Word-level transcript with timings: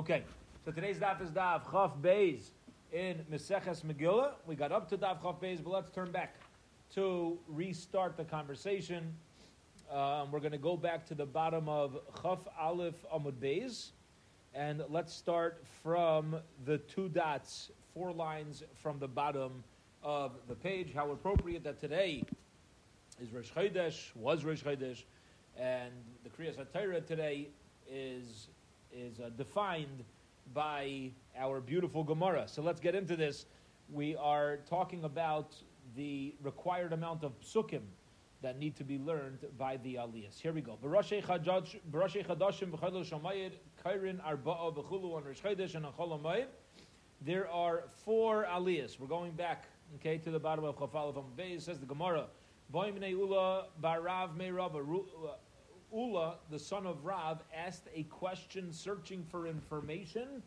Okay, 0.00 0.22
so 0.64 0.70
today's 0.70 0.96
daf 0.96 1.20
is 1.20 1.28
daf 1.28 1.70
Chaf 1.70 1.90
Beis 2.00 2.52
in 2.90 3.22
Meseches 3.30 3.82
Megillah. 3.82 4.30
We 4.46 4.54
got 4.54 4.72
up 4.72 4.88
to 4.88 4.96
daf 4.96 5.20
Chaf 5.20 5.38
Beis, 5.42 5.62
but 5.62 5.68
let's 5.68 5.90
turn 5.90 6.10
back 6.10 6.36
to 6.94 7.38
restart 7.46 8.16
the 8.16 8.24
conversation. 8.24 9.12
Um, 9.92 10.32
we're 10.32 10.40
going 10.40 10.52
to 10.52 10.56
go 10.56 10.74
back 10.74 11.04
to 11.08 11.14
the 11.14 11.26
bottom 11.26 11.68
of 11.68 11.98
Chaf 12.22 12.38
Aleph 12.58 12.94
Amud 13.14 13.34
Beis, 13.34 13.90
and 14.54 14.82
let's 14.88 15.12
start 15.12 15.62
from 15.82 16.36
the 16.64 16.78
two 16.78 17.10
dots, 17.10 17.70
four 17.92 18.10
lines 18.10 18.62
from 18.82 18.98
the 19.00 19.08
bottom 19.08 19.62
of 20.02 20.32
the 20.48 20.54
page. 20.54 20.94
How 20.94 21.10
appropriate 21.10 21.62
that 21.64 21.78
today 21.78 22.24
is 23.20 23.30
Rosh 23.34 23.50
Chodesh, 23.50 24.16
was 24.16 24.46
Rosh 24.46 24.62
Chodesh, 24.62 25.02
and 25.58 25.92
the 26.24 26.30
Kriyas 26.30 26.56
HaTorah 26.56 27.06
today 27.06 27.48
is 27.86 28.48
is 28.92 29.20
uh, 29.20 29.30
defined 29.36 30.04
by 30.54 31.10
our 31.38 31.60
beautiful 31.60 32.02
Gemara. 32.02 32.46
So 32.46 32.62
let's 32.62 32.80
get 32.80 32.94
into 32.94 33.16
this. 33.16 33.46
We 33.92 34.16
are 34.16 34.58
talking 34.68 35.04
about 35.04 35.54
the 35.96 36.34
required 36.42 36.92
amount 36.92 37.24
of 37.24 37.32
psukim 37.40 37.82
that 38.42 38.58
need 38.58 38.74
to 38.76 38.84
be 38.84 38.98
learned 38.98 39.38
by 39.58 39.76
the 39.78 39.96
aliyahs. 39.96 40.40
Here 40.40 40.52
we 40.52 40.60
go. 40.60 40.78
Barashei 40.82 41.22
chadashim 41.22 42.70
shamayid 42.72 43.52
kairin 43.84 44.18
arba'a 44.20 44.74
v'chulu 44.74 45.14
on 45.14 45.24
and 45.26 46.46
There 47.20 47.50
are 47.50 47.84
four 48.04 48.46
aliyahs. 48.50 48.98
We're 48.98 49.06
going 49.06 49.32
back, 49.32 49.66
okay, 49.96 50.18
to 50.18 50.30
the 50.30 50.38
bottom 50.38 50.64
of 50.64 50.76
Chafal 50.76 51.16
of 51.16 51.24
Beis. 51.36 51.62
Says 51.62 51.78
the 51.80 51.86
Gemara, 51.86 52.26
ula 52.72 53.66
barav 53.82 54.36
Ula, 55.92 56.36
the 56.50 56.58
son 56.58 56.86
of 56.86 57.04
Rav, 57.04 57.42
asked 57.54 57.88
a 57.94 58.04
question 58.04 58.72
searching 58.72 59.24
for 59.30 59.46
information 59.46 60.42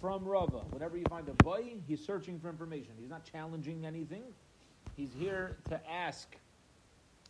from 0.00 0.24
Rava. 0.24 0.58
Whenever 0.70 0.96
you 0.96 1.04
find 1.08 1.28
a 1.28 1.34
boy, 1.34 1.74
he's 1.86 2.04
searching 2.04 2.38
for 2.38 2.50
information. 2.50 2.92
He's 2.98 3.10
not 3.10 3.24
challenging 3.24 3.86
anything. 3.86 4.24
He's 4.96 5.10
here 5.18 5.56
to 5.68 5.80
ask 5.90 6.36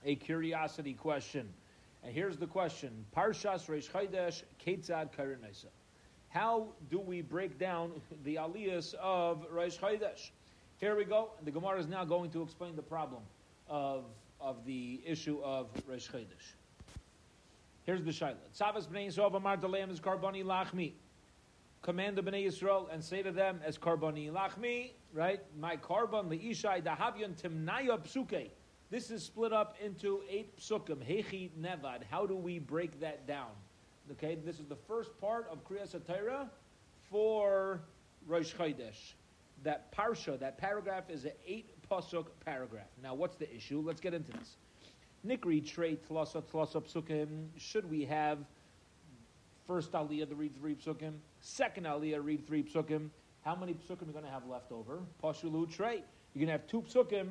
a 0.04 0.16
curiosity 0.16 0.94
question. 0.94 1.48
And 2.02 2.12
here's 2.12 2.36
the 2.36 2.46
question: 2.46 3.04
Parshas 3.16 3.66
Reish 3.66 3.90
Chaydesh 3.90 4.42
Ketzad 4.64 5.10
Karinesa. 5.14 5.66
How 6.30 6.68
do 6.90 6.98
we 6.98 7.20
break 7.20 7.58
down 7.58 8.00
the 8.24 8.36
aliyahs 8.36 8.94
of 8.94 9.46
Reish 9.52 9.78
Chaydesh? 9.78 10.30
Here 10.78 10.96
we 10.96 11.04
go. 11.04 11.30
The 11.44 11.50
Gemara 11.50 11.78
is 11.78 11.86
now 11.86 12.04
going 12.04 12.30
to 12.30 12.42
explain 12.42 12.74
the 12.74 12.82
problem 12.82 13.22
of, 13.68 14.06
of 14.40 14.64
the 14.64 15.00
issue 15.06 15.40
of 15.42 15.68
Reish 15.88 16.10
Chaydesh. 16.10 16.54
Here's 17.84 18.02
the 18.02 18.10
shaila. 18.10 18.36
Tzavas 18.56 18.86
b'nei 18.86 19.08
Yisrael 19.08 19.32
daleim 19.60 19.90
is 19.90 20.00
karboni 20.00 20.44
lachmi. 20.44 20.92
Command 21.82 22.16
the 22.16 22.22
b'nei 22.22 22.46
Yisrael 22.46 22.86
and 22.92 23.02
say 23.02 23.22
to 23.22 23.32
them 23.32 23.60
as 23.64 23.76
karboni 23.76 24.30
lachmi, 24.30 24.92
right? 25.12 25.40
My 25.58 25.76
carbon 25.76 26.28
leishai 26.28 26.80
dahavyon 26.80 27.34
timnaya 27.40 27.98
psuke. 28.00 28.50
This 28.90 29.10
is 29.10 29.24
split 29.24 29.52
up 29.52 29.76
into 29.82 30.20
eight 30.30 30.56
psukim. 30.58 30.98
Hechi 30.98 31.50
nevad. 31.58 32.04
How 32.08 32.26
do 32.26 32.36
we 32.36 32.58
break 32.58 33.00
that 33.00 33.26
down? 33.26 33.50
Okay, 34.12 34.36
this 34.44 34.60
is 34.60 34.66
the 34.66 34.76
first 34.76 35.18
part 35.20 35.48
of 35.50 35.66
Kriyas 35.66 35.96
HaTorah 35.96 36.48
for 37.10 37.80
Rosh 38.26 38.54
Chodesh. 38.54 39.14
That 39.64 39.92
parsha, 39.92 40.38
that 40.40 40.58
paragraph 40.58 41.08
is 41.08 41.24
an 41.24 41.32
eight 41.46 41.70
pasuk 41.90 42.26
paragraph. 42.44 42.88
Now, 43.02 43.14
what's 43.14 43.36
the 43.36 43.52
issue? 43.54 43.80
Let's 43.80 44.00
get 44.00 44.12
into 44.12 44.32
this. 44.32 44.56
Nikri 45.26 45.64
trade 45.64 46.00
tlasa 46.08 46.42
tlasa 46.42 46.82
psukim. 46.82 47.46
Should 47.56 47.88
we 47.88 48.04
have 48.04 48.38
first 49.66 49.92
aliyah 49.92 50.28
to 50.28 50.34
read 50.34 50.54
three 50.56 50.74
psukim, 50.74 51.14
second 51.40 51.86
aliyah 51.86 52.24
read 52.24 52.46
three 52.46 52.62
psukim? 52.62 53.08
How 53.42 53.54
many 53.54 53.74
psukim 53.74 54.02
are 54.02 54.06
you 54.06 54.12
going 54.12 54.24
to 54.24 54.30
have 54.30 54.46
left 54.46 54.72
over? 54.72 54.98
Pashulu 55.22 55.70
trade. 55.70 56.02
You're 56.34 56.46
going 56.46 56.46
to 56.46 56.52
have 56.52 56.66
two 56.66 56.82
psukim 56.82 57.28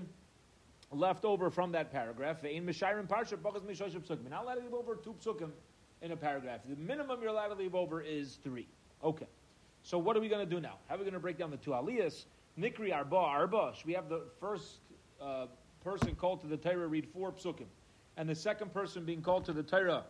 left 0.91 1.25
over 1.25 1.49
from 1.49 1.71
that 1.73 1.91
paragraph. 1.91 2.43
In 2.43 2.65
Mishayrim 2.65 3.07
Parsha, 3.07 3.37
Bagas 3.37 3.63
Mishosh 3.63 3.97
psukim. 3.99 4.21
You're 4.23 4.29
not 4.29 4.43
allowed 4.43 4.55
to 4.55 4.61
leave 4.61 4.73
over 4.73 4.95
two 4.95 5.15
psukim 5.23 5.51
in 6.01 6.11
a 6.11 6.17
paragraph. 6.17 6.61
The 6.67 6.75
minimum 6.75 7.19
you're 7.21 7.31
allowed 7.31 7.49
to 7.49 7.55
leave 7.55 7.75
over 7.75 8.01
is 8.01 8.39
three. 8.43 8.67
Okay. 9.03 9.27
So 9.83 9.97
what 9.97 10.15
are 10.15 10.21
we 10.21 10.29
going 10.29 10.47
to 10.47 10.49
do 10.49 10.61
now? 10.61 10.75
How 10.87 10.95
are 10.95 10.97
we 10.97 11.03
going 11.03 11.13
to 11.13 11.19
break 11.19 11.37
down 11.37 11.51
the 11.51 11.57
two 11.57 11.71
aliyahs? 11.71 12.25
Nikri 12.59 12.93
arba 12.93 13.15
arba. 13.15 13.73
Should 13.75 13.85
we 13.85 13.93
have 13.93 14.09
the 14.09 14.23
first 14.39 14.79
uh, 15.21 15.47
person 15.83 16.15
called 16.15 16.41
to 16.41 16.47
the 16.47 16.57
Torah 16.57 16.87
read 16.87 17.07
four 17.07 17.31
psukim? 17.31 17.65
And 18.21 18.29
the 18.29 18.35
second 18.35 18.71
person 18.71 19.03
being 19.03 19.23
called 19.23 19.43
to 19.45 19.51
the 19.51 19.63
Torah 19.63 20.03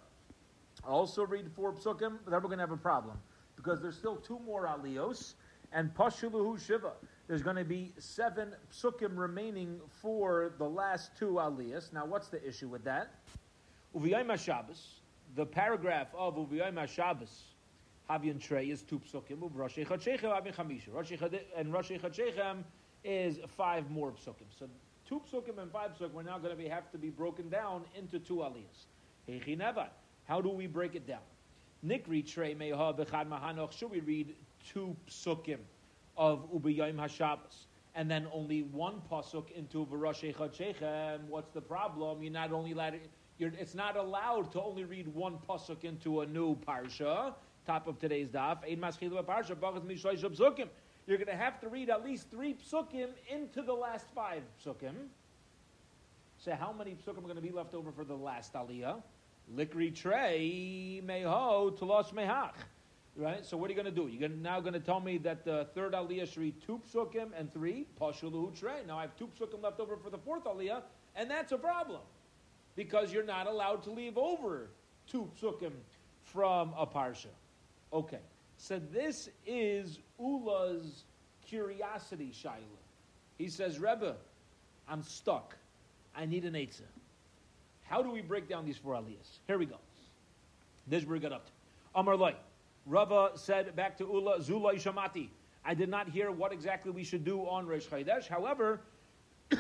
also 0.86 1.26
read 1.26 1.50
four 1.56 1.72
psukim, 1.72 2.20
then 2.28 2.34
we're 2.34 2.42
going 2.42 2.58
to 2.58 2.64
have 2.64 2.74
a 2.74 2.76
problem 2.76 3.18
because 3.56 3.82
there's 3.82 3.96
still 3.96 4.18
two 4.18 4.38
more 4.46 4.68
aliyos 4.68 5.36
and 5.72 5.96
pashuluhu 5.96 6.60
shiva. 6.60 6.92
There's 7.30 7.42
going 7.42 7.56
to 7.56 7.64
be 7.64 7.94
seven 8.00 8.54
psukim 8.70 9.16
remaining 9.16 9.80
for 10.02 10.52
the 10.58 10.68
last 10.68 11.12
two 11.18 11.40
aliyos. 11.40 11.94
Now, 11.94 12.06
what's 12.06 12.28
the 12.28 12.46
issue 12.46 12.68
with 12.68 12.84
that? 12.84 13.16
Uviyayim 13.96 14.38
Shabbos, 14.38 14.96
the 15.38 15.46
paragraph 15.46 16.08
of 16.14 16.36
Uviyayim 16.36 16.86
Shabbos, 16.90 17.44
Havyan 18.10 18.42
Trey 18.42 18.66
is 18.66 18.82
two 18.82 19.00
psukim. 19.00 19.40
Chachechem 19.40 20.22
Havyan 20.22 20.54
Chamisha. 20.54 21.40
And 21.56 21.74
Rashi 21.74 21.98
Chachechem 21.98 22.66
is 23.06 23.40
five 23.56 23.90
more 23.90 24.12
psukim. 24.12 24.52
So 24.60 24.68
two 25.12 25.22
psukim 25.30 25.62
and 25.62 25.70
five 25.70 25.92
psukim 26.00 26.16
are 26.16 26.24
now 26.24 26.38
going 26.38 26.52
to 26.52 26.56
be, 26.56 26.70
have 26.70 26.90
to 26.90 26.98
be 26.98 27.10
broken 27.10 27.50
down 27.50 27.84
into 27.96 28.18
two 28.18 28.36
aliyahs. 28.38 29.90
How 30.24 30.40
do 30.40 30.50
we 30.50 30.68
break 30.68 30.96
it 30.96 31.06
down? 31.06 31.20
Nikri 31.86 32.26
trey 32.26 32.56
meha 32.56 32.98
b'chad 32.98 33.28
mahanoch. 33.28 33.74
Should 33.74 33.92
we 33.92 34.00
read 34.00 34.36
two 34.66 34.96
psukim 35.10 35.58
of 36.16 36.50
ubiyayim 36.54 36.96
hashabbos 36.96 37.66
and 37.94 38.10
then 38.10 38.26
only 38.32 38.64
one 38.64 39.02
pasuk 39.12 39.52
into 39.52 39.86
v'rosh 39.86 40.34
echad 40.34 41.20
What's 41.28 41.52
the 41.52 41.62
problem? 41.62 42.24
You're 42.24 42.32
not 42.32 42.54
only 42.54 42.72
allowed. 42.72 43.02
It's 43.38 43.76
not 43.76 43.98
allowed 43.98 44.54
to 44.54 44.62
only 44.62 44.86
read 44.86 45.14
one 45.14 45.40
pasuk 45.50 45.84
into 45.84 46.22
a 46.22 46.26
new 46.26 46.56
parsha. 46.56 47.34
Top 47.66 47.88
of 47.88 48.00
today's 48.00 48.30
daf. 48.30 48.58
You're 51.08 51.18
going 51.18 51.28
to 51.28 51.36
have 51.36 51.60
to 51.62 51.68
read 51.68 51.90
at 51.90 52.04
least 52.04 52.30
three 52.30 52.56
psukim 52.56 53.10
into 53.30 53.62
the 53.62 53.74
last 53.74 54.06
five 54.14 54.44
psukim. 54.64 54.94
So 56.38 56.56
how 56.56 56.72
many 56.72 56.92
psukim 56.92 57.20
are 57.20 57.22
going 57.22 57.36
to 57.36 57.42
be 57.42 57.52
left 57.52 57.74
over 57.74 57.92
for 57.92 58.04
the 58.04 58.16
last 58.16 58.54
aliyah? 58.54 59.02
Likri 59.56 59.94
trey 59.94 61.02
meho 61.06 61.78
tulos 61.78 62.14
mehach. 62.14 62.54
Right? 63.16 63.46
So 63.46 63.58
what 63.58 63.70
are 63.70 63.74
you 63.74 63.82
going 63.82 63.94
to 63.94 64.02
do? 64.02 64.08
You're 64.08 64.30
now 64.30 64.60
going 64.60 64.74
to 64.74 64.80
tell 64.80 65.02
me 65.02 65.18
that 65.20 65.44
the 65.44 65.68
third 65.76 65.94
aliyah 65.94 66.28
should 66.28 66.38
read 66.38 66.62
two 66.66 66.82
psukim 66.92 67.30
and 67.38 67.54
three 67.54 67.86
pashuluhu 68.00 68.58
trey. 68.58 68.80
Now 68.88 68.98
I 68.98 69.02
have 69.02 69.16
two 69.18 69.28
psukim 69.28 69.62
left 69.62 69.80
over 69.80 69.98
for 69.98 70.10
the 70.10 70.18
fourth 70.18 70.46
aliyah, 70.46 70.82
and 71.16 71.30
that's 71.30 71.52
a 71.52 71.58
problem 71.58 72.02
because 72.76 73.12
you're 73.12 73.24
not 73.24 73.48
allowed 73.48 73.84
to 73.84 73.92
leave 73.92 74.18
over 74.18 74.70
two 75.08 75.30
psukim 75.40 75.74
from 76.24 76.74
a 76.78 76.88
parsha. 76.88 77.28
Okay. 77.94 78.20
So 78.58 78.80
this 78.80 79.30
is 79.46 80.00
Ula's 80.20 81.04
curiosity, 81.46 82.32
Shaila. 82.32 82.62
He 83.38 83.50
says, 83.50 83.80
Rebbe, 83.80 84.16
I'm 84.88 85.02
stuck. 85.02 85.56
I 86.16 86.26
need 86.26 86.46
an 86.46 86.54
Eitzah. 86.54 86.82
How 87.84 88.02
do 88.02 88.12
we 88.12 88.22
break 88.22 88.48
down 88.48 88.66
these 88.66 88.78
four 88.78 88.94
aliyahs? 88.94 89.40
Here 89.48 89.58
we 89.58 89.66
go. 89.66 89.78
This 90.88 91.06
we 91.06 91.20
got 91.20 91.34
up 91.34 91.46
to. 91.48 91.52
Amar 91.96 92.16
Loi. 92.16 92.36
Rava 92.86 93.32
said 93.36 93.76
back 93.76 93.98
to 93.98 94.06
Ula, 94.06 94.42
Zula 94.42 94.74
Shamati. 94.76 95.30
I 95.64 95.74
did 95.74 95.90
not 95.90 96.10
hear 96.10 96.32
what 96.32 96.52
exactly 96.52 96.92
we 96.92 97.04
should 97.04 97.24
do 97.24 97.42
on 97.42 97.68
Rosh 97.68 97.86
Chodesh. 97.86 98.28
However, 98.28 98.82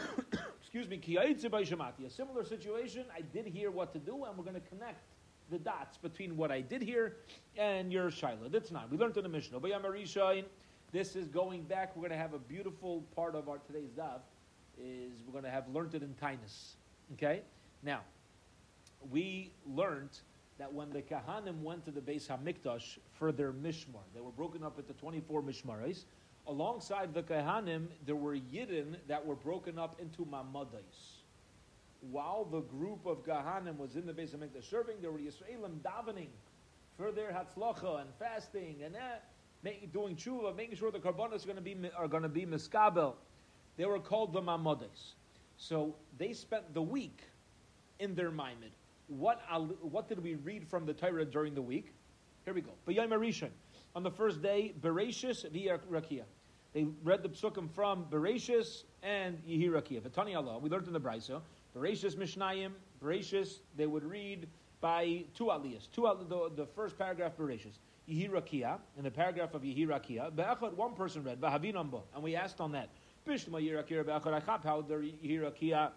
excuse 0.62 0.88
me, 0.88 0.98
Shamati. 0.98 2.06
A 2.06 2.10
similar 2.10 2.44
situation, 2.44 3.06
I 3.16 3.22
did 3.22 3.46
hear 3.46 3.70
what 3.70 3.94
to 3.94 4.00
do, 4.00 4.26
and 4.26 4.38
we're 4.38 4.44
going 4.44 4.56
to 4.56 4.68
connect 4.70 5.02
the 5.52 5.60
dots 5.60 5.98
between 5.98 6.38
what 6.38 6.52
I 6.52 6.62
did 6.62 6.82
here 6.82 7.18
and 7.58 7.92
your 7.92 8.10
Shiloh. 8.10 8.50
That's 8.50 8.72
not. 8.72 8.90
We 8.90 8.98
learned 8.98 9.18
in 9.18 9.24
the 9.24 9.30
Mishnah. 9.30 9.60
This 10.92 11.16
is 11.16 11.28
going 11.28 11.64
back. 11.64 11.96
We're 11.96 12.02
going 12.02 12.12
to 12.12 12.18
have 12.18 12.34
a 12.34 12.40
beautiful 12.40 13.04
part 13.16 13.36
of 13.36 13.48
our 13.48 13.60
today's 13.60 13.92
daf. 13.92 14.22
Is 14.78 15.12
we're 15.26 15.34
going 15.34 15.44
to 15.44 15.52
have 15.52 15.68
learned 15.70 15.94
it 15.94 16.02
in 16.02 16.16
Tainus. 16.16 16.76
Okay. 17.14 17.42
Now, 17.84 18.02
we 19.12 19.52
learned 19.66 20.20
that 20.58 20.74
when 20.74 20.90
the 20.92 21.02
Kahanim 21.02 21.62
went 21.62 21.86
to 21.86 21.92
the 21.92 22.02
Beis 22.02 22.28
Hamikdash 22.28 22.98
for 23.14 23.32
their 23.32 23.52
mishmar, 23.52 24.04
they 24.14 24.22
were 24.22 24.32
broken 24.32 24.64
up 24.64 24.80
into 24.80 24.94
24 24.94 25.42
Mishmaris. 25.44 26.06
Alongside 26.48 27.14
the 27.14 27.24
Kahanim, 27.24 27.88
there 28.06 28.16
were 28.16 28.36
Yidden 28.36 28.96
that 29.08 29.26
were 29.26 29.36
broken 29.36 29.78
up 29.78 30.00
into 30.00 30.26
Mamadais 30.26 31.21
while 32.10 32.46
the 32.46 32.62
group 32.62 33.06
of 33.06 33.24
Gahanim 33.24 33.78
was 33.78 33.96
in 33.96 34.06
the 34.06 34.14
Beis 34.14 34.36
Hamikdash 34.36 34.70
serving, 34.70 34.96
there 35.02 35.12
were 35.12 35.20
Yisraelim 35.20 35.80
davening 35.84 36.30
for 36.98 37.12
their 37.12 37.32
Hatzlacha 37.32 38.02
and 38.02 38.10
fasting 38.18 38.78
and 38.84 38.96
eh, 38.96 39.00
that, 39.64 39.94
doing 39.94 40.16
tshuva, 40.16 40.56
making 40.56 40.76
sure 40.76 40.92
the 40.92 41.00
karbonos 41.00 41.44
are 41.44 42.08
going 42.08 42.24
to 42.24 42.30
be 42.30 42.44
are 42.44 42.48
miskabel. 42.48 43.14
They 43.78 43.86
were 43.86 44.00
called 44.00 44.34
the 44.34 44.42
mamodes. 44.42 45.14
So 45.58 45.96
they 46.18 46.34
spent 46.34 46.74
the 46.74 46.82
week 46.82 47.22
in 48.00 48.16
their 48.16 48.32
maimed. 48.32 48.72
What 49.08 49.42
what 49.82 50.10
did 50.10 50.24
we 50.24 50.36
read 50.36 50.68
from 50.68 50.86
the 50.86 50.94
Torah 50.94 51.26
during 51.26 51.54
the 51.54 51.62
week? 51.62 51.94
Here 52.46 52.54
we 52.54 52.62
go. 52.62 52.72
B'yom 52.88 53.50
on 53.94 54.04
the 54.04 54.12
first 54.12 54.42
day, 54.42 54.74
Bereshis 54.80 55.50
via. 55.52 55.80
They 56.74 56.86
read 57.04 57.24
the 57.24 57.30
psukim 57.30 57.70
from 57.70 58.06
Bereshis 58.06 58.84
and 59.04 59.38
Yehi 59.46 59.70
Rakia. 59.70 60.02
V'tani 60.02 60.36
Allah, 60.36 60.58
we 60.58 60.70
learned 60.70 60.88
in 60.88 60.94
the 60.94 61.00
Brisa, 61.00 61.42
Bereshis 61.76 62.16
Mishnayim, 62.16 62.72
Bereshis, 63.04 63.60
they 63.76 63.86
would 63.86 64.04
read 64.04 64.48
by 64.82 65.24
two 65.36 65.46
aliyahs. 65.46 65.90
Two, 65.92 66.10
the, 66.28 66.52
the 66.56 66.66
first 66.66 66.98
paragraph 66.98 67.38
Bereshis. 67.38 67.78
Yehi 68.10 68.30
Rakia, 68.30 68.80
in 68.98 69.04
the 69.04 69.12
paragraph 69.12 69.54
of 69.54 69.62
Yehi 69.62 69.88
Rakia, 69.88 70.36
Be'echad, 70.36 70.74
one 70.74 70.94
person 70.94 71.24
read, 71.24 71.40
V'havinamba, 71.40 72.02
and 72.14 72.24
we 72.24 72.36
asked 72.36 72.60
on 72.60 72.72
that, 72.74 72.90
Bishma 73.28 73.62
Yirakia 73.62 74.06
Be'echad 74.06 74.44
Achap, 74.44 74.64
how 74.64 74.82
the 74.82 74.96
Yehi 74.96 75.40
Rakia 75.40 75.92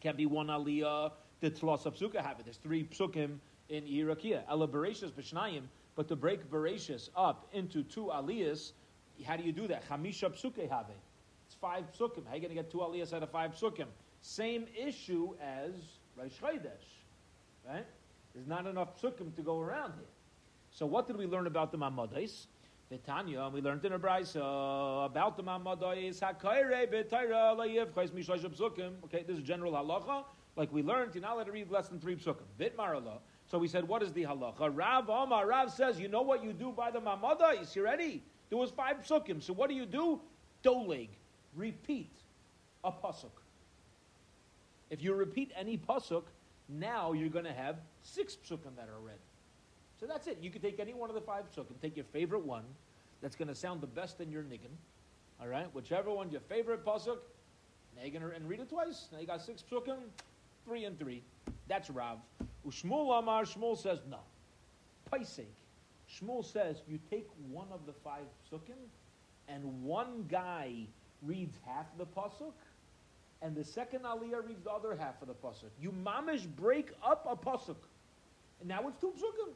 can 0.00 0.14
be 0.14 0.26
one 0.26 0.48
aliyah, 0.48 1.12
the 1.40 1.50
Tlos 1.50 1.86
of 1.86 1.94
Psukkah 1.94 2.24
have 2.24 2.38
it. 2.38 2.44
There's 2.44 2.58
three 2.58 2.84
psukim 2.84 3.38
in 3.68 3.84
Yehi 3.84 4.04
Rakia. 4.04 4.42
Ela 4.48 4.68
Bereshis 4.68 5.12
Mishnayim, 5.12 5.62
but 5.96 6.06
to 6.08 6.16
break 6.16 6.50
Bereshis 6.50 7.08
up 7.16 7.48
into 7.52 7.82
two 7.82 8.10
aliyahs, 8.14 8.72
how 9.24 9.36
do 9.36 9.42
you 9.42 9.52
do 9.52 9.66
that? 9.68 9.88
Chamisha 9.88 10.30
psuke 10.30 10.68
have. 10.70 10.90
it. 10.90 10.96
It's 11.46 11.54
five 11.54 11.84
psukim. 11.92 12.26
How 12.26 12.32
are 12.32 12.36
you 12.36 12.42
going 12.42 12.48
to 12.50 12.54
get 12.54 12.70
two 12.70 12.78
aliyahs 12.78 13.12
out 13.14 13.22
of 13.22 13.30
five 13.30 13.52
psukim? 13.52 13.86
Same 14.26 14.66
issue 14.76 15.34
as 15.40 15.70
Rosh 16.16 16.32
Chodesh, 16.42 16.86
right? 17.64 17.86
There's 18.34 18.48
not 18.48 18.66
enough 18.66 19.00
psukim 19.00 19.32
to 19.36 19.40
go 19.40 19.60
around 19.60 19.92
here. 19.92 20.08
So 20.72 20.84
what 20.84 21.06
did 21.06 21.16
we 21.16 21.26
learn 21.26 21.46
about 21.46 21.70
the 21.70 21.78
Mamadais? 21.78 22.48
The 22.90 22.98
Tanya, 22.98 23.48
we 23.54 23.60
learned 23.60 23.84
in 23.84 23.92
a 23.92 23.98
brayso 24.00 25.06
about 25.06 25.36
the 25.36 25.44
Mamadais. 25.44 26.18
Hakayre 26.18 26.92
b'tayra 26.92 27.56
layiv 27.56 27.92
chayis 27.92 28.10
mishlash 28.10 28.44
psukim. 28.44 28.94
Okay, 29.04 29.22
this 29.22 29.36
is 29.38 29.44
general 29.44 29.72
halacha. 29.74 30.24
Like 30.56 30.72
we 30.72 30.82
learned, 30.82 31.14
you're 31.14 31.22
not 31.22 31.34
allowed 31.34 31.44
to 31.44 31.52
read 31.52 31.70
less 31.70 31.86
than 31.86 32.00
three 32.00 32.16
psukim. 32.16 32.46
Bit 32.58 32.76
marala. 32.76 33.18
So 33.46 33.58
we 33.58 33.68
said, 33.68 33.86
what 33.86 34.02
is 34.02 34.12
the 34.12 34.24
halacha? 34.24 34.72
Rav 34.74 35.08
Omar, 35.08 35.46
Rav 35.46 35.70
says, 35.70 36.00
you 36.00 36.08
know 36.08 36.22
what 36.22 36.42
you 36.42 36.52
do 36.52 36.72
by 36.72 36.90
the 36.90 37.00
Mamadais? 37.00 37.76
You 37.76 37.84
ready? 37.84 38.24
There 38.48 38.58
was 38.58 38.72
five 38.72 38.96
psukim. 39.06 39.40
So 39.40 39.52
what 39.52 39.70
do 39.70 39.76
you 39.76 39.86
do? 39.86 40.20
Doleg. 40.64 41.10
Repeat 41.54 42.10
a 42.82 42.90
pasuk. 42.90 43.30
If 44.90 45.02
you 45.02 45.14
repeat 45.14 45.52
any 45.56 45.76
pasuk, 45.76 46.24
now 46.68 47.12
you're 47.12 47.28
going 47.28 47.44
to 47.44 47.52
have 47.52 47.76
six 48.02 48.36
psukim 48.36 48.76
that 48.76 48.88
are 48.88 49.00
read. 49.00 49.18
So 49.98 50.06
that's 50.06 50.26
it. 50.26 50.38
You 50.40 50.50
can 50.50 50.62
take 50.62 50.78
any 50.78 50.94
one 50.94 51.08
of 51.08 51.14
the 51.14 51.20
five 51.20 51.44
psukim, 51.50 51.80
take 51.80 51.96
your 51.96 52.04
favorite 52.04 52.44
one 52.44 52.64
that's 53.22 53.36
going 53.36 53.48
to 53.48 53.54
sound 53.54 53.80
the 53.80 53.86
best 53.86 54.20
in 54.20 54.30
your 54.30 54.42
niggin. 54.42 54.74
All 55.40 55.48
right? 55.48 55.72
Whichever 55.74 56.10
one's 56.10 56.32
your 56.32 56.40
favorite 56.42 56.84
pasuk, 56.84 57.18
niggin 57.98 58.34
and 58.34 58.48
read 58.48 58.60
it 58.60 58.68
twice. 58.68 59.08
Now 59.12 59.20
you 59.20 59.26
got 59.26 59.42
six 59.42 59.62
psukim, 59.70 59.98
three 60.64 60.84
and 60.84 60.98
three. 60.98 61.22
That's 61.68 61.90
Rav. 61.90 62.18
Ushmul 62.66 63.18
Amar, 63.18 63.44
Shmuel 63.44 63.78
says 63.78 64.00
no. 64.10 64.18
Paisek. 65.12 65.46
Shmuel 66.10 66.44
says 66.44 66.82
you 66.88 66.98
take 67.10 67.28
one 67.48 67.68
of 67.72 67.86
the 67.86 67.92
five 67.92 68.24
psukim, 68.50 68.78
and 69.48 69.82
one 69.82 70.26
guy 70.28 70.72
reads 71.22 71.56
half 71.64 71.86
the 71.98 72.06
pasuk, 72.06 72.52
and 73.42 73.54
the 73.54 73.64
second 73.64 74.02
aliyah 74.02 74.46
reads 74.46 74.62
the 74.64 74.70
other 74.70 74.96
half 74.96 75.20
of 75.22 75.28
the 75.28 75.34
pasuk. 75.34 75.70
You 75.80 75.92
mamish 76.04 76.46
break 76.56 76.90
up 77.04 77.26
a 77.28 77.36
pasuk, 77.36 77.76
and 78.60 78.68
now 78.68 78.86
it's 78.88 79.00
two 79.00 79.12
psukim. 79.12 79.52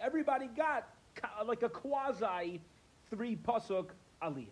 Everybody 0.00 0.46
got 0.56 0.88
like 1.46 1.62
a 1.62 1.68
quasi 1.68 2.60
three 3.10 3.36
pasuk 3.36 3.88
aliyah. 4.22 4.46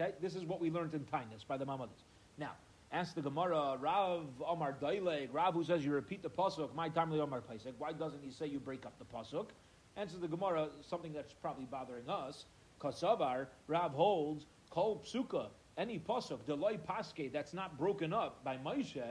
Okay, 0.00 0.12
this 0.20 0.34
is 0.34 0.44
what 0.44 0.60
we 0.60 0.70
learned 0.70 0.94
in 0.94 1.00
Tainus 1.00 1.46
by 1.46 1.56
the 1.56 1.64
Mamadas. 1.64 2.02
Now, 2.36 2.52
ask 2.90 3.14
the 3.14 3.22
Gemara, 3.22 3.76
Rav 3.78 4.26
Omar 4.44 4.76
Daileg, 4.80 5.28
Rav 5.32 5.54
who 5.54 5.62
says 5.62 5.84
you 5.84 5.92
repeat 5.92 6.22
the 6.22 6.30
pasuk, 6.30 6.74
my 6.74 6.88
timely 6.88 7.20
Omar 7.20 7.40
Paisek. 7.40 7.74
Why 7.78 7.92
doesn't 7.92 8.22
he 8.22 8.30
say 8.30 8.46
you 8.46 8.58
break 8.58 8.84
up 8.86 8.94
the 8.98 9.04
pasuk? 9.04 9.48
Answer 9.96 10.18
the 10.18 10.26
Gemara, 10.26 10.68
something 10.80 11.12
that's 11.12 11.32
probably 11.32 11.66
bothering 11.66 12.08
us. 12.08 12.46
Kasabar, 12.80 13.46
Rav 13.68 13.92
holds, 13.92 14.46
Kol 14.70 15.00
Psuka, 15.06 15.46
any 15.76 15.98
pasuk, 15.98 16.44
the 16.46 16.54
loy 16.54 16.78
paske 16.88 17.32
that's 17.32 17.52
not 17.52 17.78
broken 17.78 18.12
up 18.12 18.44
by 18.44 18.56
Moshe, 18.56 19.02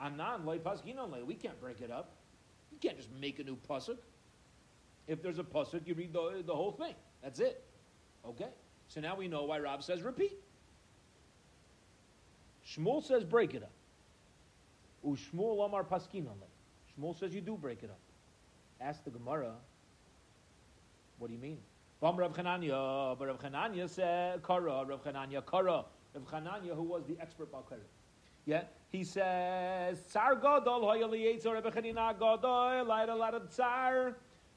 anan 0.00 0.44
loy 0.44 0.58
paskinale. 0.58 1.24
We 1.24 1.34
can't 1.34 1.60
break 1.60 1.80
it 1.80 1.90
up. 1.90 2.16
You 2.72 2.78
can't 2.78 2.96
just 2.96 3.10
make 3.20 3.38
a 3.38 3.44
new 3.44 3.56
pasuk. 3.68 3.98
If 5.06 5.22
there's 5.22 5.38
a 5.38 5.44
pasuk, 5.44 5.86
you 5.86 5.94
read 5.94 6.12
the, 6.12 6.42
the 6.44 6.54
whole 6.54 6.72
thing. 6.72 6.94
That's 7.22 7.38
it. 7.40 7.62
Okay. 8.26 8.48
So 8.88 9.00
now 9.00 9.16
we 9.16 9.28
know 9.28 9.44
why 9.44 9.58
Rav 9.60 9.84
says 9.84 10.02
repeat. 10.02 10.38
Shmuel 12.66 13.02
says 13.04 13.24
break 13.24 13.54
it 13.54 13.62
up. 13.62 13.72
Ushmuel 15.06 15.60
Omar 15.60 15.84
paskinale. 15.84 16.48
Shmuel 16.98 17.18
says 17.18 17.34
you 17.34 17.40
do 17.40 17.56
break 17.56 17.82
it 17.84 17.90
up. 17.90 18.00
Ask 18.80 19.04
the 19.04 19.10
Gemara. 19.10 19.52
What 21.18 21.28
do 21.28 21.34
you 21.34 21.40
mean? 21.40 21.58
From 21.98 22.18
Rav 22.18 22.34
Chananya, 22.34 23.18
but 23.18 23.26
Rav 23.26 23.38
Chananya 23.38 23.88
said, 23.88 24.42
Kara, 24.42 24.84
Rav 24.84 25.02
Chananya, 25.02 25.42
Kara. 25.50 25.84
Rav 26.14 26.24
Chananya, 26.24 26.74
who 26.74 26.82
was 26.82 27.04
the 27.06 27.16
expert 27.18 27.50
Balkari. 27.50 27.88
Yeah, 28.44 28.64
he 28.90 29.02
says, 29.02 29.98
Tsar 30.06 30.34
Gadol, 30.34 30.82
Hoyaliyetzer, 30.82 31.54
Rabbi 31.54 31.70
Chanina 31.70 32.12
Gadol, 32.12 32.84
Laida 32.84 33.16
Lada 33.16 33.40
Tsar, 33.48 34.14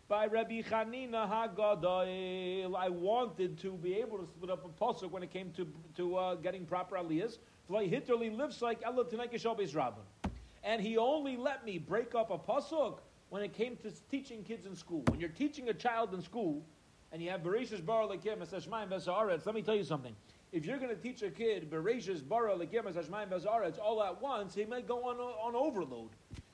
by 0.10 0.26
Rabbi 0.26 0.64
Chanina 0.64 1.30
HaGadol. 1.30 2.76
I 2.76 2.90
wanted 2.90 3.58
to 3.60 3.72
be 3.74 3.94
able 3.94 4.18
to 4.18 4.26
split 4.26 4.50
up 4.50 4.66
a 4.66 4.84
pasuk 4.84 5.12
when 5.12 5.24
it 5.24 5.32
came 5.32 5.52
to, 5.52 5.68
to 5.96 6.16
uh, 6.18 6.36
getting 6.36 6.66
proper 6.66 6.98
aliyahs. 6.98 7.38
V'lai 7.70 7.88
hitterly 7.88 8.32
lives 8.32 8.62
like 8.62 8.82
Ella 8.84 9.08
Tanai 9.08 9.28
Keshabes 9.28 9.74
Rabban. 9.76 10.32
And 10.64 10.82
he 10.82 10.98
only 10.98 11.38
let 11.38 11.64
me 11.64 11.78
break 11.78 12.16
up 12.16 12.32
a 12.32 12.38
pasuk 12.40 12.98
when 13.30 13.44
it 13.44 13.54
came 13.54 13.78
to 13.78 13.92
teaching 14.10 14.44
kids 14.44 14.66
in 14.66 14.76
school. 14.76 15.04
When 15.10 15.20
you're 15.20 15.30
teaching 15.30 15.70
a 15.70 15.74
child 15.74 16.14
in 16.16 16.24
school, 16.24 16.66
and 17.12 17.22
you 17.22 17.30
have 17.30 17.42
Bereshis 17.42 17.84
Bara 17.84 18.08
Lekim 18.08 18.38
Esashmayim 18.38 18.90
Besaretz, 18.90 19.46
let 19.46 19.56
me 19.56 19.62
tell 19.62 19.76
you 19.76 19.84
something. 19.84 20.16
If 20.52 20.66
you're 20.66 20.78
going 20.78 20.96
to 20.96 21.02
teach 21.02 21.22
a 21.22 21.30
kid 21.30 21.70
Bereshis 21.70 22.28
Bara 22.28 22.56
Lekim 22.56 22.84
Esashmayim 22.84 23.30
Besaretz 23.30 23.80
all 23.80 24.04
at 24.04 24.22
once, 24.22 24.54
he 24.54 24.66
may 24.66 24.82
go 24.82 25.10
on, 25.10 25.18
on 25.18 25.56
overload. 25.56 26.10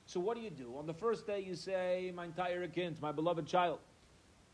So 0.06 0.20
what 0.20 0.36
do 0.36 0.42
you 0.42 0.50
do? 0.50 0.74
On 0.78 0.86
the 0.86 0.94
first 0.94 1.26
day 1.26 1.40
you 1.40 1.54
say, 1.54 2.12
my 2.14 2.26
entire 2.26 2.66
kind, 2.68 2.96
my 3.02 3.12
beloved 3.12 3.46
child. 3.46 3.80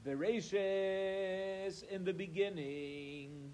Bereshis 0.04 1.84
in 1.88 2.04
the 2.04 2.12
beginning. 2.12 3.52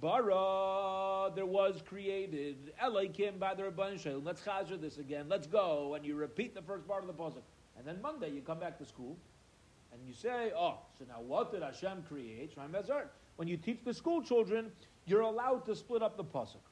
Bara, 0.00 1.30
there 1.34 1.46
was 1.46 1.82
created. 1.84 2.72
Elohim 2.80 3.38
by 3.38 3.54
the 3.54 3.62
Rabban 3.64 4.24
Let's 4.24 4.42
chazer 4.42 4.80
this 4.80 4.98
again. 4.98 5.26
Let's 5.28 5.46
go. 5.46 5.94
And 5.94 6.04
you 6.04 6.14
repeat 6.14 6.54
the 6.54 6.62
first 6.62 6.86
part 6.86 7.02
of 7.02 7.08
the 7.08 7.14
pasuk. 7.14 7.42
And 7.78 7.86
then 7.86 8.00
Monday 8.02 8.30
you 8.30 8.42
come 8.42 8.60
back 8.60 8.78
to 8.78 8.84
school 8.84 9.16
and 10.06 10.14
you 10.14 10.20
say, 10.20 10.52
oh, 10.56 10.78
so 10.96 11.04
now 11.08 11.20
what 11.20 11.50
did 11.50 11.62
Hashem 11.62 12.04
create? 12.08 12.56
When 13.36 13.48
you 13.48 13.56
teach 13.56 13.80
the 13.84 13.92
school 13.92 14.22
children, 14.22 14.70
you're 15.04 15.22
allowed 15.22 15.66
to 15.66 15.74
split 15.74 16.00
up 16.00 16.16
the 16.16 16.22
pasuk. 16.22 16.62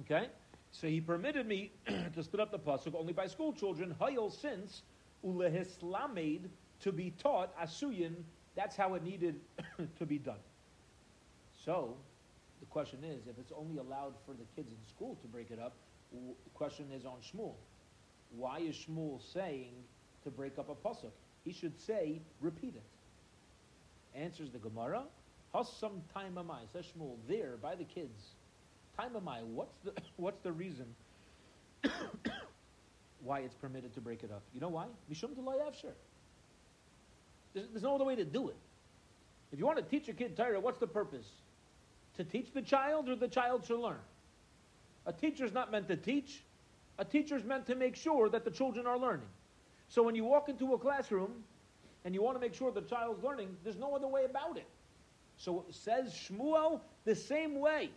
Okay? 0.00 0.28
So 0.70 0.86
he 0.86 1.02
permitted 1.02 1.46
me 1.46 1.72
to 1.86 2.22
split 2.22 2.40
up 2.40 2.50
the 2.50 2.58
pasuk 2.58 2.94
only 2.94 3.12
by 3.12 3.26
school 3.26 3.52
children, 3.52 3.94
hayol 4.00 4.32
since 4.32 4.82
ulehislamed 5.22 6.48
to 6.80 6.92
be 6.92 7.12
taught 7.18 7.54
asuyin, 7.60 8.14
that's 8.56 8.76
how 8.76 8.94
it 8.94 9.04
needed 9.04 9.40
to 9.98 10.06
be 10.06 10.18
done. 10.18 10.40
So, 11.66 11.96
the 12.60 12.66
question 12.66 13.00
is, 13.04 13.26
if 13.26 13.38
it's 13.38 13.52
only 13.54 13.76
allowed 13.76 14.14
for 14.24 14.32
the 14.32 14.44
kids 14.56 14.70
in 14.70 14.88
school 14.88 15.18
to 15.20 15.28
break 15.28 15.50
it 15.50 15.58
up, 15.58 15.74
the 16.12 16.50
question 16.54 16.86
is 16.96 17.04
on 17.04 17.18
Shmuel. 17.20 17.52
Why 18.30 18.60
is 18.60 18.74
Shmuel 18.74 19.20
saying 19.34 19.74
to 20.24 20.30
break 20.30 20.58
up 20.58 20.68
a 20.68 20.74
pasuk. 20.74 21.12
He 21.44 21.52
should 21.52 21.78
say, 21.80 22.20
repeat 22.40 22.74
it. 22.74 24.18
Answers 24.18 24.50
the 24.50 24.58
Gemara, 24.58 25.02
Hassam 25.54 26.02
time 26.12 26.34
amai, 26.36 26.70
says 26.72 26.84
Shmuel, 26.86 27.16
there 27.28 27.56
by 27.62 27.74
the 27.74 27.84
kids. 27.84 28.34
Time 28.98 29.12
amai, 29.12 29.44
what's 29.44 29.76
the, 29.84 29.92
what's 30.16 30.40
the 30.40 30.52
reason 30.52 30.86
why 33.24 33.40
it's 33.40 33.54
permitted 33.54 33.94
to 33.94 34.00
break 34.00 34.22
it 34.24 34.30
up? 34.30 34.42
You 34.54 34.60
know 34.60 34.68
why? 34.68 34.86
Mishum 35.10 35.30
afshir. 35.30 35.92
There's, 37.54 37.66
there's 37.70 37.82
no 37.82 37.94
other 37.94 38.04
way 38.04 38.16
to 38.16 38.24
do 38.24 38.48
it. 38.48 38.56
If 39.52 39.58
you 39.58 39.66
want 39.66 39.78
to 39.78 39.84
teach 39.84 40.08
a 40.08 40.12
kid 40.12 40.36
Torah, 40.36 40.60
what's 40.60 40.78
the 40.78 40.86
purpose? 40.86 41.26
To 42.16 42.24
teach 42.24 42.52
the 42.52 42.62
child 42.62 43.08
or 43.08 43.16
the 43.16 43.28
child 43.28 43.64
should 43.66 43.80
learn? 43.80 44.00
A 45.06 45.12
teacher's 45.12 45.52
not 45.52 45.72
meant 45.72 45.88
to 45.88 45.96
teach. 45.96 46.42
A 46.98 47.04
teacher's 47.04 47.44
meant 47.44 47.66
to 47.66 47.74
make 47.74 47.96
sure 47.96 48.28
that 48.28 48.44
the 48.44 48.50
children 48.50 48.86
are 48.86 48.98
learning. 48.98 49.28
So 49.88 50.02
when 50.02 50.14
you 50.14 50.24
walk 50.24 50.48
into 50.48 50.74
a 50.74 50.78
classroom 50.78 51.32
and 52.04 52.14
you 52.14 52.22
want 52.22 52.36
to 52.36 52.40
make 52.40 52.54
sure 52.54 52.70
the 52.70 52.82
child's 52.82 53.22
learning, 53.22 53.56
there's 53.64 53.78
no 53.78 53.94
other 53.94 54.06
way 54.06 54.24
about 54.24 54.56
it. 54.56 54.66
So 55.36 55.64
it 55.68 55.74
says 55.74 56.12
Shmuel 56.12 56.80
the 57.04 57.14
same 57.14 57.58
way 57.58 57.90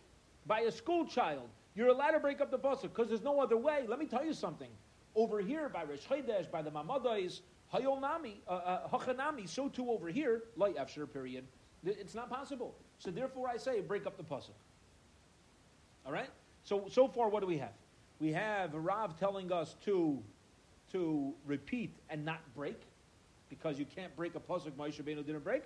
by 0.45 0.61
a 0.61 0.71
school 0.71 1.05
child. 1.05 1.49
You're 1.75 1.89
allowed 1.89 2.11
to 2.11 2.19
break 2.19 2.41
up 2.41 2.51
the 2.51 2.59
pasuk 2.59 2.83
because 2.83 3.09
there's 3.09 3.23
no 3.23 3.41
other 3.41 3.57
way. 3.57 3.85
Let 3.87 3.99
me 3.99 4.05
tell 4.05 4.25
you 4.25 4.33
something. 4.33 4.69
Over 5.15 5.39
here 5.41 5.69
by 5.69 5.83
Rosh 5.83 6.05
Chodesh, 6.07 6.49
by 6.49 6.61
the 6.61 6.71
Mamadais, 6.71 7.41
Hayolnami, 7.73 8.35
uh, 8.47 8.87
uh, 8.93 9.45
so 9.45 9.69
too 9.69 9.89
over 9.89 10.09
here, 10.09 10.43
light 10.55 10.77
after 10.77 11.05
period. 11.07 11.45
It's 11.83 12.13
not 12.13 12.29
possible. 12.29 12.75
So 12.99 13.11
therefore 13.11 13.49
I 13.49 13.57
say 13.57 13.81
break 13.81 14.05
up 14.05 14.17
the 14.17 14.23
pasuk. 14.23 14.51
All 16.05 16.11
right? 16.11 16.29
So 16.63 16.85
so 16.89 17.07
far 17.07 17.29
what 17.29 17.41
do 17.41 17.47
we 17.47 17.57
have? 17.57 17.73
We 18.19 18.31
have 18.33 18.73
Rav 18.73 19.17
telling 19.19 19.51
us 19.51 19.75
to 19.85 20.21
to 20.91 21.33
repeat 21.45 21.95
and 22.09 22.25
not 22.25 22.39
break, 22.55 22.81
because 23.49 23.77
you 23.79 23.85
can't 23.85 24.15
break 24.15 24.35
a 24.35 24.39
pasuk 24.39 24.71
Moshe 24.71 25.01
Rabbeinu 25.01 25.25
didn't 25.25 25.43
break. 25.43 25.63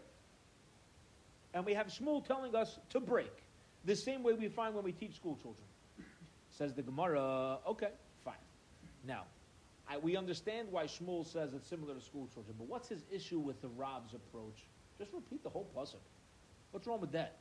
And 1.53 1.65
we 1.65 1.73
have 1.73 1.87
Shmuel 1.87 2.25
telling 2.25 2.55
us 2.55 2.79
to 2.89 2.99
break. 2.99 3.31
The 3.85 3.95
same 3.95 4.23
way 4.23 4.33
we 4.33 4.47
find 4.47 4.75
when 4.75 4.83
we 4.83 4.91
teach 4.91 5.15
school 5.15 5.37
children. 5.41 5.65
Says 6.51 6.73
the 6.73 6.81
Gemara, 6.81 7.59
okay, 7.67 7.89
fine. 8.23 8.33
Now, 9.07 9.23
I, 9.87 9.97
we 9.97 10.17
understand 10.17 10.67
why 10.71 10.85
Shmuel 10.85 11.25
says 11.25 11.53
it's 11.53 11.67
similar 11.67 11.93
to 11.93 12.01
school 12.01 12.27
children, 12.33 12.55
but 12.57 12.67
what's 12.67 12.89
his 12.89 13.03
issue 13.11 13.39
with 13.39 13.61
the 13.61 13.67
Rab's 13.69 14.13
approach? 14.13 14.63
Just 14.97 15.13
repeat 15.13 15.43
the 15.43 15.49
whole 15.49 15.67
pasuk. 15.75 16.01
What's 16.71 16.87
wrong 16.87 16.99
with 16.99 17.11
that? 17.11 17.37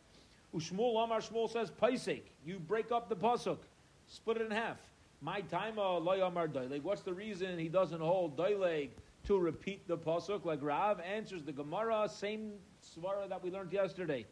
Ushmuel 0.55 1.03
Amar 1.03 1.21
Shmuel 1.21 1.51
says, 1.51 1.71
Paisik, 1.71 2.23
you 2.45 2.59
break 2.59 2.93
up 2.93 3.09
the 3.09 3.17
pasuk, 3.17 3.59
split 4.07 4.37
it 4.37 4.43
in 4.43 4.51
half. 4.51 4.79
My 5.25 5.41
time 5.41 5.79
uh, 5.79 5.97
loy 5.97 6.23
Amar 6.23 6.49
Doileg. 6.49 6.83
What's 6.83 7.01
the 7.01 7.15
reason 7.15 7.59
he 7.59 7.71
doesn't 7.71 8.01
hold 8.03 8.37
Doileg 8.37 8.91
to 9.27 9.39
repeat 9.39 9.89
the 9.89 9.97
pasuk 9.97 10.45
like 10.45 10.59
Rav 10.61 11.01
answers 11.01 11.43
the 11.45 11.53
Gemara, 11.53 12.07
same 12.13 12.53
svara 12.85 13.27
that 13.31 13.43
we 13.43 13.51
learned 13.51 13.73
yesterday. 13.73 14.27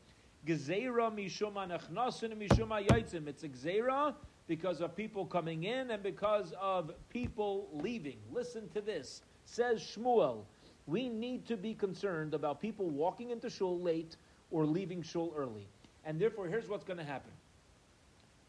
Gezera 0.46 1.11
mishuma 1.11 1.66
nechnasin 1.66 2.37
mishuma 2.37 2.87
yaitzim. 2.87 3.26
It's 3.26 3.42
a 3.42 3.49
gezera 3.49 4.14
because 4.46 4.82
of 4.82 4.94
people 4.94 5.25
coming 5.25 5.64
in 5.64 5.92
and 5.92 6.02
because 6.02 6.52
of 6.61 6.90
people 7.08 7.70
leaving. 7.72 8.18
Listen 8.30 8.68
to 8.75 8.82
this. 8.82 9.22
Says 9.46 9.80
Shmuel, 9.80 10.42
we 10.87 11.08
need 11.08 11.46
to 11.46 11.56
be 11.56 11.72
concerned 11.72 12.34
about 12.34 12.61
people 12.61 12.90
walking 12.90 13.30
into 13.30 13.49
shul 13.49 13.80
late 13.80 14.16
or 14.50 14.66
leaving 14.66 15.00
shul 15.02 15.32
early. 15.34 15.66
And 16.04 16.20
therefore, 16.20 16.49
here's 16.49 16.68
what's 16.68 16.84
going 16.84 16.99
to 16.99 17.04
happen. 17.04 17.32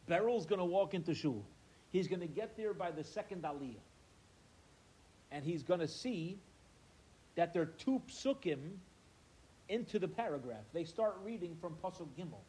Beryl's 0.10 0.46
going 0.46 0.60
to 0.60 0.66
walk 0.66 0.94
into 0.94 1.14
shul. 1.14 1.42
He's 1.94 2.08
going 2.08 2.22
to 2.22 2.28
get 2.28 2.58
there 2.58 2.74
by 2.74 2.90
the 2.92 3.04
second 3.04 3.44
aliyah. 3.44 3.76
And 5.32 5.46
he's 5.46 5.64
going 5.64 5.80
to 5.80 5.88
see 5.88 6.40
that 7.36 7.54
there 7.54 7.62
are 7.62 7.74
two 7.78 8.02
psukim 8.10 8.58
into 9.70 10.00
the 10.00 10.08
paragraph. 10.08 10.66
They 10.74 10.84
start 10.84 11.16
reading 11.24 11.56
from 11.62 11.76
Pasuk 11.84 12.08
Gimel. 12.18 12.42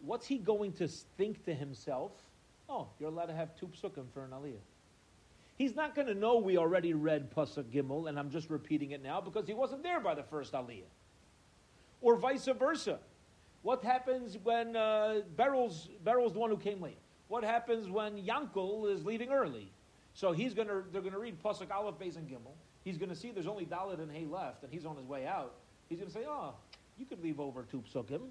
What's 0.00 0.26
he 0.26 0.38
going 0.38 0.72
to 0.74 0.88
think 1.16 1.44
to 1.46 1.54
himself? 1.54 2.12
Oh, 2.68 2.88
you're 3.00 3.08
allowed 3.08 3.26
to 3.26 3.34
have 3.34 3.56
two 3.56 3.66
psukim 3.66 4.04
for 4.12 4.24
an 4.24 4.30
aliyah. 4.30 4.60
He's 5.56 5.74
not 5.74 5.94
going 5.94 6.06
to 6.06 6.14
know 6.14 6.36
we 6.36 6.58
already 6.58 6.92
read 6.92 7.34
Pasuk 7.34 7.64
Gimel, 7.64 8.08
and 8.08 8.18
I'm 8.18 8.30
just 8.30 8.50
repeating 8.50 8.92
it 8.92 9.02
now 9.02 9.20
because 9.22 9.46
he 9.46 9.54
wasn't 9.54 9.82
there 9.82 10.00
by 10.00 10.14
the 10.14 10.22
first 10.22 10.52
aliyah. 10.52 10.82
Or 12.02 12.16
vice 12.16 12.46
versa. 12.58 12.98
What 13.62 13.82
happens 13.82 14.36
when 14.42 14.76
uh, 14.76 15.22
Beryl's, 15.36 15.88
Beryl's 16.04 16.34
the 16.34 16.38
one 16.38 16.50
who 16.50 16.58
came 16.58 16.80
late? 16.80 16.98
What 17.28 17.44
happens 17.44 17.88
when 17.88 18.16
Yankel 18.16 18.92
is 18.92 19.04
leaving 19.04 19.30
early? 19.30 19.70
So 20.14 20.32
he's 20.32 20.54
gonna, 20.54 20.82
they're 20.92 21.02
going 21.02 21.12
to 21.12 21.18
read 21.18 21.42
Pasuk 21.42 21.70
Aleph, 21.70 21.98
Beis, 21.98 22.16
and 22.16 22.28
Gimel. 22.28 22.54
He's 22.84 22.96
going 22.96 23.10
to 23.10 23.14
see 23.14 23.30
there's 23.30 23.46
only 23.46 23.66
Dalit 23.66 24.00
and 24.00 24.10
Hay 24.10 24.24
left, 24.24 24.62
and 24.62 24.72
he's 24.72 24.86
on 24.86 24.96
his 24.96 25.06
way 25.06 25.26
out. 25.26 25.54
He's 25.88 25.98
going 25.98 26.10
to 26.10 26.14
say, 26.14 26.24
oh, 26.26 26.54
you 26.98 27.04
could 27.04 27.22
leave 27.22 27.38
over 27.38 27.62
two 27.62 27.82
psukim. 27.92 28.22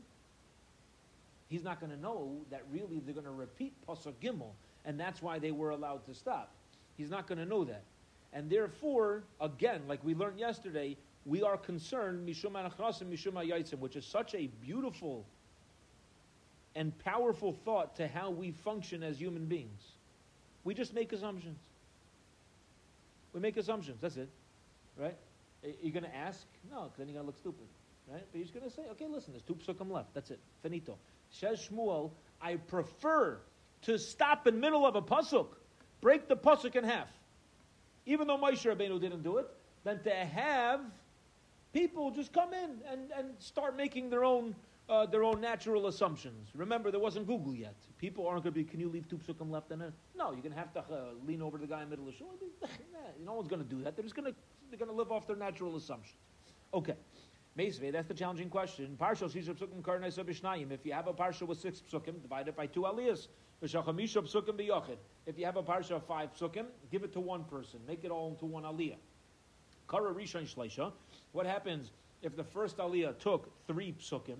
He's 1.47 1.63
not 1.63 1.79
going 1.79 1.91
to 1.91 1.99
know 1.99 2.37
that 2.51 2.63
really 2.71 2.99
they're 2.99 3.13
going 3.13 3.25
to 3.25 3.31
repeat 3.31 3.73
Pasuk 3.87 4.13
Gimel, 4.21 4.51
and 4.83 4.99
that's 4.99 5.21
why 5.21 5.39
they 5.39 5.51
were 5.51 5.69
allowed 5.69 6.05
to 6.07 6.13
stop. 6.13 6.51
He's 6.97 7.09
not 7.09 7.27
going 7.27 7.37
to 7.37 7.45
know 7.45 7.63
that. 7.65 7.83
And 8.33 8.49
therefore, 8.49 9.23
again, 9.39 9.83
like 9.87 10.03
we 10.03 10.13
learned 10.13 10.39
yesterday, 10.39 10.97
we 11.25 11.43
are 11.43 11.57
concerned, 11.57 12.27
Mishum 12.27 12.53
Anachnasim, 12.53 13.11
Mishum 13.11 13.33
Yaitsim, 13.33 13.79
which 13.79 13.95
is 13.95 14.05
such 14.05 14.33
a 14.35 14.47
beautiful 14.61 15.25
and 16.77 16.97
powerful 16.99 17.53
thought 17.65 17.95
to 17.95 18.07
how 18.07 18.29
we 18.29 18.51
function 18.51 19.01
as 19.01 19.19
human 19.19 19.45
beings. 19.45 19.81
We 20.63 20.75
just 20.75 20.93
make 20.93 21.11
assumptions. 21.11 21.57
We 23.33 23.39
make 23.39 23.57
assumptions. 23.57 23.97
That's 23.99 24.15
it. 24.15 24.29
Right? 24.95 25.17
You're 25.81 25.91
going 25.91 26.03
to 26.03 26.15
ask? 26.15 26.45
No, 26.71 26.83
because 26.83 26.97
then 26.99 27.07
you're 27.07 27.15
going 27.15 27.23
to 27.23 27.27
look 27.27 27.39
stupid. 27.39 27.65
Right? 28.11 28.23
But 28.31 28.39
he's 28.39 28.51
going 28.51 28.63
to 28.63 28.69
say, 28.69 28.83
okay, 28.91 29.07
listen, 29.07 29.33
there's 29.33 29.43
two 29.43 29.55
psukim 29.55 29.91
left. 29.91 30.13
That's 30.13 30.29
it. 30.29 30.39
Finito. 30.61 30.97
Says 31.31 31.67
Shmuel, 31.67 32.11
I 32.41 32.55
prefer 32.55 33.39
to 33.81 33.97
stop 33.97 34.45
in 34.45 34.59
middle 34.59 34.85
of 34.85 34.95
a 34.95 35.01
pasuk, 35.01 35.47
break 35.99 36.27
the 36.27 36.37
pasuk 36.37 36.75
in 36.75 36.83
half. 36.83 37.09
Even 38.05 38.27
though 38.27 38.37
Moshe 38.37 38.63
Rabbeinu 38.63 39.01
didn't 39.01 39.23
do 39.23 39.37
it, 39.37 39.47
than 39.83 40.01
to 40.03 40.11
have 40.11 40.81
people 41.73 42.11
just 42.11 42.31
come 42.31 42.53
in 42.53 42.69
and, 42.89 43.11
and 43.17 43.29
start 43.39 43.75
making 43.75 44.09
their 44.09 44.23
own 44.23 44.55
uh, 44.89 45.05
their 45.05 45.23
own 45.23 45.41
natural 45.41 45.87
assumptions. 45.87 46.49
Remember, 46.55 46.91
there 46.91 46.99
wasn't 46.99 47.27
Google 47.27 47.53
yet. 47.53 47.75
People 47.97 48.25
aren't 48.27 48.43
going 48.43 48.53
to 48.53 48.59
be, 48.59 48.63
can 48.63 48.79
you 48.79 48.89
leave 48.89 49.07
two 49.09 49.17
psukim 49.17 49.51
left 49.51 49.71
in 49.71 49.81
it? 49.81 49.93
No, 50.15 50.31
you're 50.31 50.41
going 50.41 50.53
to 50.53 50.57
have 50.57 50.73
to 50.73 50.79
uh, 50.79 51.09
lean 51.25 51.41
over 51.41 51.57
the 51.57 51.67
guy 51.67 51.83
in 51.83 51.89
the 51.89 51.97
middle 51.97 52.07
of 52.07 52.13
the 52.13 52.17
show. 52.17 52.29
no 53.25 53.33
one's 53.33 53.47
going 53.47 53.61
to 53.61 53.67
do 53.67 53.83
that. 53.83 53.95
They're 53.95 54.03
just 54.03 54.15
going 54.15 54.31
to 54.31 54.37
they're 54.69 54.79
going 54.79 54.91
to 54.91 54.95
live 54.95 55.11
off 55.11 55.27
their 55.27 55.35
natural 55.35 55.75
assumptions. 55.75 56.17
Okay. 56.73 56.95
Meisvei, 57.57 57.91
that's 57.91 58.07
the 58.07 58.13
challenging 58.13 58.49
question. 58.49 58.95
Partial 58.99 59.29
shisha 59.29 59.55
psukim 59.55 59.81
karnei 59.81 60.13
sabishnayim. 60.13 60.71
If 60.71 60.85
you 60.85 60.93
have 60.93 61.07
a 61.07 61.13
parsha 61.13 61.43
with 61.43 61.59
six 61.59 61.81
psukim, 61.81 62.21
divide 62.21 62.47
it 62.47 62.55
by 62.55 62.67
two 62.67 62.81
aliyahs. 62.81 63.27
V'shachamisha 63.63 64.21
psukim 64.23 64.59
biyochid. 64.59 64.97
If 65.25 65.39
you 65.39 65.45
have 65.45 65.57
a 65.57 65.63
parsha 65.63 65.91
of 65.91 66.05
five 66.05 66.29
psukim, 66.33 66.65
give 66.91 67.03
it 67.03 67.11
to 67.13 67.19
one 67.19 67.45
person. 67.45 67.79
Make 67.87 68.03
it 68.03 68.11
all 68.11 68.29
into 68.29 68.45
one 68.45 68.63
aliyah. 68.63 68.97
Kara 69.89 70.13
rishon 70.13 70.53
shleisha. 70.53 70.91
What 71.31 71.47
happens 71.47 71.91
if 72.21 72.35
the 72.35 72.43
first 72.43 72.77
aliyah 72.77 73.17
took 73.17 73.49
three 73.65 73.95
psukim? 73.99 74.37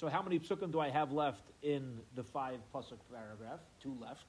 So 0.00 0.08
how 0.08 0.22
many 0.22 0.38
psukim 0.38 0.72
do 0.72 0.80
I 0.80 0.88
have 0.88 1.12
left 1.12 1.52
in 1.62 2.00
the 2.14 2.24
five 2.24 2.60
pasuk 2.74 2.96
paragraph? 3.12 3.60
Two 3.82 3.94
left. 4.00 4.24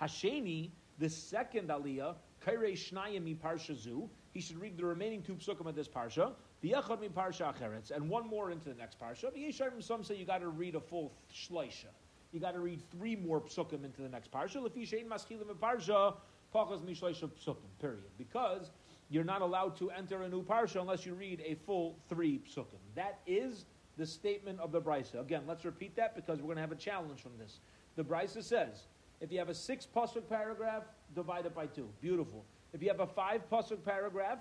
Hasheni, 0.00 0.70
the 1.00 1.10
second 1.10 1.70
aliyah, 1.70 2.14
kairei 2.46 2.74
shnayim 2.74 3.24
mi 3.24 3.34
parsha 3.34 3.74
zu. 3.74 4.08
He 4.32 4.40
should 4.40 4.60
read 4.60 4.76
the 4.76 4.84
remaining 4.84 5.22
two 5.22 5.34
psukim 5.34 5.66
of 5.66 5.74
this 5.74 5.88
parsha. 5.88 6.34
V'yachad 6.62 7.00
mi 7.00 7.08
parsha 7.08 7.52
acheretz, 7.52 7.90
and 7.90 8.08
one 8.08 8.28
more 8.28 8.52
into 8.52 8.68
the 8.68 8.76
next 8.76 9.00
parsha. 9.00 9.36
V'yesharim, 9.36 9.82
some 9.82 10.04
say 10.04 10.14
you 10.14 10.24
got 10.24 10.38
to 10.38 10.50
read 10.50 10.76
a 10.76 10.80
full 10.80 11.12
shleisha. 11.34 11.90
You 12.30 12.38
got 12.38 12.54
to 12.54 12.60
read 12.60 12.80
three 12.92 13.16
more 13.16 13.40
psukim 13.40 13.84
into 13.84 14.02
the 14.02 14.08
next 14.08 14.30
parsha. 14.30 14.62
Lefishein 14.62 15.08
maschilim 15.08 15.52
parsha 15.60 16.14
pachas 16.54 16.80
mishleisha 16.82 17.28
psukim. 17.28 17.66
Period. 17.80 18.04
Because 18.18 18.70
you're 19.10 19.24
not 19.24 19.42
allowed 19.42 19.76
to 19.78 19.90
enter 19.90 20.22
a 20.22 20.28
new 20.28 20.44
parsha 20.44 20.80
unless 20.80 21.04
you 21.04 21.14
read 21.14 21.42
a 21.44 21.56
full 21.66 21.98
three 22.08 22.40
psukim. 22.48 22.78
That 22.94 23.18
is 23.26 23.64
the 23.98 24.06
statement 24.06 24.60
of 24.60 24.72
the 24.72 24.80
brisa. 24.80 25.20
Again, 25.20 25.42
let's 25.46 25.64
repeat 25.64 25.96
that 25.96 26.16
because 26.16 26.38
we're 26.38 26.46
going 26.46 26.56
to 26.56 26.62
have 26.62 26.72
a 26.72 26.76
challenge 26.76 27.20
from 27.20 27.32
this. 27.38 27.58
The 27.96 28.04
brisa 28.04 28.42
says, 28.42 28.84
if 29.20 29.30
you 29.30 29.38
have 29.38 29.48
a 29.48 29.54
six 29.54 29.86
pasuk 29.94 30.28
paragraph, 30.28 30.84
divide 31.14 31.44
it 31.44 31.54
by 31.54 31.66
two. 31.66 31.88
Beautiful. 32.00 32.44
If 32.72 32.82
you 32.82 32.88
have 32.88 33.00
a 33.00 33.06
five 33.06 33.42
pasuk 33.50 33.84
paragraph, 33.84 34.38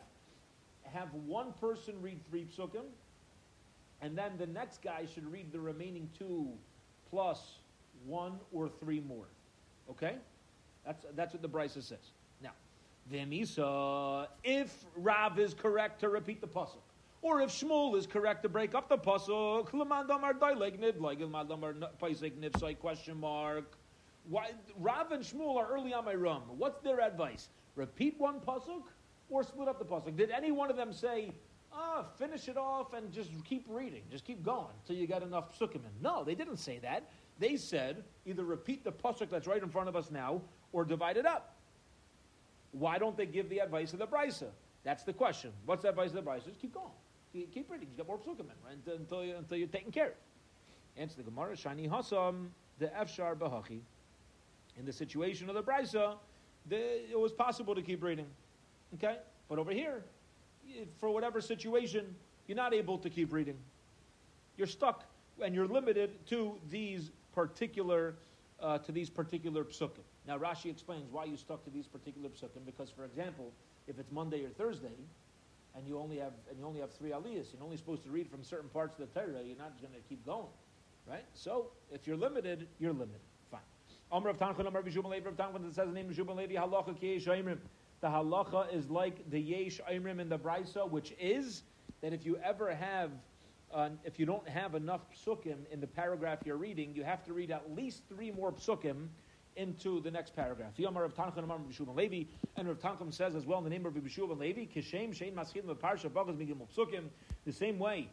have 0.84 1.14
one 1.26 1.52
person 1.60 1.96
read 2.02 2.20
three 2.30 2.46
psukim, 2.46 2.86
and 4.02 4.18
then 4.18 4.32
the 4.38 4.46
next 4.46 4.82
guy 4.82 5.06
should 5.12 5.30
read 5.30 5.52
the 5.52 5.60
remaining 5.60 6.10
two 6.18 6.48
plus 7.10 7.60
one 8.06 8.34
or 8.54 8.70
three 8.70 9.02
more. 9.02 9.26
Okay? 9.90 10.16
That's, 10.86 11.06
that's 11.16 11.34
what 11.34 11.42
the 11.42 11.50
brisa 11.50 11.84
says. 11.84 12.12
V'misa, 13.12 14.28
if 14.44 14.86
Rav 14.96 15.40
is 15.40 15.54
correct 15.54 16.02
to 16.02 16.10
repeat 16.10 16.42
the 16.42 16.48
pasuk, 16.48 16.82
or 17.22 17.42
if 17.42 17.50
Shmuel 17.50 17.98
is 17.98 18.06
correct 18.06 18.44
to 18.44 18.50
break 18.50 18.76
up 18.76 18.90
the 18.90 18.98
pasuk, 18.98 19.70
question 22.80 23.20
mark. 23.20 23.78
Why, 24.30 24.52
Rav 24.80 25.12
and 25.12 25.24
Shmuel 25.24 25.56
are 25.56 25.68
early 25.68 25.94
on 25.94 26.06
my 26.06 26.14
rum. 26.14 26.44
What's 26.58 26.82
their 26.82 27.00
advice? 27.02 27.50
Repeat 27.76 28.16
one 28.18 28.40
pasuk 28.40 28.84
or 29.30 29.44
split 29.44 29.68
up 29.68 29.80
the 29.80 29.86
pasuk? 29.86 30.16
Did 30.18 30.32
any 30.32 30.52
one 30.52 30.70
of 30.70 30.76
them 30.76 30.92
say, 30.92 31.32
ah, 31.72 32.06
finish 32.18 32.48
it 32.50 32.58
off 32.58 32.94
and 32.94 33.12
just 33.12 33.32
keep 33.46 33.66
reading, 33.70 34.04
just 34.12 34.26
keep 34.26 34.44
going 34.44 34.74
until 34.82 34.96
you 34.96 35.08
get 35.08 35.24
enough 35.24 35.58
psukim 35.58 35.76
in? 35.76 35.92
No, 36.02 36.24
they 36.24 36.36
didn't 36.36 36.58
say 36.58 36.80
that. 36.80 37.10
They 37.40 37.56
said 37.56 38.04
either 38.26 38.44
repeat 38.44 38.84
the 38.84 38.92
pasuk 38.92 39.30
that's 39.30 39.48
right 39.48 39.62
in 39.62 39.70
front 39.70 39.88
of 39.88 39.96
us 39.96 40.12
now 40.12 40.42
or 40.74 40.84
divide 40.84 41.18
it 41.18 41.26
up. 41.26 41.56
Why 42.72 42.98
don't 42.98 43.16
they 43.16 43.26
give 43.26 43.50
the 43.50 43.60
advice 43.60 43.94
of 43.94 44.00
the 44.00 44.08
brisa? 44.08 44.50
That's 44.84 45.04
the 45.04 45.14
question. 45.14 45.52
What's 45.66 45.84
the 45.84 45.90
advice 45.90 46.10
of 46.10 46.16
the 46.16 46.30
brisa? 46.30 46.46
Just 46.46 46.62
keep 46.62 46.74
going. 46.74 46.92
Keep 47.34 47.70
reading. 47.70 47.90
You 47.92 47.98
get 47.98 48.08
more 48.08 48.18
psukim 48.18 48.46
right? 48.66 48.98
Until, 49.00 49.24
you, 49.24 49.36
until 49.36 49.58
you're 49.58 49.68
taken 49.68 49.92
care 49.92 50.08
of. 50.08 50.14
Answer 50.98 51.18
the 51.18 51.24
Gemara, 51.24 51.56
Shani 51.56 51.90
Hasam, 51.90 52.48
the 52.80 52.88
Efshar 52.88 53.36
Bahachi. 53.36 53.82
In 54.78 54.86
the 54.86 54.94
situation 54.94 55.50
of 55.50 55.56
the 55.56 55.64
brisa, 55.64 56.16
it 56.70 57.20
was 57.20 57.32
possible 57.32 57.76
to 57.76 57.82
keep 57.82 58.04
reading. 58.04 58.28
Okay? 58.96 59.18
But 59.50 59.60
over 59.60 59.72
here, 59.72 60.04
for 61.00 61.10
whatever 61.10 61.42
situation, 61.42 62.16
you're 62.48 62.56
not 62.56 62.74
able 62.74 62.98
to 63.00 63.10
keep 63.10 63.32
reading. 63.32 63.58
You're 64.58 64.68
stuck 64.68 65.06
and 65.44 65.54
you're 65.54 65.68
limited 65.68 66.26
to 66.28 66.56
these 66.70 67.12
particular 67.34 68.16
uh, 68.60 68.80
to 68.80 68.92
these 68.92 69.10
particular 69.10 69.64
psukim. 69.64 70.02
Now 70.28 70.40
Rashi 70.40 70.72
explains 70.72 71.12
why 71.12 71.26
you 71.26 71.38
stuck 71.38 71.64
to 71.66 71.70
these 71.70 71.86
particular 71.86 72.30
psukim 72.30 72.66
because, 72.66 72.90
for 72.90 73.06
example, 73.06 73.52
if 73.88 74.00
it's 74.00 74.12
Monday 74.12 74.44
or 74.44 74.50
Thursday, 74.50 74.98
and 75.78 75.88
you 75.88 76.00
only 76.00 76.18
have 76.18 76.34
and 76.50 76.60
you 76.60 76.66
only 76.66 76.80
have 76.80 76.92
three 76.92 77.12
aliyahs, 77.12 77.54
you're 77.54 77.64
only 77.64 77.78
supposed 77.78 78.04
to 78.04 78.10
read 78.10 78.30
from 78.30 78.44
certain 78.44 78.70
parts 78.70 78.98
of 79.00 79.08
the 79.08 79.20
Torah. 79.20 79.44
You're 79.44 79.58
not 79.58 79.80
going 79.82 79.94
to 79.94 80.00
keep 80.10 80.26
going, 80.26 80.48
right? 81.08 81.26
So 81.34 81.68
if 81.92 82.08
you're 82.08 82.18
limited, 82.18 82.68
you're 82.80 82.94
limited. 82.94 83.22
Fine. 83.52 83.62
Amr 84.12 84.30
of 84.30 84.38
Tanchum, 84.38 84.66
Amr 84.66 84.80
of 84.80 84.86
Levi 84.86 85.30
of 85.30 85.38
Tanchum, 85.38 85.64
that 85.64 85.76
says 85.76 85.88
the 85.88 85.94
name 85.94 86.10
of 86.10 86.18
Levi, 86.18 86.56
halacha 86.56 87.00
ki 87.00 87.14
yesh 87.14 87.26
The 87.26 88.08
halacha 88.08 88.74
is 88.74 88.90
like 88.90 89.30
the 89.30 89.40
yesh 89.40 89.80
aimrim 89.90 90.20
in 90.20 90.30
the 90.30 90.40
brisa, 90.40 90.90
which 90.90 91.14
is 91.20 91.64
that 92.02 92.14
if 92.14 92.26
you 92.26 92.38
ever 92.44 92.74
have 92.74 93.12
uh, 93.74 93.90
if 94.06 94.18
you 94.18 94.26
don't 94.26 94.48
have 94.48 94.76
enough 94.76 95.02
psukim 95.14 95.58
in 95.72 95.82
the 95.82 95.88
paragraph 95.88 96.40
you're 96.46 96.56
reading, 96.56 96.96
you 96.96 97.04
have 97.04 97.22
to 97.26 97.34
read 97.34 97.52
at 97.52 97.76
least 97.76 98.02
three 98.08 98.32
more 98.32 98.52
psukim 98.52 99.08
into 99.58 100.00
the 100.02 100.12
next 100.12 100.36
paragraph. 100.36 100.78
Yomar 100.78 101.10
B'Shuv 101.12 101.88
and 101.88 101.96
Levi, 101.96 102.24
and 102.56 102.68
Rav 102.68 102.80
Tanchum 102.80 103.14
says 103.14 103.36
as 103.36 103.46
well 103.46 103.58
in 103.58 103.64
the 103.64 103.70
name 103.70 103.86
of 103.86 103.94
B'Shuv 103.94 104.32
and 104.32 104.40
Levi. 104.40 104.66
The 107.46 107.52
same 107.52 107.80
way, 107.80 108.10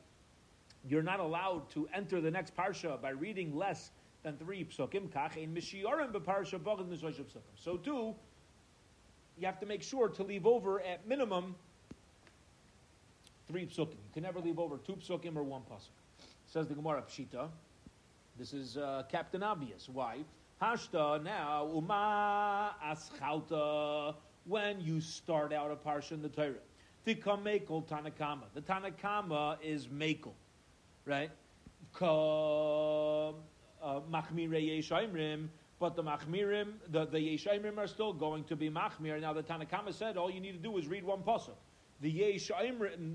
you're 0.88 1.02
not 1.02 1.20
allowed 1.20 1.70
to 1.70 1.88
enter 1.94 2.20
the 2.20 2.30
next 2.30 2.56
parsha 2.56 3.00
by 3.00 3.10
reading 3.10 3.54
less 3.56 3.90
than 4.22 4.36
three 4.36 4.64
psukim. 4.64 5.10
Psukim. 5.12 5.60
So 7.56 7.76
too, 7.76 8.14
you 9.38 9.46
have 9.46 9.60
to 9.60 9.66
make 9.66 9.82
sure 9.82 10.08
to 10.08 10.22
leave 10.22 10.46
over 10.46 10.80
at 10.80 11.06
minimum 11.06 11.54
three 13.48 13.66
psukim. 13.66 13.92
You 13.92 14.12
can 14.12 14.22
never 14.22 14.40
leave 14.40 14.58
over 14.58 14.78
two 14.78 14.94
psukim 14.94 15.36
or 15.36 15.42
one 15.42 15.62
pasuk. 15.62 15.90
Says 16.46 16.68
the 16.68 16.74
Gemara 16.74 17.02
Pshita. 17.02 17.48
This 18.38 18.52
is 18.52 18.76
uh, 18.76 19.04
Captain 19.10 19.42
Obvious. 19.42 19.88
Why? 19.88 20.18
Hashta 20.64 21.22
now 21.22 21.68
uma 21.74 22.74
aschalta 22.82 24.14
when 24.46 24.80
you 24.80 24.98
start 24.98 25.52
out 25.52 25.70
a 25.70 25.76
parsha 25.76 26.12
in 26.12 26.22
the 26.22 26.28
Torah. 26.30 26.54
Tikam 27.06 27.42
mekel 27.42 27.86
tanakama. 27.86 28.44
The 28.54 28.62
tanakama 28.62 29.58
is 29.62 29.88
mekel, 29.88 30.32
right? 31.04 31.30
Uh, 32.00 33.34
machmire 34.10 34.80
yeshaimrim. 34.80 35.48
But 35.78 35.96
the 35.96 36.02
machmirim, 36.02 36.74
the, 36.88 37.04
the 37.04 37.18
yeshaimrim 37.18 37.76
are 37.76 37.86
still 37.86 38.14
going 38.14 38.44
to 38.44 38.56
be 38.56 38.70
machmir. 38.70 39.20
Now 39.20 39.34
the 39.34 39.42
Tanakama 39.42 39.92
said 39.92 40.16
all 40.16 40.30
you 40.30 40.40
need 40.40 40.52
to 40.52 40.58
do 40.58 40.78
is 40.78 40.86
read 40.86 41.04
one 41.04 41.20
pasuk. 41.20 41.56
The 42.00 42.10
Yesh 42.10 42.50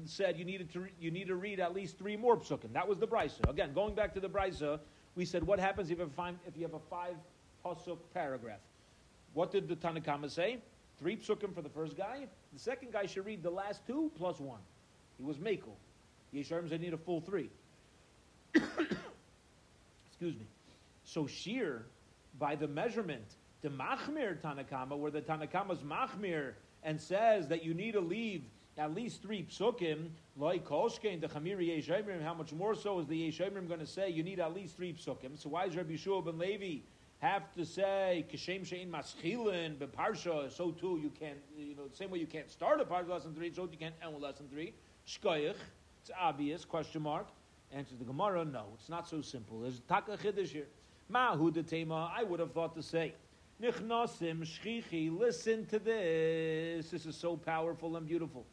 said 0.06 0.38
you 0.38 0.46
needed 0.46 0.72
to 0.74 0.86
you 1.00 1.10
need 1.10 1.28
to 1.28 1.36
read 1.36 1.60
at 1.60 1.74
least 1.74 1.98
three 1.98 2.16
more 2.16 2.38
psukim. 2.38 2.74
That 2.74 2.88
was 2.88 3.00
the 3.00 3.08
brisa. 3.08 3.50
Again, 3.50 3.74
going 3.74 3.96
back 3.96 4.14
to 4.14 4.20
the 4.20 4.30
brisa, 4.30 4.80
we 5.16 5.26
said 5.26 5.44
what 5.44 5.58
happens 5.58 5.90
if 5.90 5.98
you 5.98 6.04
have 6.04 6.12
a 6.12 6.16
five, 6.16 6.36
if 6.46 6.56
you 6.56 6.64
have 6.64 6.76
a 6.76 6.80
five 6.80 7.16
pasuk 7.66 7.98
paragraph. 8.14 8.60
What 9.34 9.52
did 9.52 9.68
the 9.68 9.76
Tanakama 9.76 10.30
say? 10.30 10.58
Three 10.98 11.16
psukim 11.16 11.54
for 11.54 11.62
the 11.62 11.70
first 11.70 11.96
guy. 11.96 12.28
The 12.54 12.60
second 12.60 12.92
guy 12.92 13.06
should 13.06 13.26
read 13.26 13.44
the 13.44 13.50
last 13.50 13.86
two 13.88 14.12
plus 14.18 14.40
one. 14.40 14.60
He 15.18 15.24
was 15.24 15.38
Makel. 15.38 15.76
Yesharim 16.34 16.70
said 16.70 16.82
need 16.82 16.94
a 16.94 16.98
full 16.98 17.22
three. 17.22 17.50
Excuse 18.56 20.36
me. 20.36 20.46
So 21.04 21.26
Shir, 21.26 21.84
by 22.38 22.56
the 22.56 22.68
measurement, 22.68 23.36
the 23.62 23.70
Machmir 23.70 24.40
Tanakama, 24.42 24.98
where 24.98 25.12
the 25.12 25.22
Tanakama's 25.22 25.80
Machmir 25.80 26.54
and 26.84 27.00
says 27.00 27.48
that 27.48 27.64
you 27.64 27.74
need 27.74 27.94
to 27.94 28.00
leave 28.00 28.44
at 28.78 28.94
least 28.94 29.22
three 29.22 29.44
psukim, 29.44 30.10
like 30.38 30.66
Kolshkein, 30.66 31.20
the 31.20 31.28
Chamiri 31.28 31.78
Yeshayimrim, 31.78 32.24
how 32.24 32.34
much 32.34 32.54
more 32.54 32.74
so 32.76 33.00
is 33.00 33.08
the 33.08 33.30
Yeshayimrim 33.30 33.68
going 33.68 33.82
to 33.82 33.88
say 33.88 34.10
you 34.10 34.24
need 34.24 34.40
at 34.40 34.54
least 34.54 34.78
three 34.78 34.94
psukim? 34.94 35.38
So 35.38 35.50
why 35.50 35.66
does 35.66 35.76
Rabbi 35.76 35.94
Yeshua 35.94 36.24
ben 36.24 36.38
Levi 36.38 36.82
have 37.20 37.54
to 37.54 37.66
say 37.66 38.26
Kishem 38.32 38.62
Shein 38.62 38.90
Maschilin 38.90 39.76
Beparsha? 39.78 40.52
So 40.52 40.72
too 40.72 41.00
you 41.02 41.12
can't, 41.20 41.38
you 41.58 41.76
know, 41.76 41.88
the 41.88 41.96
same 41.96 42.10
way 42.10 42.20
you 42.20 42.28
can't 42.28 42.50
start 42.50 42.82
a 42.82 42.86
parsha 42.86 43.10
lesson 43.10 43.34
three, 43.34 43.54
so 43.54 43.68
you 43.72 43.78
can't 43.78 43.96
end 44.04 44.14
with 44.14 44.24
lesson 44.24 44.48
three. 44.52 44.74
Shkoyach, 45.08 45.56
it's 46.02 46.12
obvious. 46.20 46.66
Question 46.66 47.02
mark. 47.02 47.28
Answer 47.72 47.96
the 48.00 48.06
Gemara. 48.06 48.44
No, 48.46 48.66
it's 48.76 48.90
not 48.90 49.08
so 49.08 49.22
simple. 49.22 49.62
There's 49.62 49.82
Taka 49.88 50.18
Chiddush 50.18 50.48
here. 50.48 50.68
Mahu 51.10 51.52
Tema. 51.52 52.12
I 52.16 52.24
would 52.24 52.40
have 52.40 52.52
thought 52.54 52.74
to 52.76 52.84
say. 52.84 53.14
Nichnosim 53.62 54.46
shchichi. 54.46 55.16
Listen 55.16 55.66
to 55.68 55.80
this. 55.80 56.90
This 56.90 57.06
is 57.06 57.16
so 57.16 57.36
powerful 57.36 57.98
and 57.98 58.08
beautiful. 58.08 58.46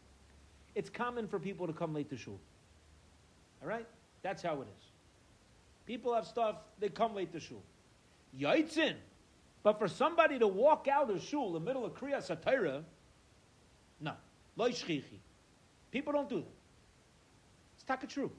It's 0.75 0.91
common 0.91 1.27
for 1.27 1.39
people 1.39 1.67
to 1.67 1.73
come 1.73 1.95
late 1.95 2.11
to 2.11 2.17
shul. 2.17 2.39
All 3.63 3.69
right? 3.69 3.87
That's 4.23 4.43
how 4.43 4.61
it 4.61 4.69
is. 4.79 4.85
People 5.87 6.13
have 6.15 6.27
stuff, 6.27 6.57
they 6.81 6.89
come 6.89 7.15
late 7.15 7.33
to 7.33 7.41
shul. 7.41 7.63
Yaitzin. 8.39 8.95
But 9.63 9.79
for 9.79 9.89
somebody 9.89 10.39
to 10.39 10.47
walk 10.47 10.87
out 10.89 11.11
of 11.11 11.23
shul 11.23 11.49
in 11.49 11.53
the 11.55 11.61
middle 11.61 11.85
of 11.85 11.95
Kriya 11.95 12.19
Satira, 12.19 12.85
no. 14.01 14.13
Lo 14.57 14.69
shchichi. 14.69 15.19
People 15.91 16.13
don't 16.13 16.29
do 16.29 16.37
that. 16.37 16.55
It's 17.75 17.85
taka 17.85 18.07
true. 18.07 18.31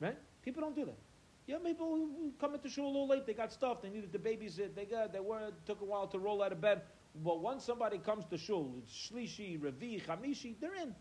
Right? 0.00 0.18
People 0.42 0.62
don't 0.62 0.76
do 0.76 0.84
that. 0.84 0.98
Yeah, 1.46 1.58
people 1.64 1.88
who 1.94 2.32
come 2.40 2.54
into 2.54 2.68
shul 2.68 2.86
a 2.86 2.88
little 2.88 3.06
late, 3.06 3.26
they 3.26 3.34
got 3.34 3.52
stuff, 3.52 3.82
they 3.82 3.90
needed 3.90 4.12
to 4.12 4.18
babysit, 4.18 4.74
they 4.74 4.86
got, 4.86 5.12
they 5.12 5.20
were, 5.20 5.50
took 5.66 5.82
a 5.82 5.84
while 5.84 6.06
to 6.06 6.18
roll 6.18 6.42
out 6.42 6.52
of 6.52 6.60
bed. 6.60 6.82
But 7.22 7.40
once 7.40 7.64
somebody 7.64 7.98
comes 7.98 8.24
to 8.26 8.38
shul, 8.38 8.74
it's 8.78 8.92
shlishi, 8.92 9.60
revi, 9.60 10.02
chamishi, 10.02 10.54
they're 10.60 10.74
in. 10.74 10.94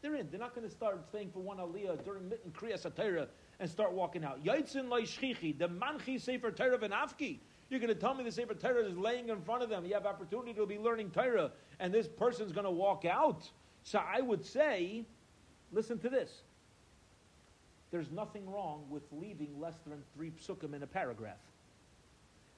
They're 0.00 0.14
in. 0.14 0.30
They're 0.30 0.38
not 0.38 0.54
going 0.54 0.68
to 0.68 0.72
start 0.72 1.04
staying 1.08 1.30
for 1.32 1.40
one 1.40 1.56
aliyah 1.56 2.04
during 2.04 2.28
mitten 2.28 2.52
kriya 2.52 2.80
satira 2.80 3.26
and 3.58 3.68
start 3.68 3.92
walking 3.92 4.24
out. 4.24 4.44
Yaitzin 4.44 4.88
shchichi, 4.88 5.58
the 5.58 5.68
manchi 5.68 6.20
sefer 6.20 6.50
Torah 6.50 6.78
v'nafki. 6.78 7.38
You're 7.70 7.80
going 7.80 7.92
to 7.92 8.00
tell 8.00 8.14
me 8.14 8.24
the 8.24 8.32
sefer 8.32 8.54
Torah 8.54 8.84
is 8.84 8.96
laying 8.96 9.28
in 9.28 9.40
front 9.42 9.62
of 9.62 9.68
them. 9.68 9.84
You 9.84 9.94
have 9.94 10.06
opportunity 10.06 10.54
to 10.54 10.66
be 10.66 10.78
learning 10.78 11.10
Torah, 11.10 11.50
and 11.80 11.92
this 11.92 12.08
person's 12.08 12.52
going 12.52 12.64
to 12.64 12.70
walk 12.70 13.04
out. 13.04 13.48
So 13.84 13.98
I 13.98 14.20
would 14.20 14.44
say, 14.44 15.04
listen 15.72 15.98
to 15.98 16.08
this. 16.08 16.42
There's 17.90 18.10
nothing 18.10 18.50
wrong 18.50 18.84
with 18.90 19.02
leaving 19.12 19.58
less 19.60 19.76
than 19.86 20.02
three 20.14 20.30
psukim 20.30 20.74
in 20.74 20.82
a 20.82 20.86
paragraph. 20.86 21.36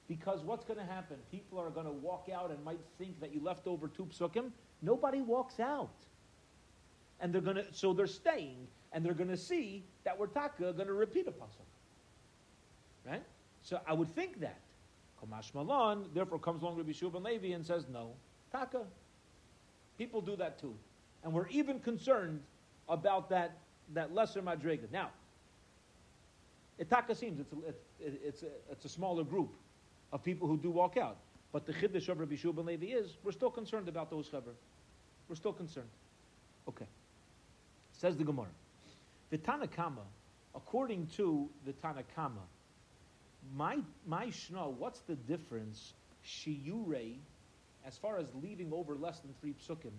Because 0.07 0.43
what's 0.43 0.65
going 0.65 0.79
to 0.79 0.85
happen? 0.85 1.17
People 1.31 1.57
are 1.59 1.69
going 1.69 1.85
to 1.85 1.91
walk 1.91 2.27
out 2.33 2.51
and 2.51 2.61
might 2.65 2.81
think 2.97 3.19
that 3.21 3.33
you 3.33 3.41
left 3.41 3.65
over 3.65 3.87
two 3.87 4.05
psukim. 4.05 4.51
Nobody 4.81 5.21
walks 5.21 5.59
out 5.59 5.89
and 7.21 7.31
they're 7.31 7.41
going 7.41 7.57
to, 7.57 7.65
so 7.71 7.93
they're 7.93 8.07
staying, 8.07 8.67
and 8.91 9.05
they're 9.05 9.13
going 9.13 9.29
to 9.29 9.37
see 9.37 9.85
that 10.03 10.17
we're 10.17 10.27
taka 10.27 10.73
going 10.73 10.87
to 10.87 10.93
repeat 10.93 11.27
a 11.27 11.31
pasuk. 11.31 11.69
Right? 13.07 13.23
So 13.61 13.79
I 13.87 13.93
would 13.93 14.09
think 14.09 14.41
that. 14.41 14.59
Kamash 15.21 15.53
Malan, 15.53 16.05
therefore 16.13 16.39
comes 16.39 16.61
along 16.61 16.77
Rabbi 16.77 16.91
Shub 16.91 17.15
and 17.15 17.23
Levi 17.23 17.53
and 17.53 17.65
says, 17.65 17.85
no, 17.91 18.11
taka. 18.51 18.81
People 19.97 20.21
do 20.21 20.35
that 20.37 20.59
too. 20.59 20.73
And 21.23 21.33
we're 21.33 21.47
even 21.49 21.79
concerned 21.79 22.41
about 22.89 23.29
that, 23.29 23.57
that 23.93 24.13
lesser 24.13 24.41
madriga. 24.41 24.91
Now, 24.91 25.09
it 26.79 26.89
taka 26.89 27.13
seems 27.13 27.39
it's 27.39 27.53
a, 27.53 27.55
it's, 27.67 28.17
it's, 28.25 28.43
a, 28.43 28.47
it's 28.71 28.85
a 28.85 28.89
smaller 28.89 29.23
group 29.23 29.53
of 30.11 30.23
people 30.23 30.47
who 30.47 30.57
do 30.57 30.71
walk 30.71 30.97
out. 30.97 31.17
But 31.51 31.65
the 31.65 31.73
chiddush 31.73 32.09
of 32.09 32.19
Rabbi 32.19 32.35
Shub 32.35 32.57
and 32.57 32.65
Levi 32.65 32.87
is, 32.87 33.17
we're 33.23 33.31
still 33.31 33.51
concerned 33.51 33.87
about 33.87 34.09
those 34.09 34.29
chaver. 34.29 34.55
We're 35.27 35.35
still 35.35 35.53
concerned. 35.53 35.89
Okay. 36.67 36.87
Says 37.93 38.17
the 38.17 38.23
Gemara. 38.23 38.47
The 39.29 39.37
Tanakama, 39.37 40.05
according 40.55 41.07
to 41.17 41.49
the 41.65 41.73
Tanakama, 41.73 42.41
my 43.55 43.79
my 44.05 44.27
shno, 44.27 44.73
what's 44.73 44.99
the 45.01 45.15
difference? 45.15 45.93
Shiyure, 46.25 47.15
as 47.85 47.97
far 47.97 48.17
as 48.17 48.27
leaving 48.41 48.71
over 48.73 48.95
less 48.95 49.19
than 49.19 49.33
three 49.39 49.53
psukim, 49.53 49.91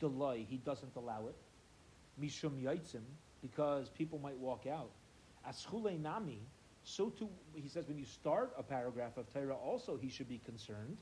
delay, 0.00 0.46
he 0.48 0.56
doesn't 0.58 0.94
allow 0.96 1.28
it. 1.28 1.36
Mishum 2.20 2.60
yaitzim, 2.62 3.02
because 3.42 3.88
people 3.90 4.18
might 4.18 4.36
walk 4.38 4.66
out. 4.66 4.90
Aschule 5.48 6.00
nami, 6.00 6.40
so 6.82 7.10
too, 7.10 7.28
he 7.54 7.68
says 7.68 7.86
when 7.86 7.98
you 7.98 8.04
start 8.04 8.52
a 8.58 8.62
paragraph 8.62 9.16
of 9.16 9.32
Torah, 9.32 9.54
also 9.54 9.96
he 9.96 10.08
should 10.08 10.28
be 10.28 10.40
concerned. 10.44 10.96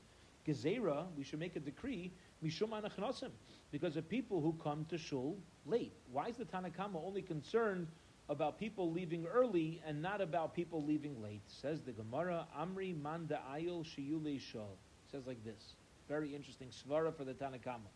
Gezerah, 0.47 1.07
we 1.17 1.23
should 1.23 1.39
make 1.39 1.55
a 1.55 1.59
decree, 1.59 2.11
mishum 2.43 2.69
anachnosim, 2.69 3.31
because 3.71 3.97
of 3.97 4.07
people 4.07 4.39
who 4.39 4.53
come 4.63 4.85
to 4.89 4.97
shul 4.97 5.37
late. 5.65 5.93
Why 6.11 6.27
is 6.27 6.37
the 6.37 6.45
Tanakama 6.45 7.03
only 7.03 7.21
concerned 7.21 7.87
about 8.29 8.59
people 8.59 8.91
leaving 8.91 9.25
early 9.25 9.81
and 9.85 10.01
not 10.01 10.21
about 10.21 10.53
people 10.53 10.83
leaving 10.83 11.21
late? 11.21 11.41
Says 11.47 11.81
the 11.81 11.91
Gemara, 11.91 12.45
Amri 12.59 12.99
manda 13.01 13.39
ayil 13.53 13.85
shiyule 13.85 14.39
shol. 14.39 14.75
Says 15.11 15.25
like 15.25 15.43
this. 15.43 15.73
Very 16.09 16.35
interesting 16.35 16.69
svara 16.69 17.15
for 17.15 17.23
the 17.23 17.33
Tanakama. 17.33 17.89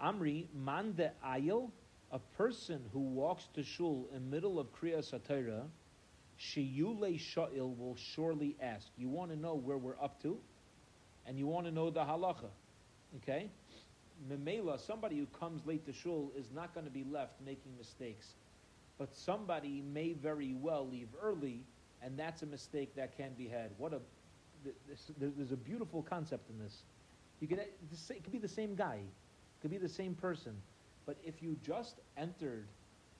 Amri 0.00 0.46
manda 0.54 1.12
ayil, 1.26 1.70
a 2.10 2.18
person 2.36 2.80
who 2.92 3.00
walks 3.00 3.48
to 3.54 3.62
shul 3.62 4.08
in 4.14 4.30
middle 4.30 4.58
of 4.58 4.68
Kriya 4.72 4.98
Satira, 4.98 5.62
shiyule 6.40 7.18
sha'il 7.18 7.76
will 7.76 7.96
surely 7.96 8.56
ask. 8.60 8.86
You 8.96 9.08
want 9.08 9.30
to 9.30 9.36
know 9.36 9.54
where 9.54 9.78
we're 9.78 10.00
up 10.00 10.20
to? 10.22 10.38
And 11.26 11.38
you 11.38 11.46
want 11.46 11.66
to 11.66 11.72
know 11.72 11.90
the 11.90 12.00
halacha. 12.00 12.50
Okay? 13.16 13.48
Memela, 14.28 14.78
somebody 14.84 15.18
who 15.18 15.26
comes 15.38 15.64
late 15.66 15.84
to 15.86 15.92
shul 15.92 16.32
is 16.36 16.46
not 16.54 16.74
going 16.74 16.86
to 16.86 16.92
be 16.92 17.04
left 17.04 17.40
making 17.44 17.72
mistakes. 17.78 18.34
But 19.02 19.16
somebody 19.16 19.82
may 19.92 20.12
very 20.12 20.54
well 20.54 20.86
leave 20.86 21.08
early, 21.20 21.64
and 22.04 22.16
that's 22.16 22.42
a 22.42 22.46
mistake 22.46 22.94
that 22.94 23.16
can 23.16 23.32
be 23.36 23.48
had. 23.48 23.70
What 23.76 23.92
a 23.92 23.98
there's 25.18 25.50
a 25.50 25.56
beautiful 25.56 26.04
concept 26.04 26.48
in 26.50 26.56
this. 26.60 26.84
You 27.40 27.48
could 27.48 27.58
it 27.58 28.22
could 28.22 28.30
be 28.30 28.38
the 28.38 28.46
same 28.46 28.76
guy, 28.76 29.00
it 29.00 29.60
could 29.60 29.72
be 29.72 29.78
the 29.78 29.88
same 29.88 30.14
person, 30.14 30.52
but 31.04 31.16
if 31.24 31.42
you 31.42 31.56
just 31.66 31.96
entered 32.16 32.68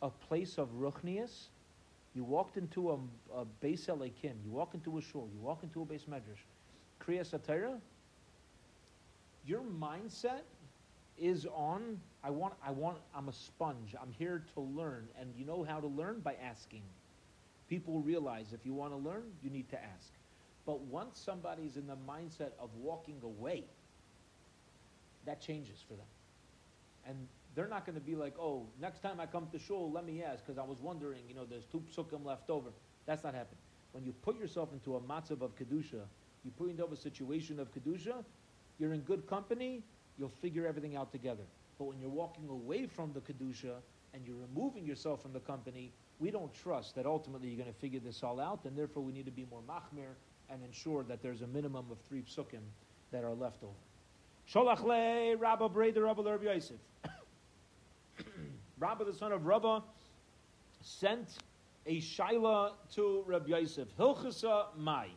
a 0.03 0.09
place 0.09 0.57
of 0.57 0.69
ruchnias, 0.69 1.49
you 2.15 2.23
walked 2.23 2.57
into 2.57 2.93
a, 2.93 3.41
a 3.41 3.45
Beis 3.61 3.89
Elikim, 3.89 4.35
you 4.45 4.53
walk 4.53 4.75
into 4.75 4.99
a 4.99 5.03
shul, 5.03 5.29
you 5.35 5.41
walk 5.41 5.65
into 5.65 5.83
a 5.83 5.85
base 5.85 6.05
medrash, 6.09 6.45
Kriya 7.05 7.29
Satira, 7.29 7.81
your 9.45 9.63
mindset 9.63 10.43
is 11.19 11.47
on. 11.55 12.01
I 12.25 12.31
want, 12.31 12.55
I 12.65 12.71
want, 12.71 12.99
I'm 13.15 13.29
a 13.29 13.33
sponge. 13.33 13.95
I'm 14.01 14.13
here 14.13 14.45
to 14.55 14.61
learn. 14.61 15.09
And 15.21 15.33
you 15.37 15.45
know 15.45 15.65
how 15.65 15.81
to 15.81 15.87
learn? 15.87 16.21
By 16.21 16.37
asking. 16.43 16.83
People 17.69 18.01
realize 18.01 18.53
if 18.53 18.65
you 18.67 18.75
want 18.75 18.93
to 18.93 18.97
learn, 18.97 19.25
you 19.43 19.51
need 19.51 19.69
to 19.71 19.77
ask. 19.77 20.13
But 20.67 20.81
once 20.81 21.19
somebody's 21.19 21.77
in 21.77 21.87
the 21.87 21.97
mindset 22.09 22.51
of 22.61 22.71
walking 22.81 23.17
away, 23.23 23.65
that 25.27 25.41
changes 25.41 25.83
for 25.87 25.95
them. 25.95 26.07
And 27.07 27.17
they're 27.55 27.69
not 27.69 27.85
going 27.85 27.97
to 27.97 28.05
be 28.05 28.15
like, 28.15 28.35
oh, 28.39 28.67
next 28.81 29.01
time 29.01 29.21
I 29.21 29.27
come 29.27 29.49
to 29.53 29.59
shul, 29.59 29.91
let 29.91 30.07
me 30.07 30.23
ask, 30.23 30.45
because 30.45 30.59
I 30.59 30.65
was 30.65 30.81
wondering, 30.81 31.23
you 31.29 31.35
know, 31.35 31.45
there's 31.45 31.67
two 31.67 31.83
psukim 31.95 32.25
left 32.25 32.51
over. 32.51 32.71
That's 33.07 33.25
not 33.25 33.35
happening. 33.35 33.59
When 33.93 34.05
you 34.05 34.13
put 34.23 34.39
yourself 34.39 34.71
into 34.73 34.97
a 34.97 35.01
matzav 35.01 35.43
of 35.43 35.57
kedusha, 35.57 36.03
you 36.45 36.51
put 36.57 36.71
into 36.71 36.87
a 36.87 36.97
situation 36.97 37.59
of 37.59 37.69
kedusha, 37.73 38.25
you're 38.79 38.95
in 38.95 39.01
good 39.01 39.27
company, 39.27 39.83
you'll 40.19 40.29
figure 40.29 40.67
everything 40.67 40.97
out 40.97 41.13
together. 41.13 41.45
But 41.79 41.87
when 41.87 41.99
you're 41.99 42.11
walking 42.11 42.49
away 42.49 42.87
from 42.87 43.13
the 43.13 43.21
kedusha 43.21 43.77
and 44.15 44.27
you're 44.27 44.37
removing 44.37 44.85
yourself 44.85 45.23
from 45.23 45.33
the 45.33 45.41
company, 45.41 45.93
we 46.19 46.31
don't 46.31 46.53
trust 46.55 46.95
that 46.95 47.07
ultimately 47.07 47.49
you're 47.49 47.57
going 47.63 47.73
to 47.73 47.81
figure 47.81 48.01
this 48.01 48.23
all 48.23 48.39
out, 48.39 48.61
and 48.65 48.77
therefore 48.77 49.03
we 49.03 49.13
need 49.13 49.25
to 49.25 49.33
be 49.33 49.47
more 49.51 49.63
machmir 49.69 50.15
and 50.51 50.63
ensure 50.63 51.03
that 51.05 51.23
there's 51.23 51.43
a 51.43 51.47
minimum 51.47 51.87
of 51.91 51.99
three 52.09 52.23
psukim 52.23 52.61
that 53.11 53.25
are 53.25 53.35
left 53.35 53.63
over. 53.63 53.73
Sholach 54.49 54.83
le 54.83 55.37
Rabba 55.37 55.69
Breder 55.69 56.05
Rabba 56.05 56.39
Yosef. 56.45 56.77
Rabba, 58.79 59.05
the 59.05 59.13
son 59.13 59.33
of 59.33 59.47
Rabba, 59.47 59.83
sent 60.83 61.29
a 61.87 62.01
shaila 62.01 62.73
to 62.95 63.25
Rabbi 63.27 63.49
Yosef. 63.49 63.89
Hilchasa 63.99 64.67
mai. 64.77 65.09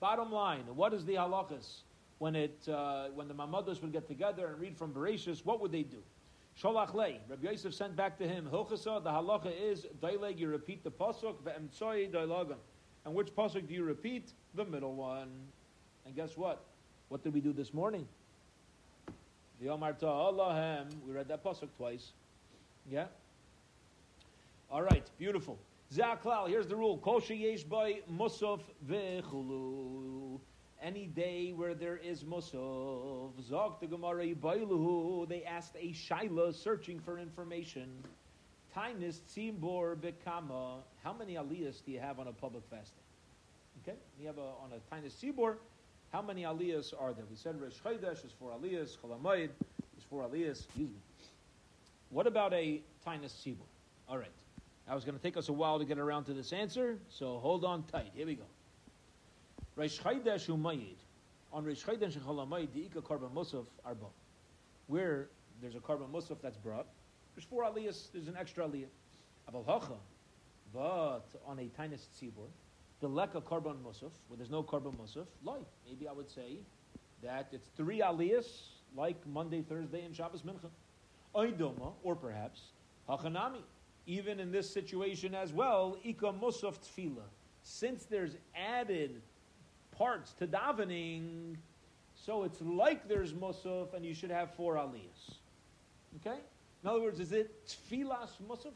Bottom 0.00 0.32
line, 0.32 0.64
what 0.74 0.92
is 0.94 1.04
the 1.04 1.14
halachas? 1.14 1.82
When 2.22 2.36
it 2.36 2.68
uh, 2.68 3.08
when 3.16 3.26
the 3.26 3.34
mamadas 3.34 3.82
would 3.82 3.92
get 3.92 4.06
together 4.06 4.46
and 4.46 4.60
read 4.60 4.78
from 4.78 4.92
Bereshis, 4.92 5.44
what 5.44 5.60
would 5.60 5.72
they 5.72 5.82
do? 5.82 6.04
Sholach 6.56 6.94
lei. 6.94 7.18
Rabbi 7.28 7.50
Yosef 7.50 7.74
sent 7.74 7.96
back 7.96 8.16
to 8.18 8.28
him. 8.28 8.48
Hilchasa. 8.48 9.02
The 9.02 9.10
halacha 9.10 9.50
is 9.60 9.86
daileg. 10.00 10.38
You 10.38 10.46
repeat 10.46 10.84
the 10.84 10.90
pasuk. 10.92 11.34
Ve'emtsoi 11.42 12.12
dailagan. 12.12 12.58
And 13.04 13.12
which 13.12 13.34
pasuk 13.34 13.66
do 13.66 13.74
you 13.74 13.82
repeat? 13.82 14.34
The 14.54 14.64
middle 14.64 14.94
one. 14.94 15.32
And 16.06 16.14
guess 16.14 16.36
what? 16.36 16.62
What 17.08 17.24
did 17.24 17.34
we 17.34 17.40
do 17.40 17.52
this 17.52 17.74
morning? 17.74 18.06
The 19.60 19.70
Omar 19.70 19.94
Allahem. 19.94 20.94
We 21.04 21.12
read 21.14 21.26
that 21.26 21.42
pasuk 21.42 21.70
twice. 21.76 22.12
Yeah. 22.88 23.06
All 24.70 24.82
right. 24.82 25.10
Beautiful. 25.18 25.58
Zaklal. 25.92 26.46
Here's 26.46 26.68
the 26.68 26.76
rule. 26.76 26.98
Kol 26.98 27.20
sheyesh 27.20 27.68
by 27.68 28.02
musaf 28.08 28.60
vechulu. 28.88 30.38
Any 30.82 31.06
day 31.06 31.52
where 31.54 31.74
there 31.74 31.96
is 31.96 32.24
musaf, 32.24 33.30
zok 33.48 33.78
the 33.78 33.86
Gemara 33.86 34.34
they 35.28 35.44
asked 35.44 35.76
a 35.78 35.92
shaila 35.92 36.52
searching 36.52 36.98
for 36.98 37.20
information. 37.20 37.88
Tainis 38.76 39.20
tzibor 39.32 39.94
bekama. 39.94 40.78
How 41.04 41.12
many 41.12 41.34
aliyahs 41.34 41.84
do 41.84 41.92
you 41.92 42.00
have 42.00 42.18
on 42.18 42.26
a 42.26 42.32
public 42.32 42.64
fasting? 42.68 43.04
Okay, 43.82 43.96
you 44.18 44.26
have 44.26 44.38
a, 44.38 44.40
on 44.40 44.72
a 44.72 44.94
tainis 44.94 45.12
tzibor. 45.14 45.56
How 46.10 46.20
many 46.20 46.42
aliyahs 46.42 46.92
are 47.00 47.12
there? 47.12 47.24
We 47.30 47.36
said 47.36 47.60
Rosh 47.60 47.74
Chodesh 47.84 48.24
is 48.24 48.32
four 48.38 48.50
aliyahs, 48.50 48.96
Cholamayid 48.98 49.50
is 49.96 50.04
four 50.10 50.24
aliyahs. 50.24 50.64
Excuse 50.64 50.88
me. 50.88 50.96
What 52.10 52.26
about 52.26 52.52
a 52.54 52.80
tainis 53.06 53.32
tzibor? 53.40 53.68
All 54.08 54.18
right. 54.18 54.32
Now 54.88 54.96
it's 54.96 55.04
going 55.04 55.16
to 55.16 55.22
take 55.22 55.36
us 55.36 55.48
a 55.48 55.52
while 55.52 55.78
to 55.78 55.84
get 55.84 55.98
around 55.98 56.24
to 56.24 56.34
this 56.34 56.52
answer, 56.52 56.98
so 57.08 57.38
hold 57.38 57.64
on 57.64 57.84
tight. 57.84 58.10
Here 58.14 58.26
we 58.26 58.34
go. 58.34 58.42
Chodesh 59.78 60.48
Umayid. 60.48 60.96
On 61.52 61.64
Rosh 61.64 61.84
Chodesh 61.84 62.16
and 62.16 62.72
the 62.72 62.80
Ika 62.86 63.02
Karban 63.02 63.32
Musaf 63.32 63.66
Arba. 63.84 64.06
Where 64.86 65.28
there's 65.60 65.74
a 65.74 65.80
Karban 65.80 66.10
Musaf 66.10 66.40
that's 66.42 66.56
brought, 66.56 66.86
there's 67.34 67.44
four 67.44 67.64
aliyahs, 67.64 68.12
there's 68.12 68.28
an 68.28 68.36
extra 68.38 68.66
aliyah. 68.66 68.86
Abal 69.50 69.66
Hacha. 69.66 69.94
But 70.72 71.26
on 71.46 71.58
a 71.58 71.70
tainis 71.78 72.06
tzibor, 72.18 72.48
the 73.00 73.08
leka 73.08 73.40
karban 73.40 73.76
musaf, 73.82 74.10
where 74.28 74.36
there's 74.36 74.50
no 74.50 74.62
karban 74.62 74.96
musaf, 74.96 75.26
like 75.44 75.66
maybe 75.86 76.08
I 76.08 76.12
would 76.12 76.30
say 76.30 76.58
that 77.22 77.48
it's 77.52 77.68
three 77.76 78.00
aliyahs, 78.00 78.46
like 78.96 79.16
Monday, 79.26 79.62
Thursday, 79.62 80.02
and 80.02 80.14
Shabbos 80.14 80.42
Mincha. 80.42 80.70
Oidoma, 81.34 81.92
or 82.02 82.14
perhaps 82.14 82.60
hachanami. 83.08 83.62
Even 84.06 84.40
in 84.40 84.50
this 84.50 84.68
situation 84.68 85.34
as 85.34 85.52
well, 85.52 85.98
ika 86.04 86.26
musaf 86.26 86.78
tefila. 86.78 87.24
Since 87.62 88.04
there's 88.04 88.36
added 88.56 89.20
parts 89.96 90.32
to 90.34 90.46
davening, 90.46 91.56
so 92.14 92.44
it's 92.44 92.60
like 92.60 93.08
there's 93.08 93.32
musaf, 93.32 93.94
and 93.94 94.04
you 94.04 94.14
should 94.14 94.30
have 94.30 94.54
four 94.54 94.74
aliyahs. 94.74 95.36
Okay. 96.20 96.38
In 96.82 96.90
other 96.90 97.00
words, 97.00 97.20
is 97.20 97.32
it 97.32 97.66
tfilas 97.66 98.30
musaf 98.48 98.72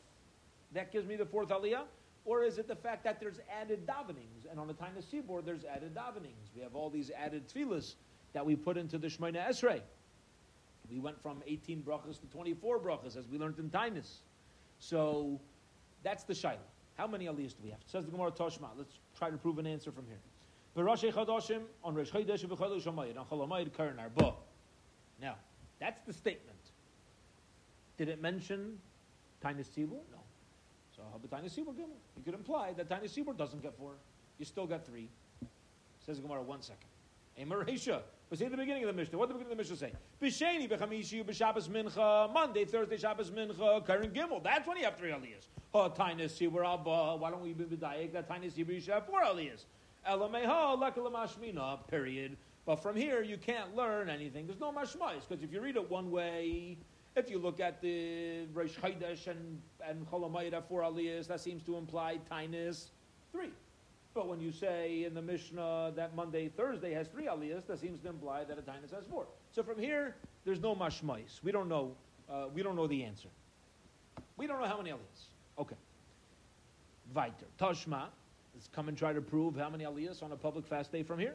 that 0.72 0.92
gives 0.92 1.06
me 1.06 1.16
the 1.16 1.26
fourth 1.26 1.48
aliyah? 1.48 1.82
Or 2.24 2.42
is 2.42 2.58
it 2.58 2.66
the 2.66 2.74
fact 2.74 3.04
that 3.04 3.20
there's 3.20 3.38
added 3.60 3.86
davenings? 3.86 4.46
And 4.50 4.58
on 4.58 4.66
the 4.66 4.74
of 4.74 5.04
seaboard, 5.08 5.46
there's 5.46 5.64
added 5.64 5.94
davenings. 5.94 6.50
We 6.56 6.62
have 6.62 6.74
all 6.74 6.90
these 6.90 7.12
added 7.16 7.48
tefillas 7.48 7.94
that 8.32 8.44
we 8.44 8.56
put 8.56 8.76
into 8.76 8.98
the 8.98 9.06
Shemona 9.06 9.48
Esrei. 9.48 9.80
We 10.90 10.98
went 10.98 11.20
from 11.22 11.42
18 11.46 11.82
brachas 11.82 12.20
to 12.20 12.26
24 12.32 12.80
brachas, 12.80 13.16
as 13.16 13.28
we 13.28 13.38
learned 13.38 13.58
in 13.58 13.70
Tainus. 13.70 14.18
So 14.80 15.40
that's 16.02 16.24
the 16.24 16.34
shaila. 16.34 16.58
How 16.96 17.06
many 17.06 17.26
aliyahs 17.26 17.50
do 17.50 17.62
we 17.62 17.70
have? 17.70 17.80
Says 17.86 18.04
the 18.04 18.10
Gemara 18.10 18.32
Toshma. 18.32 18.68
Let's 18.76 18.98
try 19.16 19.30
to 19.30 19.36
prove 19.36 19.58
an 19.58 19.66
answer 19.66 19.92
from 19.92 20.06
here. 20.06 20.18
B'Rosh 20.76 21.10
Chodashim 21.10 21.62
on 21.82 21.94
Rosh 21.94 22.10
Chodesh 22.10 22.44
v'Chodesh 22.44 22.84
Hamayid 22.84 23.16
on 23.18 23.24
Cholamayid 23.26 23.74
Karen 23.74 23.98
Arba. 23.98 24.34
Now, 25.20 25.36
that's 25.80 26.02
the 26.02 26.12
statement. 26.12 26.58
Did 27.96 28.08
it 28.08 28.20
mention 28.20 28.78
Tainus 29.42 29.68
Tzibur? 29.68 29.90
No. 30.12 30.20
So 30.94 31.02
how 31.10 31.16
about 31.16 31.42
Tainus 31.42 31.58
Tzibur 31.58 31.74
Gimel? 31.74 31.96
You 32.16 32.22
could 32.24 32.34
imply 32.34 32.74
that 32.74 32.88
Tainus 32.90 33.16
Tzibur 33.16 33.36
doesn't 33.36 33.62
get 33.62 33.76
four. 33.78 33.92
You 34.38 34.44
still 34.44 34.66
got 34.66 34.86
three. 34.86 35.08
Says 36.04 36.20
Gemara, 36.20 36.42
one 36.42 36.60
second. 36.60 36.84
A 37.38 37.44
Marisha. 37.44 38.02
But 38.28 38.38
see 38.38 38.44
at 38.44 38.50
the 38.50 38.56
beginning 38.56 38.82
of 38.82 38.88
the 38.88 38.92
Mishnah. 38.92 39.16
What 39.18 39.28
did 39.28 39.36
the 39.36 39.38
beginning 39.38 39.60
of 39.60 39.66
the 39.66 39.74
Mishnah 39.74 39.88
say? 39.88 39.92
B'Sheni, 40.20 40.68
b'Chamishu, 40.68 41.24
b'Shabbos 41.24 41.68
Mincha, 41.68 42.32
Monday, 42.32 42.64
Thursday, 42.64 42.98
Shabbos 42.98 43.30
Mincha, 43.30 43.86
Karen 43.86 44.10
Gimel. 44.10 44.42
That's 44.42 44.66
when 44.66 44.76
you 44.76 44.84
have 44.84 44.96
three 44.98 45.10
aliyahs. 45.10 45.46
Ha, 45.72 45.88
Tainus 45.90 46.38
Tzibur 46.38 46.66
Abba. 46.66 47.16
Why 47.16 47.30
don't 47.30 47.42
we 47.42 47.54
be 47.54 47.64
b'Dayek 47.64 48.12
that 48.12 48.28
Tainus 48.28 48.52
Tzibur 48.52 48.74
you 48.74 48.80
should 48.80 48.94
have 48.94 49.06
four 49.06 49.22
aliyahs? 49.22 49.64
Period. 51.88 52.36
But 52.64 52.76
from 52.76 52.96
here, 52.96 53.22
you 53.22 53.36
can't 53.36 53.76
learn 53.76 54.10
anything. 54.10 54.46
There's 54.46 54.60
no 54.60 54.72
mashmais, 54.72 55.28
because 55.28 55.44
if 55.44 55.52
you 55.52 55.60
read 55.60 55.76
it 55.76 55.90
one 55.90 56.10
way, 56.10 56.76
if 57.14 57.30
you 57.30 57.38
look 57.38 57.60
at 57.60 57.80
the 57.80 58.46
Rosh 58.52 58.76
Chodesh 58.76 59.26
and, 59.28 59.60
and 59.86 60.06
Cholamayid 60.10 60.52
have 60.52 60.66
four 60.66 60.82
aliyahs, 60.82 61.28
that 61.28 61.40
seems 61.40 61.62
to 61.62 61.76
imply 61.76 62.18
Tainus 62.30 62.86
three. 63.32 63.50
But 64.14 64.28
when 64.28 64.40
you 64.40 64.50
say 64.50 65.04
in 65.04 65.14
the 65.14 65.22
Mishnah 65.22 65.92
that 65.94 66.16
Monday, 66.16 66.48
Thursday 66.48 66.92
has 66.92 67.06
three 67.08 67.26
aliyahs, 67.26 67.66
that 67.66 67.78
seems 67.78 68.00
to 68.00 68.08
imply 68.08 68.44
that 68.44 68.58
a 68.58 68.62
Tainus 68.62 68.94
has 68.94 69.04
four. 69.04 69.26
So 69.52 69.62
from 69.62 69.78
here, 69.78 70.16
there's 70.44 70.60
no 70.60 70.74
mashmais. 70.74 71.42
We 71.42 71.52
don't 71.52 71.68
know. 71.68 71.92
Uh, 72.28 72.46
we 72.52 72.62
don't 72.62 72.76
know 72.76 72.86
the 72.86 73.04
answer. 73.04 73.28
We 74.36 74.46
don't 74.46 74.60
know 74.60 74.66
how 74.66 74.78
many 74.78 74.90
aliyahs. 74.90 75.60
Okay. 75.60 75.76
Weiter. 77.14 77.46
Tashma. 77.60 78.06
Let's 78.56 78.68
come 78.68 78.88
and 78.88 78.96
try 78.96 79.12
to 79.12 79.20
prove 79.20 79.54
how 79.54 79.68
many 79.68 79.84
aliyahs 79.84 80.22
on 80.22 80.32
a 80.32 80.36
public 80.36 80.66
fast 80.66 80.90
day 80.90 81.02
from 81.02 81.18
here. 81.18 81.34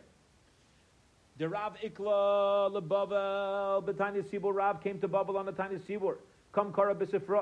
The 1.37 1.47
Rav 1.47 1.73
Ikla 1.77 2.71
lebavel 2.71 3.83
b'tiny 3.83 4.23
sibur. 4.23 4.55
Rav 4.55 4.81
came 4.81 4.99
to 5.01 5.07
Babel 5.07 5.37
on 5.37 5.45
the 5.45 5.51
tiny 5.51 5.75
sibur. 5.75 6.15
Come 6.51 6.73
kara. 6.73 6.97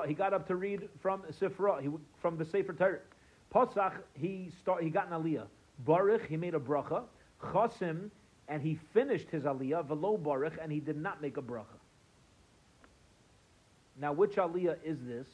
He 0.06 0.12
got 0.12 0.34
up 0.34 0.46
to 0.48 0.56
read 0.56 0.86
from 1.00 1.22
sifra. 1.40 1.80
He 1.80 1.88
from 2.20 2.36
the 2.36 2.44
Sefer 2.44 2.74
Torah. 2.74 2.98
Pasach. 3.54 3.94
He 4.12 4.50
start. 4.60 4.82
He 4.82 4.90
got 4.90 5.10
an 5.10 5.14
aliyah. 5.14 5.46
Baruch. 5.86 6.26
He 6.26 6.36
made 6.36 6.54
a 6.54 6.60
bracha. 6.60 7.04
Chasim. 7.42 8.10
And 8.48 8.62
he 8.62 8.78
finished 8.92 9.30
his 9.30 9.44
aliyah. 9.44 9.86
Velo 9.86 10.18
baruch. 10.18 10.58
And 10.62 10.70
he 10.70 10.80
did 10.80 10.98
not 10.98 11.22
make 11.22 11.38
a 11.38 11.42
bracha. 11.42 11.64
Now, 13.98 14.12
which 14.12 14.36
aliyah 14.36 14.76
is 14.84 14.98
this? 15.06 15.26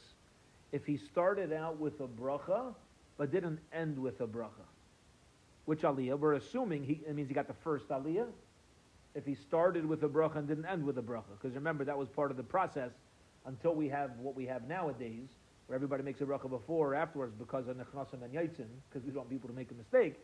If 0.71 0.85
he 0.85 0.95
started 0.95 1.51
out 1.51 1.77
with 1.81 1.99
a 1.99 2.07
bracha, 2.07 2.73
but 3.17 3.31
didn't 3.31 3.59
end 3.73 3.97
with 3.97 4.21
a 4.21 4.27
bracha. 4.27 4.65
Which 5.65 5.81
aliyah? 5.81 6.17
We're 6.17 6.33
assuming 6.33 6.83
he, 6.83 7.01
it 7.07 7.15
means 7.15 7.27
he 7.27 7.33
got 7.33 7.47
the 7.47 7.53
first 7.53 7.89
aliyah. 7.89 8.27
If 9.15 9.25
he 9.25 9.35
started 9.35 9.85
with 9.85 10.03
a 10.03 10.07
bracha 10.07 10.37
and 10.37 10.47
didn't 10.47 10.65
end 10.65 10.85
with 10.85 10.97
a 10.97 11.01
bracha. 11.01 11.35
Because 11.41 11.55
remember, 11.55 11.83
that 11.83 11.97
was 11.97 12.07
part 12.07 12.31
of 12.31 12.37
the 12.37 12.43
process 12.43 12.91
until 13.45 13.73
we 13.73 13.89
have 13.89 14.11
what 14.19 14.35
we 14.35 14.45
have 14.45 14.67
nowadays, 14.67 15.27
where 15.65 15.75
everybody 15.75 16.03
makes 16.03 16.21
a 16.21 16.25
bracha 16.25 16.49
before 16.49 16.93
or 16.93 16.95
afterwards 16.95 17.33
because 17.37 17.67
of 17.67 17.77
nechnasim 17.77 18.23
and 18.23 18.33
yaitzin, 18.33 18.67
because 18.89 19.05
we 19.05 19.11
don't 19.11 19.17
want 19.17 19.29
people 19.29 19.49
to 19.49 19.55
make 19.55 19.71
a 19.71 19.73
mistake. 19.73 20.15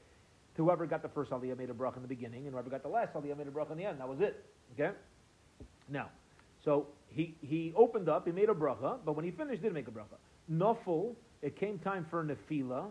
Whoever 0.56 0.86
got 0.86 1.02
the 1.02 1.10
first 1.10 1.32
aliyah 1.32 1.58
made 1.58 1.72
a 1.72 1.74
bracha 1.74 1.98
in 1.98 2.04
the 2.04 2.08
beginning, 2.08 2.44
and 2.44 2.54
whoever 2.54 2.70
got 2.70 2.84
the 2.84 2.90
last 2.90 3.14
aliyah 3.14 3.38
made 3.38 3.48
a 3.48 3.52
bracha 3.52 3.72
in 3.72 3.78
the 3.78 3.86
end. 3.86 4.00
That 4.00 4.08
was 4.08 4.22
it. 4.22 4.46
Okay? 4.74 4.96
Now, 5.90 6.10
so 6.64 6.88
he, 7.10 7.36
he 7.42 7.74
opened 7.76 8.08
up, 8.08 8.26
he 8.26 8.32
made 8.32 8.50
a 8.50 8.54
bracha, 8.54 9.00
but 9.04 9.16
when 9.16 9.26
he 9.26 9.32
finished, 9.32 9.58
he 9.58 9.64
didn't 9.64 9.74
make 9.74 9.88
a 9.88 9.92
bracha. 9.92 10.18
Nafel, 10.52 11.16
it 11.44 11.58
came 11.58 11.78
time 11.78 12.08
for 12.10 12.24
nefila. 12.24 12.86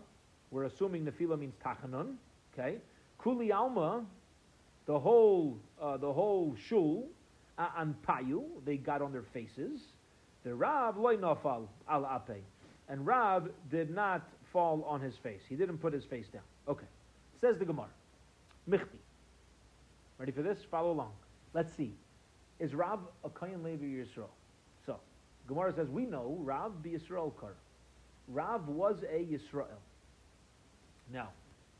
We're 0.51 0.65
assuming 0.65 1.05
nefila 1.05 1.37
means 1.37 1.55
tachanun. 1.65 2.13
Okay, 2.53 2.77
kuli 3.17 3.51
alma, 3.51 4.05
the 4.85 4.97
whole 4.97 5.57
uh, 5.81 5.97
the 5.97 6.13
whole 6.13 6.55
shul, 6.69 7.07
and 7.57 7.95
Payu, 8.07 8.43
they 8.63 8.77
got 8.77 9.01
on 9.01 9.11
their 9.11 9.23
faces. 9.33 9.81
The 10.43 10.53
Rav 10.53 10.97
loy 10.97 11.17
nafal 11.17 11.67
al 11.89 12.05
ape, 12.05 12.43
and 12.87 13.05
Rav 13.05 13.49
did 13.71 13.89
not 13.89 14.21
fall 14.51 14.83
on 14.87 15.01
his 15.01 15.15
face. 15.17 15.41
He 15.49 15.55
didn't 15.55 15.79
put 15.79 15.91
his 15.91 16.05
face 16.05 16.27
down. 16.27 16.43
Okay, 16.67 16.85
says 17.41 17.57
the 17.57 17.65
Gemara. 17.65 17.87
Michti. 18.69 18.99
Ready 20.19 20.31
for 20.31 20.43
this? 20.43 20.59
Follow 20.69 20.91
along. 20.91 21.11
Let's 21.53 21.75
see. 21.75 21.93
Is 22.59 22.75
Rav 22.75 22.99
a 23.25 23.29
Kayan 23.29 23.63
Levi 23.63 23.85
Yisrael? 23.85 24.29
So, 24.85 24.99
Gemara 25.47 25.73
says 25.73 25.89
we 25.89 26.05
know 26.05 26.37
Rav 26.39 26.83
be 26.83 26.91
Yisrael 26.91 27.35
kar. 27.35 27.55
Rav 28.27 28.67
was 28.67 28.97
a 29.03 29.19
Yisrael. 29.19 29.67
Now, 31.11 31.29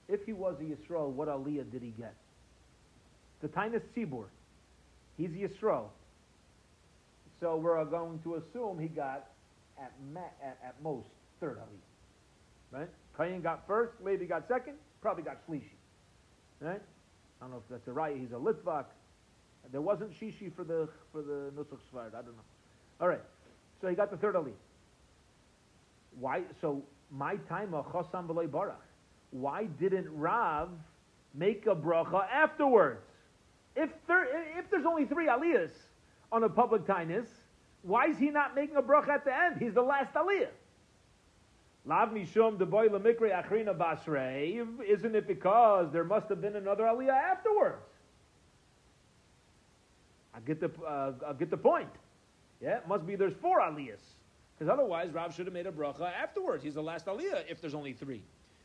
if 0.07 0.25
he 0.25 0.33
was 0.33 0.55
a 0.59 0.63
Yisrael, 0.63 1.09
what 1.11 1.27
aliyah 1.27 1.71
did 1.71 1.81
he 1.81 1.89
get? 1.89 2.13
The 3.41 3.47
Tainus 3.47 3.81
Tzibur. 3.95 4.25
He's 5.17 5.29
a 5.31 5.47
Yisrael. 5.47 5.87
So 7.39 7.57
we're 7.57 7.83
going 7.85 8.19
to 8.19 8.35
assume 8.35 8.79
he 8.79 8.87
got 8.87 9.27
at, 9.79 9.91
ma- 10.13 10.19
at, 10.41 10.57
at 10.63 10.75
most 10.81 11.07
third 11.39 11.57
aliyah. 11.57 12.79
Right? 12.79 12.89
Kayin 13.17 13.43
got 13.43 13.67
first, 13.67 13.93
Levi 14.03 14.25
got 14.25 14.47
second, 14.47 14.73
probably 15.01 15.23
got 15.23 15.37
Shlishi. 15.47 15.61
Right? 16.59 16.81
I 17.41 17.45
don't 17.45 17.51
know 17.51 17.57
if 17.57 17.63
that's 17.69 17.87
a 17.87 17.91
right. 17.91 18.15
He's 18.17 18.31
a 18.31 18.35
Litvak. 18.35 18.85
There 19.71 19.81
wasn't 19.81 20.11
Shishi 20.19 20.53
for 20.55 20.63
the 20.63 20.89
for 21.11 21.21
the 21.21 21.51
Nusach 21.55 21.79
Sfard. 21.91 22.09
I 22.09 22.21
don't 22.21 22.27
know. 22.27 22.43
All 22.99 23.07
right. 23.07 23.21
So 23.81 23.87
he 23.87 23.95
got 23.95 24.11
the 24.11 24.17
third 24.17 24.35
aliyah. 24.35 24.53
Why? 26.19 26.43
So 26.61 26.83
my 27.11 27.35
time 27.49 27.69
Chosam 27.71 28.27
B'lei 28.27 28.47
Barach. 28.47 28.75
Why 29.31 29.65
didn't 29.65 30.07
Rav 30.09 30.69
make 31.33 31.65
a 31.65 31.75
bracha 31.75 32.27
afterwards? 32.29 33.05
If 33.75 33.89
there, 34.07 34.25
if 34.57 34.69
there's 34.69 34.85
only 34.85 35.05
three 35.05 35.27
aliyahs 35.27 35.71
on 36.31 36.43
a 36.43 36.49
public 36.49 36.85
tinus, 36.85 37.25
why 37.81 38.07
is 38.07 38.17
he 38.17 38.29
not 38.29 38.55
making 38.55 38.75
a 38.75 38.81
bracha 38.81 39.09
at 39.09 39.25
the 39.25 39.35
end? 39.35 39.59
He's 39.59 39.73
the 39.73 39.81
last 39.81 40.13
aliyah. 40.13 40.49
Lav 41.85 42.09
mishum 42.09 42.57
deboy 42.57 42.87
lemikre 42.89 43.31
achrina 43.31 43.75
basrei. 43.75 44.65
Isn't 44.87 45.15
it 45.15 45.27
because 45.27 45.91
there 45.91 46.03
must 46.03 46.29
have 46.29 46.41
been 46.41 46.55
another 46.55 46.83
aliyah 46.83 47.09
afterwards? 47.09 47.81
I 50.35 50.39
get 50.39 50.59
the 50.59 50.71
uh, 50.83 51.13
I 51.27 51.33
get 51.33 51.49
the 51.49 51.57
point. 51.57 51.89
Yeah, 52.61 52.77
it 52.77 52.87
must 52.87 53.05
be 53.05 53.15
there's 53.15 53.35
four 53.41 53.59
aliyahs 53.59 53.99
because 54.57 54.71
otherwise 54.71 55.11
Rav 55.11 55.33
should 55.35 55.45
have 55.45 55.53
made 55.53 55.67
a 55.67 55.71
bracha 55.71 56.11
afterwards. 56.13 56.63
He's 56.63 56.75
the 56.75 56.83
last 56.83 57.05
aliyah 57.05 57.43
if 57.49 57.59
there's 57.59 57.73
only 57.73 57.93
three. 57.93 58.21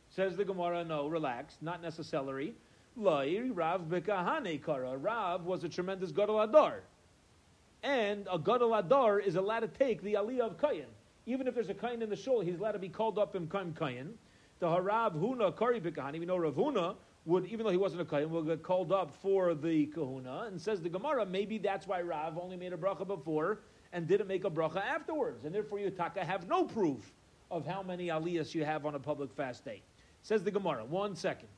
Says 0.09 0.35
the 0.35 0.45
Gemara, 0.45 0.83
no, 0.83 1.07
relax, 1.07 1.57
not 1.61 1.81
necessary. 1.81 2.53
Lai 2.95 3.41
Rav 3.53 3.81
bekahane 3.81 4.63
kara. 4.63 4.97
Rav 4.97 5.45
was 5.45 5.63
a 5.63 5.69
tremendous 5.69 6.11
gadol 6.11 6.41
adar, 6.41 6.81
and 7.83 8.27
a 8.31 8.39
gadol 8.39 8.73
adar 8.73 9.19
is 9.19 9.35
allowed 9.35 9.61
to 9.61 9.67
take 9.67 10.01
the 10.01 10.15
aliyah 10.15 10.41
of 10.41 10.57
kayin. 10.57 10.85
Even 11.25 11.47
if 11.47 11.53
there's 11.53 11.69
a 11.69 11.75
kayin 11.75 12.01
in 12.01 12.09
the 12.09 12.15
shul, 12.15 12.41
he's 12.41 12.59
allowed 12.59 12.71
to 12.73 12.79
be 12.79 12.89
called 12.89 13.19
up 13.19 13.35
in 13.35 13.47
kain 13.47 13.73
kayin. 13.73 14.11
The 14.59 14.67
harav 14.67 15.13
huna 15.13 15.55
kari 15.55 15.79
bekahane. 15.79 16.19
We 16.19 16.25
know 16.25 16.37
Rav 16.37 16.55
Huna 16.55 16.95
would, 17.25 17.45
even 17.45 17.65
though 17.65 17.71
he 17.71 17.77
wasn't 17.77 18.01
a 18.01 18.05
kayin, 18.05 18.29
will 18.29 18.43
get 18.43 18.63
called 18.63 18.91
up 18.91 19.13
for 19.21 19.53
the 19.53 19.85
kahuna. 19.87 20.45
And 20.47 20.59
says 20.59 20.81
the 20.81 20.89
Gemara, 20.89 21.25
maybe 21.25 21.57
that's 21.57 21.87
why 21.87 22.01
Rav 22.01 22.37
only 22.37 22.57
made 22.57 22.73
a 22.73 22.77
bracha 22.77 23.07
before 23.07 23.59
and 23.93 24.07
didn't 24.07 24.27
make 24.27 24.45
a 24.45 24.49
bracha 24.49 24.77
afterwards, 24.77 25.45
and 25.45 25.53
therefore 25.53 25.79
you 25.79 25.89
taka 25.89 26.23
have 26.23 26.47
no 26.47 26.63
proof 26.63 27.11
of 27.51 27.65
how 27.65 27.81
many 27.81 28.07
aliyahs 28.07 28.53
you 28.53 28.63
have 28.63 28.85
on 28.85 28.95
a 28.95 28.99
public 28.99 29.33
fast 29.33 29.65
day. 29.65 29.81
Says 30.21 30.43
the 30.43 30.51
Gemara, 30.51 30.85
one 30.85 31.15
second. 31.15 31.49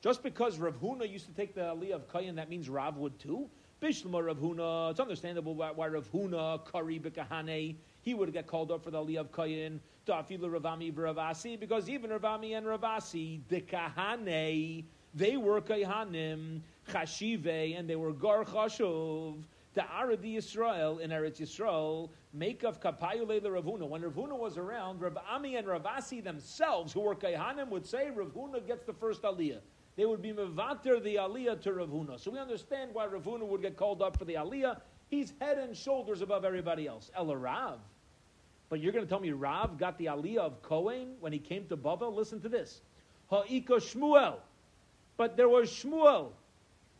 Just 0.00 0.22
because 0.22 0.58
Rav 0.58 0.80
Huna 0.80 1.10
used 1.10 1.26
to 1.26 1.32
take 1.32 1.54
the 1.54 1.62
aliyah 1.62 1.94
of 1.94 2.08
Kayin, 2.08 2.36
that 2.36 2.48
means 2.48 2.68
Rav 2.68 2.96
would 2.96 3.18
too? 3.18 3.48
Bishlama 3.82 4.24
Rav 4.24 4.38
Huna, 4.38 4.90
it's 4.92 5.00
understandable 5.00 5.54
why, 5.54 5.70
why 5.70 5.88
Rav 5.88 6.10
Huna, 6.12 6.60
Kari 6.70 6.98
Bekahane, 6.98 7.76
he 8.02 8.14
would 8.14 8.32
get 8.32 8.46
called 8.46 8.70
up 8.70 8.84
for 8.84 8.90
the 8.90 8.98
aliyah 8.98 9.20
of 9.20 9.32
Kayin, 9.32 9.80
Dafila 10.06 10.60
Ravami 10.60 10.92
Ravasi, 10.94 11.58
because 11.58 11.90
even 11.90 12.10
Ravami 12.10 12.56
and 12.56 12.66
Ravasi, 12.66 13.40
Dekahane, 13.50 14.84
they 15.14 15.36
were 15.36 15.60
Kayhanim, 15.60 16.60
Chashive, 16.90 17.76
and 17.76 17.90
they 17.90 17.96
were 17.96 18.12
Gar 18.12 18.44
Chashuv, 18.44 19.42
the 19.76 19.82
Aradi 19.82 20.36
Yisrael 20.36 21.00
in 21.00 21.10
Eretz 21.10 21.38
Yisrael, 21.38 22.08
make 22.32 22.64
of 22.64 22.80
Kapayu 22.80 23.28
Leila 23.28 23.50
Ravuna. 23.50 23.86
When 23.86 24.02
Ravuna 24.02 24.36
was 24.36 24.56
around, 24.56 25.02
Rav 25.02 25.18
Ami 25.30 25.56
and 25.56 25.66
Ravasi 25.66 26.24
themselves, 26.24 26.94
who 26.94 27.00
were 27.00 27.14
Kayhanim, 27.14 27.68
would 27.68 27.86
say 27.86 28.10
Ravuna 28.12 28.66
gets 28.66 28.84
the 28.84 28.94
first 28.94 29.22
aliyah. 29.22 29.60
They 29.96 30.06
would 30.06 30.22
be 30.22 30.32
mevater 30.32 31.02
the 31.02 31.16
aliyah 31.16 31.60
to 31.60 31.72
Ravuna. 31.72 32.18
So 32.18 32.30
we 32.30 32.38
understand 32.38 32.90
why 32.94 33.06
Ravuna 33.06 33.46
would 33.46 33.60
get 33.60 33.76
called 33.76 34.00
up 34.00 34.18
for 34.18 34.24
the 34.24 34.34
aliyah. 34.34 34.80
He's 35.08 35.34
head 35.40 35.58
and 35.58 35.76
shoulders 35.76 36.22
above 36.22 36.44
everybody 36.44 36.86
else. 36.86 37.10
El 37.14 37.36
Rav. 37.36 37.78
But 38.70 38.80
you're 38.80 38.92
going 38.92 39.04
to 39.04 39.08
tell 39.08 39.20
me 39.20 39.30
Rav 39.30 39.78
got 39.78 39.98
the 39.98 40.06
aliyah 40.06 40.38
of 40.38 40.62
Kohen 40.62 41.16
when 41.20 41.34
he 41.34 41.38
came 41.38 41.66
to 41.68 41.76
Bavel? 41.76 42.14
Listen 42.14 42.40
to 42.40 42.48
this. 42.48 42.80
Ha'ika 43.30 43.74
Shmuel. 43.74 44.36
But 45.18 45.36
there 45.36 45.48
was 45.48 45.70
Shmuel, 45.70 46.30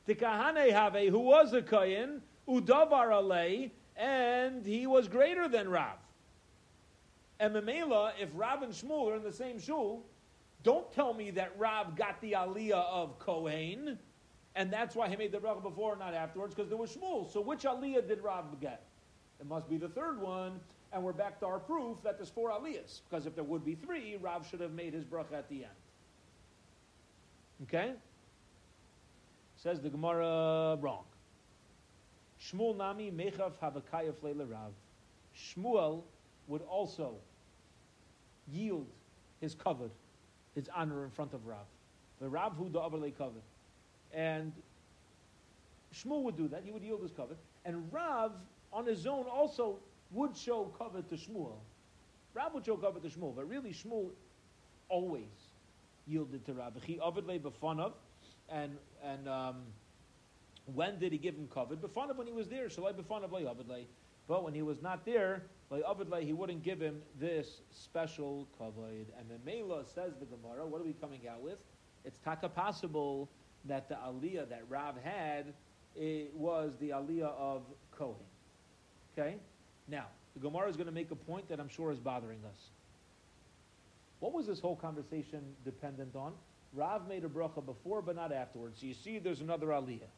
the 0.04 0.14
Kahane 0.14 0.70
Have, 0.72 0.94
who 0.94 1.18
was 1.18 1.52
a 1.52 1.62
Kohen, 1.62 2.22
Udavar 2.48 3.10
Alei, 3.10 3.70
and 3.96 4.64
he 4.64 4.86
was 4.86 5.08
greater 5.08 5.48
than 5.48 5.68
Rav. 5.68 5.98
And 7.38 7.54
Memela, 7.54 8.12
if 8.20 8.28
Rav 8.34 8.62
and 8.62 8.72
Shmuel 8.72 9.12
are 9.12 9.16
in 9.16 9.22
the 9.22 9.32
same 9.32 9.58
shul, 9.58 10.04
don't 10.62 10.90
tell 10.92 11.12
me 11.12 11.30
that 11.32 11.52
Rav 11.58 11.96
got 11.96 12.20
the 12.20 12.32
aliyah 12.32 12.86
of 12.86 13.18
Kohen, 13.18 13.98
and 14.54 14.72
that's 14.72 14.96
why 14.96 15.08
he 15.08 15.16
made 15.16 15.32
the 15.32 15.38
bracha 15.38 15.62
before, 15.62 15.96
not 15.96 16.14
afterwards, 16.14 16.54
because 16.54 16.68
there 16.68 16.78
was 16.78 16.96
Shmuel. 16.96 17.30
So 17.32 17.40
which 17.40 17.62
aliyah 17.62 18.08
did 18.08 18.22
Rav 18.22 18.60
get? 18.60 18.82
It 19.38 19.46
must 19.46 19.68
be 19.68 19.76
the 19.76 19.88
third 19.88 20.20
one, 20.20 20.58
and 20.92 21.02
we're 21.02 21.12
back 21.12 21.38
to 21.40 21.46
our 21.46 21.58
proof 21.58 21.98
that 22.04 22.16
there's 22.16 22.30
four 22.30 22.50
aliyahs, 22.50 23.00
because 23.08 23.26
if 23.26 23.34
there 23.34 23.44
would 23.44 23.64
be 23.64 23.74
three, 23.74 24.16
Rav 24.16 24.48
should 24.48 24.60
have 24.60 24.72
made 24.72 24.94
his 24.94 25.04
bracha 25.04 25.34
at 25.34 25.48
the 25.48 25.64
end. 25.64 25.74
Okay? 27.64 27.92
Says 29.56 29.80
the 29.80 29.90
Gemara 29.90 30.76
wrong. 30.80 31.04
Shmuel 32.42 32.76
Nami 32.76 33.10
Mechav 33.10 33.52
Fleila 33.60 34.50
Rav. 34.50 34.72
Shmuel 35.36 36.02
would 36.48 36.62
also 36.62 37.14
yield 38.48 38.86
his 39.40 39.54
covered, 39.54 39.90
his 40.54 40.68
honor 40.74 41.04
in 41.04 41.10
front 41.10 41.34
of 41.34 41.46
Rav. 41.46 41.66
The 42.20 42.28
Rav 42.28 42.54
who 42.56 42.68
the 42.68 42.80
overlay 42.80 43.10
covered. 43.10 43.42
And 44.12 44.52
Shmuel 45.94 46.22
would 46.22 46.36
do 46.36 46.48
that. 46.48 46.62
He 46.64 46.70
would 46.70 46.82
yield 46.82 47.02
his 47.02 47.12
covered. 47.12 47.36
And 47.64 47.92
Rav, 47.92 48.32
on 48.72 48.86
his 48.86 49.06
own, 49.06 49.26
also 49.26 49.78
would 50.12 50.36
show 50.36 50.72
covered 50.78 51.08
to 51.08 51.16
Shmuel. 51.16 51.56
Rav 52.34 52.54
would 52.54 52.64
show 52.66 52.76
covered 52.76 53.02
to 53.02 53.08
Shmuel, 53.08 53.34
but 53.34 53.48
really 53.48 53.70
Shmuel 53.72 54.10
always 54.88 55.24
yielded 56.06 56.44
to 56.46 56.54
Rav. 56.54 56.72
He 56.84 57.00
overlay 57.00 57.38
b'fanav, 57.38 57.92
and 58.48 58.76
and 59.02 59.28
um, 59.28 59.56
when 60.74 60.98
did 60.98 61.12
he 61.12 61.18
give 61.18 61.34
him 61.34 61.48
covered? 61.52 61.80
B'fanav 61.80 62.16
when 62.16 62.26
he 62.26 62.32
was 62.32 62.48
there. 62.48 62.68
Shalai 62.68 62.92
b'fanav 62.94 63.32
lay. 63.68 63.86
But 64.28 64.42
when 64.42 64.54
he 64.54 64.62
was 64.62 64.82
not 64.82 65.04
there, 65.04 65.42
Avidlay, 65.72 66.24
he 66.24 66.32
wouldn't 66.32 66.62
give 66.64 66.80
him 66.80 67.00
this 67.20 67.60
special 67.70 68.48
kavod. 68.60 69.06
And 69.18 69.30
the 69.30 69.38
Mela 69.44 69.84
says 69.84 70.14
the 70.18 70.26
Gemara, 70.26 70.66
what 70.66 70.80
are 70.80 70.84
we 70.84 70.94
coming 70.94 71.28
out 71.28 71.40
with? 71.40 71.58
It's 72.04 72.18
taka 72.18 72.48
possible 72.48 73.28
that 73.66 73.88
the 73.88 73.94
aliyah 73.94 74.48
that 74.48 74.64
Rav 74.68 74.96
had 75.02 75.54
was 76.34 76.76
the 76.80 76.90
aliyah 76.90 77.32
of 77.38 77.62
Kohen. 77.96 78.16
Okay? 79.16 79.36
Now, 79.88 80.06
the 80.34 80.40
Gemara 80.40 80.68
is 80.68 80.76
going 80.76 80.86
to 80.86 80.92
make 80.92 81.12
a 81.12 81.16
point 81.16 81.48
that 81.48 81.60
I'm 81.60 81.68
sure 81.68 81.92
is 81.92 82.00
bothering 82.00 82.44
us. 82.44 82.58
What 84.18 84.32
was 84.32 84.46
this 84.46 84.58
whole 84.58 84.76
conversation 84.76 85.40
dependent 85.64 86.16
on? 86.16 86.32
Rav 86.74 87.08
made 87.08 87.24
a 87.24 87.28
bracha 87.28 87.64
before, 87.64 88.02
but 88.02 88.16
not 88.16 88.32
afterwards. 88.32 88.80
So 88.80 88.86
you 88.86 88.94
see, 88.94 89.18
there's 89.18 89.40
another 89.40 89.68
aliyah. 89.68 90.10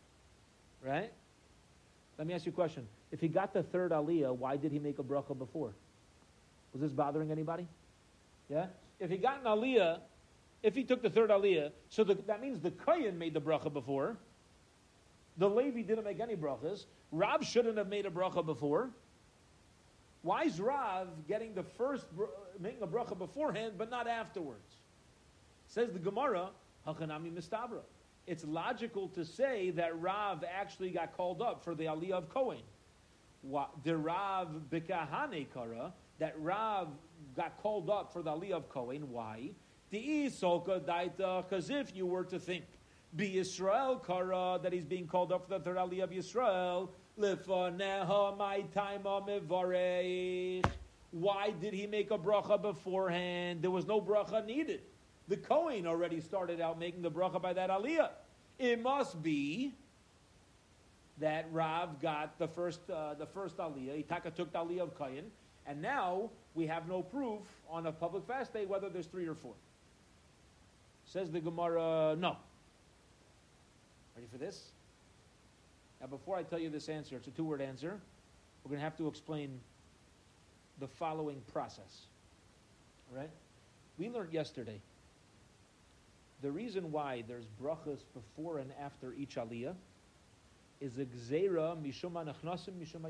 Right? 0.82 1.12
Let 2.18 2.26
me 2.26 2.34
ask 2.34 2.46
you 2.46 2.52
a 2.52 2.54
question. 2.54 2.86
If 3.10 3.20
he 3.20 3.28
got 3.28 3.52
the 3.52 3.62
third 3.62 3.92
aliyah, 3.92 4.36
why 4.36 4.56
did 4.56 4.72
he 4.72 4.78
make 4.78 4.98
a 4.98 5.02
bracha 5.02 5.36
before? 5.36 5.72
Was 6.72 6.82
this 6.82 6.92
bothering 6.92 7.30
anybody? 7.30 7.66
Yeah? 8.48 8.66
If 9.00 9.10
he 9.10 9.16
got 9.16 9.40
an 9.40 9.44
aliyah, 9.44 10.00
if 10.62 10.74
he 10.74 10.84
took 10.84 11.02
the 11.02 11.10
third 11.10 11.30
aliyah, 11.30 11.70
so 11.88 12.04
the, 12.04 12.14
that 12.26 12.40
means 12.40 12.60
the 12.60 12.70
Kayan 12.70 13.18
made 13.18 13.34
the 13.34 13.40
bracha 13.40 13.72
before. 13.72 14.16
The 15.38 15.48
Levi 15.48 15.82
didn't 15.82 16.04
make 16.04 16.20
any 16.20 16.34
brachas. 16.34 16.84
Rav 17.12 17.44
shouldn't 17.44 17.78
have 17.78 17.88
made 17.88 18.06
a 18.06 18.10
bracha 18.10 18.44
before. 18.44 18.90
Why 20.22 20.42
is 20.42 20.60
Rav 20.60 21.08
getting 21.28 21.54
the 21.54 21.62
first, 21.62 22.06
making 22.58 22.82
a 22.82 22.86
bracha 22.86 23.16
beforehand, 23.16 23.74
but 23.78 23.88
not 23.88 24.08
afterwards? 24.08 24.74
Says 25.68 25.92
the 25.92 26.00
Gemara, 26.00 26.48
Hachanami 26.86 27.32
Mistabra 27.32 27.82
it's 28.28 28.44
logical 28.44 29.08
to 29.08 29.24
say 29.24 29.70
that 29.70 29.98
Rav 30.00 30.44
actually 30.44 30.90
got 30.90 31.16
called 31.16 31.40
up 31.40 31.64
for 31.64 31.74
the 31.74 31.84
Aliyah 31.84 32.12
of 32.12 32.28
Kohen. 32.28 32.60
The 33.84 33.96
Rav 33.96 34.48
Bikahane 34.70 35.46
Kara, 35.52 35.94
that 36.18 36.34
Rav 36.38 36.88
got 37.34 37.56
called 37.62 37.88
up 37.88 38.12
for 38.12 38.22
the 38.22 38.30
Aliyah 38.30 38.56
of 38.56 38.68
Kohen. 38.68 39.10
Why? 39.10 39.50
The 39.90 39.98
Isoka 39.98 40.80
Daita, 40.80 41.48
because 41.48 41.70
if 41.70 41.96
you 41.96 42.04
were 42.04 42.24
to 42.24 42.38
think, 42.38 42.64
be 43.16 43.38
Israel 43.38 43.96
Kara, 44.06 44.60
that 44.62 44.74
he's 44.74 44.84
being 44.84 45.06
called 45.06 45.32
up 45.32 45.48
for 45.48 45.58
the 45.58 45.64
third 45.64 45.78
Aliyah 45.78 46.04
of 46.04 46.12
Israel, 46.12 46.92
Lefaneha 47.18 48.36
my 48.36 48.60
time 48.74 49.04
Why 51.10 51.50
did 51.50 51.72
he 51.72 51.86
make 51.86 52.10
a 52.10 52.18
bracha 52.18 52.60
beforehand? 52.60 53.62
There 53.62 53.70
was 53.70 53.86
no 53.86 54.02
bracha 54.02 54.44
needed. 54.44 54.82
The 55.28 55.36
Kohen 55.36 55.86
already 55.86 56.20
started 56.20 56.60
out 56.60 56.78
making 56.78 57.02
the 57.02 57.10
bracha 57.10 57.40
by 57.40 57.52
that 57.52 57.70
aliyah. 57.70 58.10
It 58.58 58.82
must 58.82 59.22
be 59.22 59.74
that 61.18 61.46
Rav 61.52 62.00
got 62.00 62.38
the 62.38 62.48
first 62.48 62.80
uh, 62.90 63.14
the 63.14 63.26
first 63.26 63.58
aliyah. 63.58 64.04
Itaka 64.04 64.34
took 64.34 64.52
the 64.52 64.58
aliyah 64.58 64.80
of 64.80 64.94
Kohen, 64.96 65.30
and 65.66 65.82
now 65.82 66.30
we 66.54 66.66
have 66.66 66.88
no 66.88 67.02
proof 67.02 67.40
on 67.68 67.86
a 67.86 67.92
public 67.92 68.26
fast 68.26 68.52
day 68.52 68.64
whether 68.64 68.88
there's 68.88 69.06
three 69.06 69.26
or 69.26 69.34
four. 69.34 69.52
Says 71.04 71.30
the 71.30 71.40
Gemara, 71.40 72.16
no. 72.18 72.36
Ready 74.14 74.28
for 74.30 74.38
this? 74.38 74.62
Now, 76.00 76.06
before 76.06 76.36
I 76.36 76.42
tell 76.42 76.58
you 76.58 76.70
this 76.70 76.88
answer, 76.88 77.16
it's 77.16 77.26
a 77.28 77.30
two 77.30 77.44
word 77.44 77.60
answer. 77.60 77.98
We're 78.62 78.70
going 78.70 78.80
to 78.80 78.84
have 78.84 78.96
to 78.98 79.08
explain 79.08 79.60
the 80.80 80.86
following 80.86 81.40
process. 81.52 82.02
All 83.10 83.18
right? 83.18 83.30
We 83.98 84.10
learned 84.10 84.32
yesterday 84.32 84.80
the 86.42 86.50
reason 86.50 86.92
why 86.92 87.24
there's 87.26 87.46
brachas 87.60 88.00
before 88.14 88.58
and 88.58 88.70
after 88.80 89.12
each 89.14 89.36
aliyah 89.36 89.74
is 90.80 90.98
a 90.98 91.04
gzeira 91.04 91.76
mishum 91.76 92.12
anachnasim 92.12 92.72
mishum. 92.80 93.02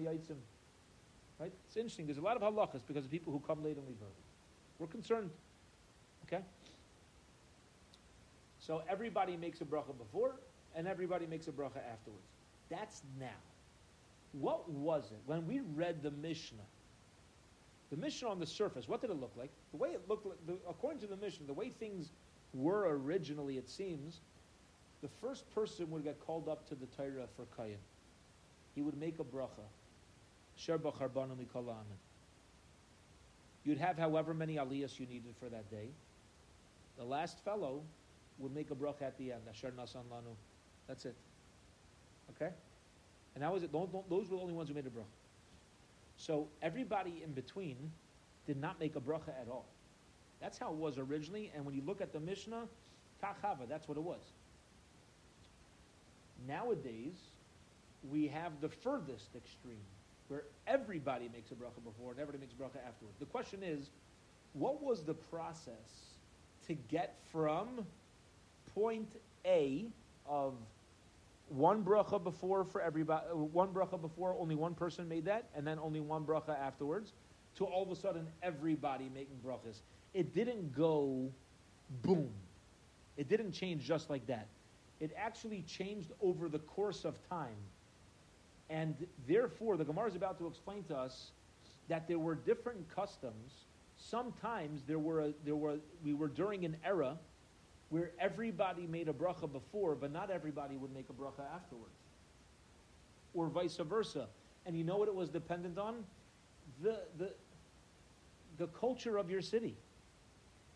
Right? 1.38 1.52
It's 1.66 1.76
interesting. 1.76 2.06
There's 2.06 2.18
a 2.18 2.22
lot 2.22 2.40
of 2.40 2.42
halachas 2.42 2.80
because 2.86 3.04
of 3.04 3.10
people 3.10 3.32
who 3.32 3.40
come 3.40 3.62
late 3.62 3.76
and 3.76 3.86
leave 3.86 3.98
early. 4.00 4.12
We're 4.78 4.86
concerned. 4.86 5.30
Okay? 6.26 6.42
So 8.60 8.82
everybody 8.88 9.36
makes 9.36 9.60
a 9.60 9.64
bracha 9.64 9.96
before, 9.96 10.36
and 10.74 10.86
everybody 10.86 11.26
makes 11.26 11.48
a 11.48 11.52
bracha 11.52 11.80
afterwards. 11.92 12.26
That's 12.70 13.02
now. 13.18 13.26
What 14.32 14.68
was 14.70 15.10
it 15.10 15.18
when 15.26 15.46
we 15.46 15.60
read 15.74 16.02
the 16.02 16.10
Mishnah? 16.10 16.58
The 17.90 17.96
Mishnah 17.96 18.28
on 18.28 18.38
the 18.38 18.46
surface, 18.46 18.86
what 18.86 19.00
did 19.00 19.10
it 19.10 19.18
look 19.18 19.32
like? 19.38 19.50
The 19.70 19.78
way 19.78 19.90
it 19.90 20.02
looked 20.06 20.26
like, 20.26 20.46
the, 20.46 20.54
according 20.68 21.00
to 21.00 21.06
the 21.06 21.16
Mishnah, 21.16 21.46
the 21.46 21.54
way 21.54 21.70
things 21.70 22.10
were 22.54 22.88
originally, 22.88 23.58
it 23.58 23.68
seems, 23.68 24.20
the 25.02 25.08
first 25.20 25.48
person 25.54 25.90
would 25.90 26.04
get 26.04 26.18
called 26.26 26.48
up 26.48 26.68
to 26.68 26.74
the 26.74 26.86
Torah 26.86 27.26
for 27.36 27.46
Kayin. 27.56 27.76
He 28.74 28.82
would 28.82 28.98
make 28.98 29.18
a 29.18 29.24
bracha. 29.24 29.66
You'd 33.64 33.78
have 33.78 33.98
however 33.98 34.34
many 34.34 34.56
aliyahs 34.56 34.98
you 34.98 35.06
needed 35.06 35.34
for 35.38 35.48
that 35.48 35.70
day. 35.70 35.90
The 36.96 37.04
last 37.04 37.38
fellow 37.44 37.82
would 38.38 38.54
make 38.54 38.70
a 38.70 38.74
bracha 38.74 39.02
at 39.02 39.18
the 39.18 39.32
end. 39.32 39.42
Asher 39.48 39.72
nasan 39.76 40.04
lanu. 40.10 40.34
That's 40.88 41.04
it. 41.04 41.16
Okay? 42.30 42.52
And 43.34 43.44
that 43.44 43.52
was 43.52 43.62
it. 43.62 43.72
Those 43.72 44.28
were 44.28 44.36
the 44.36 44.42
only 44.42 44.54
ones 44.54 44.68
who 44.68 44.74
made 44.74 44.86
a 44.86 44.90
bracha. 44.90 45.04
So 46.16 46.48
everybody 46.62 47.22
in 47.22 47.32
between 47.32 47.92
did 48.46 48.56
not 48.60 48.80
make 48.80 48.96
a 48.96 49.00
bracha 49.00 49.28
at 49.28 49.48
all. 49.50 49.66
That's 50.40 50.58
how 50.58 50.70
it 50.70 50.76
was 50.76 50.98
originally. 50.98 51.50
And 51.54 51.64
when 51.64 51.74
you 51.74 51.82
look 51.84 52.00
at 52.00 52.12
the 52.12 52.20
Mishnah, 52.20 52.64
kachava, 53.22 53.68
that's 53.68 53.88
what 53.88 53.96
it 53.96 54.02
was. 54.02 54.20
Nowadays, 56.46 57.16
we 58.10 58.28
have 58.28 58.60
the 58.60 58.68
furthest 58.68 59.34
extreme, 59.36 59.80
where 60.28 60.44
everybody 60.66 61.28
makes 61.32 61.50
a 61.50 61.54
bracha 61.54 61.82
before 61.84 62.12
and 62.12 62.20
everybody 62.20 62.38
makes 62.38 62.52
a 62.52 62.56
bracha 62.56 62.78
afterward. 62.86 63.14
The 63.18 63.26
question 63.26 63.62
is, 63.62 63.90
what 64.52 64.82
was 64.82 65.02
the 65.02 65.14
process 65.14 66.14
to 66.68 66.74
get 66.74 67.16
from 67.32 67.84
point 68.74 69.16
A 69.44 69.86
of 70.26 70.54
one 71.48 71.82
bracha 71.82 72.22
before 72.22 72.64
for 72.64 72.80
everybody, 72.80 73.26
one 73.32 73.68
bracha 73.68 74.00
before 74.00 74.36
only 74.38 74.54
one 74.54 74.74
person 74.74 75.08
made 75.08 75.24
that, 75.24 75.48
and 75.56 75.66
then 75.66 75.78
only 75.78 76.00
one 76.00 76.24
bracha 76.24 76.58
afterwards, 76.58 77.12
to 77.56 77.64
all 77.64 77.82
of 77.82 77.90
a 77.90 77.96
sudden 77.96 78.26
everybody 78.42 79.10
making 79.14 79.38
brachas. 79.44 79.80
It 80.18 80.34
didn't 80.34 80.74
go 80.74 81.30
boom. 82.02 82.30
It 83.16 83.28
didn't 83.28 83.52
change 83.52 83.84
just 83.84 84.10
like 84.10 84.26
that. 84.26 84.48
It 84.98 85.12
actually 85.16 85.62
changed 85.62 86.10
over 86.20 86.48
the 86.48 86.58
course 86.58 87.04
of 87.04 87.14
time. 87.28 87.54
And 88.68 88.96
therefore, 89.28 89.76
the 89.76 89.84
Gemara 89.84 90.08
is 90.08 90.16
about 90.16 90.36
to 90.40 90.48
explain 90.48 90.82
to 90.88 90.96
us 90.96 91.30
that 91.86 92.08
there 92.08 92.18
were 92.18 92.34
different 92.34 92.84
customs. 92.92 93.52
Sometimes 93.96 94.82
there 94.88 94.98
were, 94.98 95.20
a, 95.20 95.32
there 95.44 95.54
were 95.54 95.76
we 96.04 96.14
were 96.14 96.26
during 96.26 96.64
an 96.64 96.76
era 96.84 97.16
where 97.90 98.10
everybody 98.18 98.88
made 98.88 99.08
a 99.08 99.12
bracha 99.12 99.50
before, 99.50 99.94
but 99.94 100.12
not 100.12 100.32
everybody 100.32 100.76
would 100.76 100.92
make 100.92 101.06
a 101.10 101.12
bracha 101.12 101.44
afterwards. 101.54 101.94
Or 103.34 103.46
vice 103.46 103.76
versa. 103.76 104.26
And 104.66 104.76
you 104.76 104.82
know 104.82 104.96
what 104.96 105.06
it 105.06 105.14
was 105.14 105.28
dependent 105.28 105.78
on? 105.78 106.02
The, 106.82 106.98
the, 107.18 107.30
the 108.56 108.66
culture 108.66 109.16
of 109.16 109.30
your 109.30 109.42
city. 109.42 109.76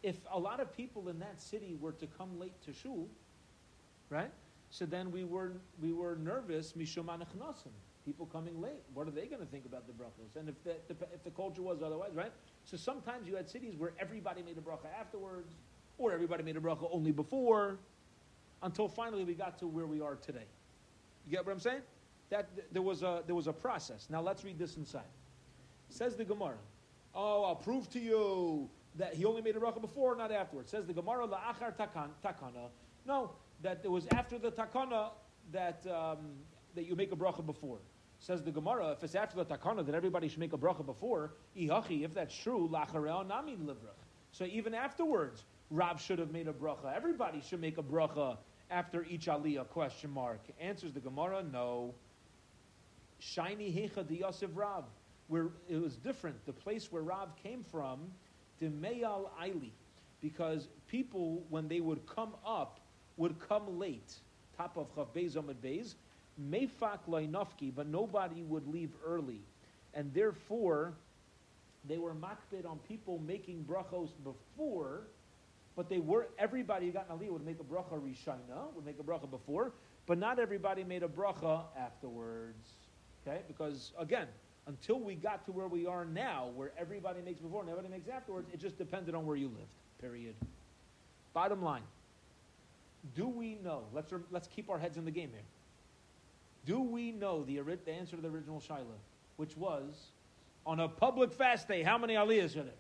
If 0.02 0.16
a 0.32 0.38
lot 0.38 0.60
of 0.60 0.76
people 0.76 1.08
in 1.08 1.18
that 1.20 1.40
city 1.40 1.76
were 1.80 1.92
to 1.92 2.06
come 2.06 2.38
late 2.38 2.60
to 2.66 2.72
shul, 2.72 3.08
right? 4.10 4.30
So 4.70 4.86
then 4.86 5.12
we 5.12 5.24
were, 5.24 5.52
we 5.80 5.92
were 5.92 6.16
nervous, 6.16 6.72
mishum 6.72 7.08
people 8.04 8.26
coming 8.26 8.60
late. 8.60 8.82
What 8.94 9.06
are 9.06 9.10
they 9.10 9.26
going 9.26 9.40
to 9.40 9.46
think 9.46 9.64
about 9.64 9.86
the 9.86 9.92
brachos? 9.92 10.38
And 10.38 10.48
if 10.48 10.62
the, 10.64 10.74
the, 10.88 11.06
if 11.14 11.22
the 11.22 11.30
culture 11.30 11.62
was 11.62 11.82
otherwise, 11.82 12.10
right? 12.14 12.32
So 12.64 12.76
sometimes 12.76 13.28
you 13.28 13.36
had 13.36 13.48
cities 13.48 13.74
where 13.76 13.92
everybody 13.98 14.42
made 14.42 14.58
a 14.58 14.60
bracha 14.60 14.88
afterwards, 14.98 15.54
or 15.98 16.12
everybody 16.12 16.42
made 16.42 16.56
a 16.56 16.60
bracha 16.60 16.88
only 16.92 17.12
before, 17.12 17.78
until 18.62 18.88
finally 18.88 19.24
we 19.24 19.34
got 19.34 19.58
to 19.58 19.66
where 19.66 19.86
we 19.86 20.00
are 20.00 20.16
today. 20.16 20.46
You 21.26 21.32
get 21.32 21.46
what 21.46 21.52
I'm 21.52 21.60
saying? 21.60 21.82
That 22.30 22.48
there 22.72 22.82
was 22.82 23.02
a 23.02 23.22
there 23.26 23.34
was 23.34 23.46
a 23.46 23.52
process. 23.52 24.08
Now 24.08 24.22
let's 24.22 24.42
read 24.42 24.58
this 24.58 24.76
inside. 24.76 25.02
Says 25.90 26.16
the 26.16 26.24
Gemara. 26.24 26.56
Oh, 27.14 27.44
I'll 27.44 27.56
prove 27.56 27.90
to 27.90 28.00
you 28.00 28.68
that 28.96 29.14
he 29.14 29.24
only 29.24 29.42
made 29.42 29.56
a 29.56 29.60
bracha 29.60 29.80
before, 29.80 30.14
not 30.16 30.32
afterwards. 30.32 30.70
Says 30.70 30.86
the 30.86 30.92
Gemara 30.92 31.26
la'achar 31.26 31.74
takana. 31.76 32.68
No, 33.06 33.30
that 33.62 33.80
it 33.84 33.90
was 33.90 34.06
after 34.08 34.38
the 34.38 34.50
takana 34.50 35.10
that 35.52 35.86
um, 35.86 36.18
that 36.74 36.86
you 36.86 36.94
make 36.94 37.12
a 37.12 37.16
bracha 37.16 37.44
before. 37.44 37.78
Says 38.18 38.42
the 38.42 38.52
Gemara, 38.52 38.92
if 38.92 39.02
it's 39.02 39.14
after 39.14 39.36
the 39.36 39.44
takana 39.44 39.84
that 39.84 39.94
everybody 39.94 40.28
should 40.28 40.38
make 40.38 40.52
a 40.52 40.58
bracha 40.58 40.86
before, 40.86 41.34
ihachi, 41.56 42.04
if 42.04 42.14
that's 42.14 42.34
true, 42.34 42.68
lacharel 42.72 43.26
nami 43.26 43.56
livrach. 43.56 43.98
So 44.30 44.44
even 44.44 44.74
afterwards, 44.74 45.44
Rav 45.70 46.00
should 46.00 46.18
have 46.18 46.30
made 46.30 46.46
a 46.46 46.52
bracha. 46.52 46.94
Everybody 46.94 47.40
should 47.40 47.60
make 47.60 47.78
a 47.78 47.82
bracha 47.82 48.36
after 48.70 49.04
each 49.04 49.26
aliyah, 49.26 49.68
question 49.68 50.10
mark. 50.10 50.40
Answers 50.60 50.92
the 50.92 51.00
Gemara, 51.00 51.42
no. 51.42 51.94
Shiny 53.18 53.72
hecha 53.72 54.06
de 54.06 54.16
Yosef 54.16 54.50
Rav. 54.54 54.84
Where 55.28 55.48
it 55.68 55.80
was 55.80 55.96
different. 55.96 56.44
The 56.46 56.52
place 56.52 56.92
where 56.92 57.02
Rav 57.02 57.34
came 57.42 57.62
from, 57.62 58.00
the 58.62 58.70
Meyal 58.70 59.30
Aili. 59.42 59.72
Because 60.20 60.68
people, 60.86 61.42
when 61.50 61.66
they 61.68 61.80
would 61.80 62.06
come 62.06 62.34
up, 62.46 62.80
would 63.16 63.38
come 63.40 63.78
late. 63.78 64.14
Top 64.56 64.76
of 64.76 64.94
Chaf 64.94 65.08
Beis 65.14 65.34
Amud 65.36 65.56
Beis. 65.56 65.94
Mefak 66.40 67.00
loinofki, 67.08 67.74
but 67.74 67.86
nobody 67.86 68.42
would 68.42 68.66
leave 68.66 68.90
early. 69.04 69.40
And 69.94 70.14
therefore, 70.14 70.94
they 71.86 71.98
were 71.98 72.14
makbid 72.14 72.64
on 72.64 72.78
people 72.88 73.18
making 73.18 73.66
brachos 73.68 74.10
before 74.24 75.02
but 75.76 75.88
they 75.88 75.98
were 75.98 76.28
everybody 76.38 76.86
who 76.86 76.92
got 76.92 77.08
an 77.08 77.18
aliyah 77.18 77.30
would 77.30 77.44
make 77.44 77.60
a 77.60 77.64
bracha 77.64 77.98
rishina, 77.98 78.72
would 78.74 78.84
make 78.84 78.98
a 78.98 79.02
bracha 79.02 79.30
before, 79.30 79.72
but 80.06 80.18
not 80.18 80.38
everybody 80.38 80.84
made 80.84 81.02
a 81.02 81.08
bracha 81.08 81.62
afterwards. 81.78 82.72
Okay, 83.26 83.40
because 83.46 83.92
again, 83.98 84.26
until 84.66 85.00
we 85.00 85.14
got 85.14 85.44
to 85.46 85.52
where 85.52 85.66
we 85.66 85.86
are 85.86 86.04
now, 86.04 86.50
where 86.54 86.72
everybody 86.78 87.20
makes 87.22 87.40
before 87.40 87.60
and 87.60 87.70
everybody 87.70 87.92
makes 87.92 88.08
afterwards, 88.08 88.48
it 88.52 88.60
just 88.60 88.78
depended 88.78 89.14
on 89.14 89.26
where 89.26 89.36
you 89.36 89.48
lived. 89.48 89.72
Period. 90.00 90.34
Bottom 91.34 91.62
line: 91.62 91.82
Do 93.14 93.28
we 93.28 93.56
know? 93.56 93.82
Let's 93.92 94.12
let's 94.30 94.48
keep 94.48 94.70
our 94.70 94.78
heads 94.78 94.96
in 94.96 95.04
the 95.04 95.10
game 95.10 95.30
here. 95.30 95.42
Do 96.64 96.80
we 96.80 97.10
know 97.10 97.42
the, 97.44 97.58
the 97.58 97.92
answer 97.92 98.16
to 98.16 98.22
the 98.22 98.28
original 98.28 98.60
shaila, 98.60 98.84
which 99.36 99.56
was 99.56 100.10
on 100.64 100.80
a 100.80 100.88
public 100.88 101.32
fast 101.32 101.66
day? 101.66 101.82
How 101.82 101.98
many 101.98 102.14
aliyahs 102.14 102.56
are 102.56 102.62
there? 102.62 102.72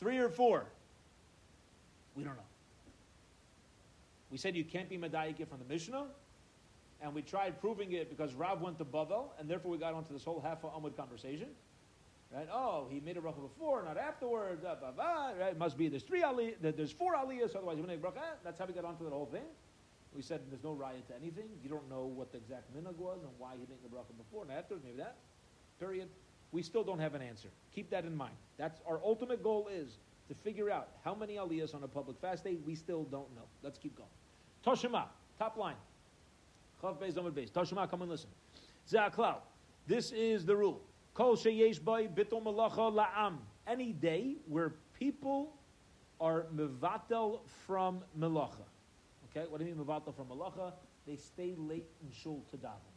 Three 0.00 0.18
or 0.18 0.28
four? 0.28 0.66
We 2.16 2.24
don't 2.24 2.34
know. 2.34 2.42
We 4.30 4.38
said 4.38 4.54
you 4.54 4.64
can't 4.64 4.88
be 4.88 4.96
Medayik 4.96 5.46
from 5.48 5.58
the 5.58 5.72
Mishnah, 5.72 6.04
and 7.02 7.14
we 7.14 7.22
tried 7.22 7.60
proving 7.60 7.92
it 7.92 8.10
because 8.10 8.34
Rav 8.34 8.60
went 8.60 8.78
to 8.78 8.84
Bavel, 8.84 9.30
and 9.38 9.48
therefore 9.48 9.70
we 9.70 9.78
got 9.78 9.94
onto 9.94 10.12
this 10.12 10.24
whole 10.24 10.40
half 10.40 10.62
Amud 10.62 10.96
conversation. 10.96 11.48
Right? 12.32 12.48
Oh, 12.52 12.86
he 12.88 13.00
made 13.00 13.16
a 13.16 13.20
bracha 13.20 13.42
before, 13.42 13.82
not 13.82 13.98
afterwards. 13.98 14.60
Blah, 14.60 14.92
blah, 14.92 15.32
right? 15.38 15.58
Must 15.58 15.76
be 15.76 15.88
there's 15.88 16.04
three 16.04 16.22
aliyahs, 16.22 16.54
there's 16.60 16.92
four 16.92 17.14
aliyahs, 17.14 17.56
otherwise 17.56 17.76
you 17.76 17.82
wouldn't 17.82 18.00
make 18.00 18.02
bracha. 18.02 18.22
That's 18.44 18.58
how 18.58 18.66
we 18.66 18.72
got 18.72 18.84
onto 18.84 19.04
that 19.04 19.12
whole 19.12 19.26
thing. 19.26 19.42
We 20.14 20.22
said 20.22 20.40
there's 20.48 20.62
no 20.62 20.72
riot 20.72 21.08
to 21.08 21.14
anything. 21.16 21.48
You 21.62 21.68
don't 21.68 21.88
know 21.88 22.04
what 22.04 22.30
the 22.30 22.38
exact 22.38 22.72
minhag 22.76 22.96
was 22.96 23.18
and 23.22 23.30
why 23.38 23.52
he 23.52 23.60
made 23.60 23.82
the 23.82 23.88
bracha 23.88 24.16
before 24.16 24.42
and 24.42 24.52
afterwards. 24.52 24.84
Maybe 24.84 24.98
that. 24.98 25.16
Period. 25.80 26.08
We 26.52 26.62
still 26.62 26.84
don't 26.84 26.98
have 26.98 27.14
an 27.14 27.22
answer. 27.22 27.48
Keep 27.74 27.90
that 27.90 28.04
in 28.04 28.14
mind. 28.16 28.34
That's 28.58 28.80
our 28.86 29.00
ultimate 29.04 29.42
goal 29.42 29.68
is 29.72 29.98
to 30.28 30.34
figure 30.34 30.70
out 30.70 30.88
how 31.04 31.14
many 31.14 31.34
aliyahs 31.34 31.74
on 31.74 31.82
a 31.82 31.88
public 31.88 32.16
fast 32.20 32.44
day, 32.44 32.56
we 32.64 32.76
still 32.76 33.02
don't 33.04 33.34
know. 33.34 33.42
Let's 33.62 33.78
keep 33.78 33.96
going. 33.96 34.08
Toshima, 34.64 35.06
top 35.38 35.56
line. 35.56 35.74
Chaf 36.80 36.98
Beis 36.98 37.14
Amud 37.14 37.32
Beis. 37.32 37.50
Toshima, 37.50 37.88
come 37.88 38.02
and 38.02 38.10
listen. 38.10 38.30
Zaklau. 38.88 39.36
This 39.86 40.12
is 40.12 40.44
the 40.44 40.56
rule. 40.56 40.80
Kol 41.14 41.36
sheyesh 41.36 41.82
by 41.82 42.06
bitul 42.06 42.42
malacha 42.42 42.92
la'am. 42.92 43.38
Any 43.66 43.92
day 43.92 44.36
where 44.46 44.74
people 44.98 45.56
are 46.20 46.46
mevatel 46.54 47.40
from 47.66 48.00
melacha. 48.18 48.64
Okay, 49.30 49.46
what 49.48 49.60
do 49.60 49.66
you 49.66 49.74
mean 49.74 49.84
mevatel 49.84 50.14
from 50.14 50.26
melacha? 50.26 50.72
They 51.06 51.16
stay 51.16 51.54
late 51.56 51.86
in 52.02 52.10
shul 52.12 52.44
to 52.50 52.56
daven. 52.56 52.92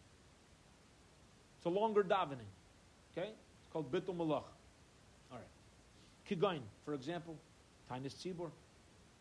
It's 1.57 1.65
a 1.65 1.69
longer 1.69 2.03
davening. 2.03 2.49
Okay, 3.17 3.29
it's 3.29 3.71
called 3.71 3.91
bitul 3.91 4.15
malacha. 4.15 4.53
All 5.31 5.37
right. 5.39 5.47
Kigain, 6.29 6.61
for 6.85 6.93
example, 6.93 7.37
Tainis 7.91 8.13
Tzibor, 8.15 8.51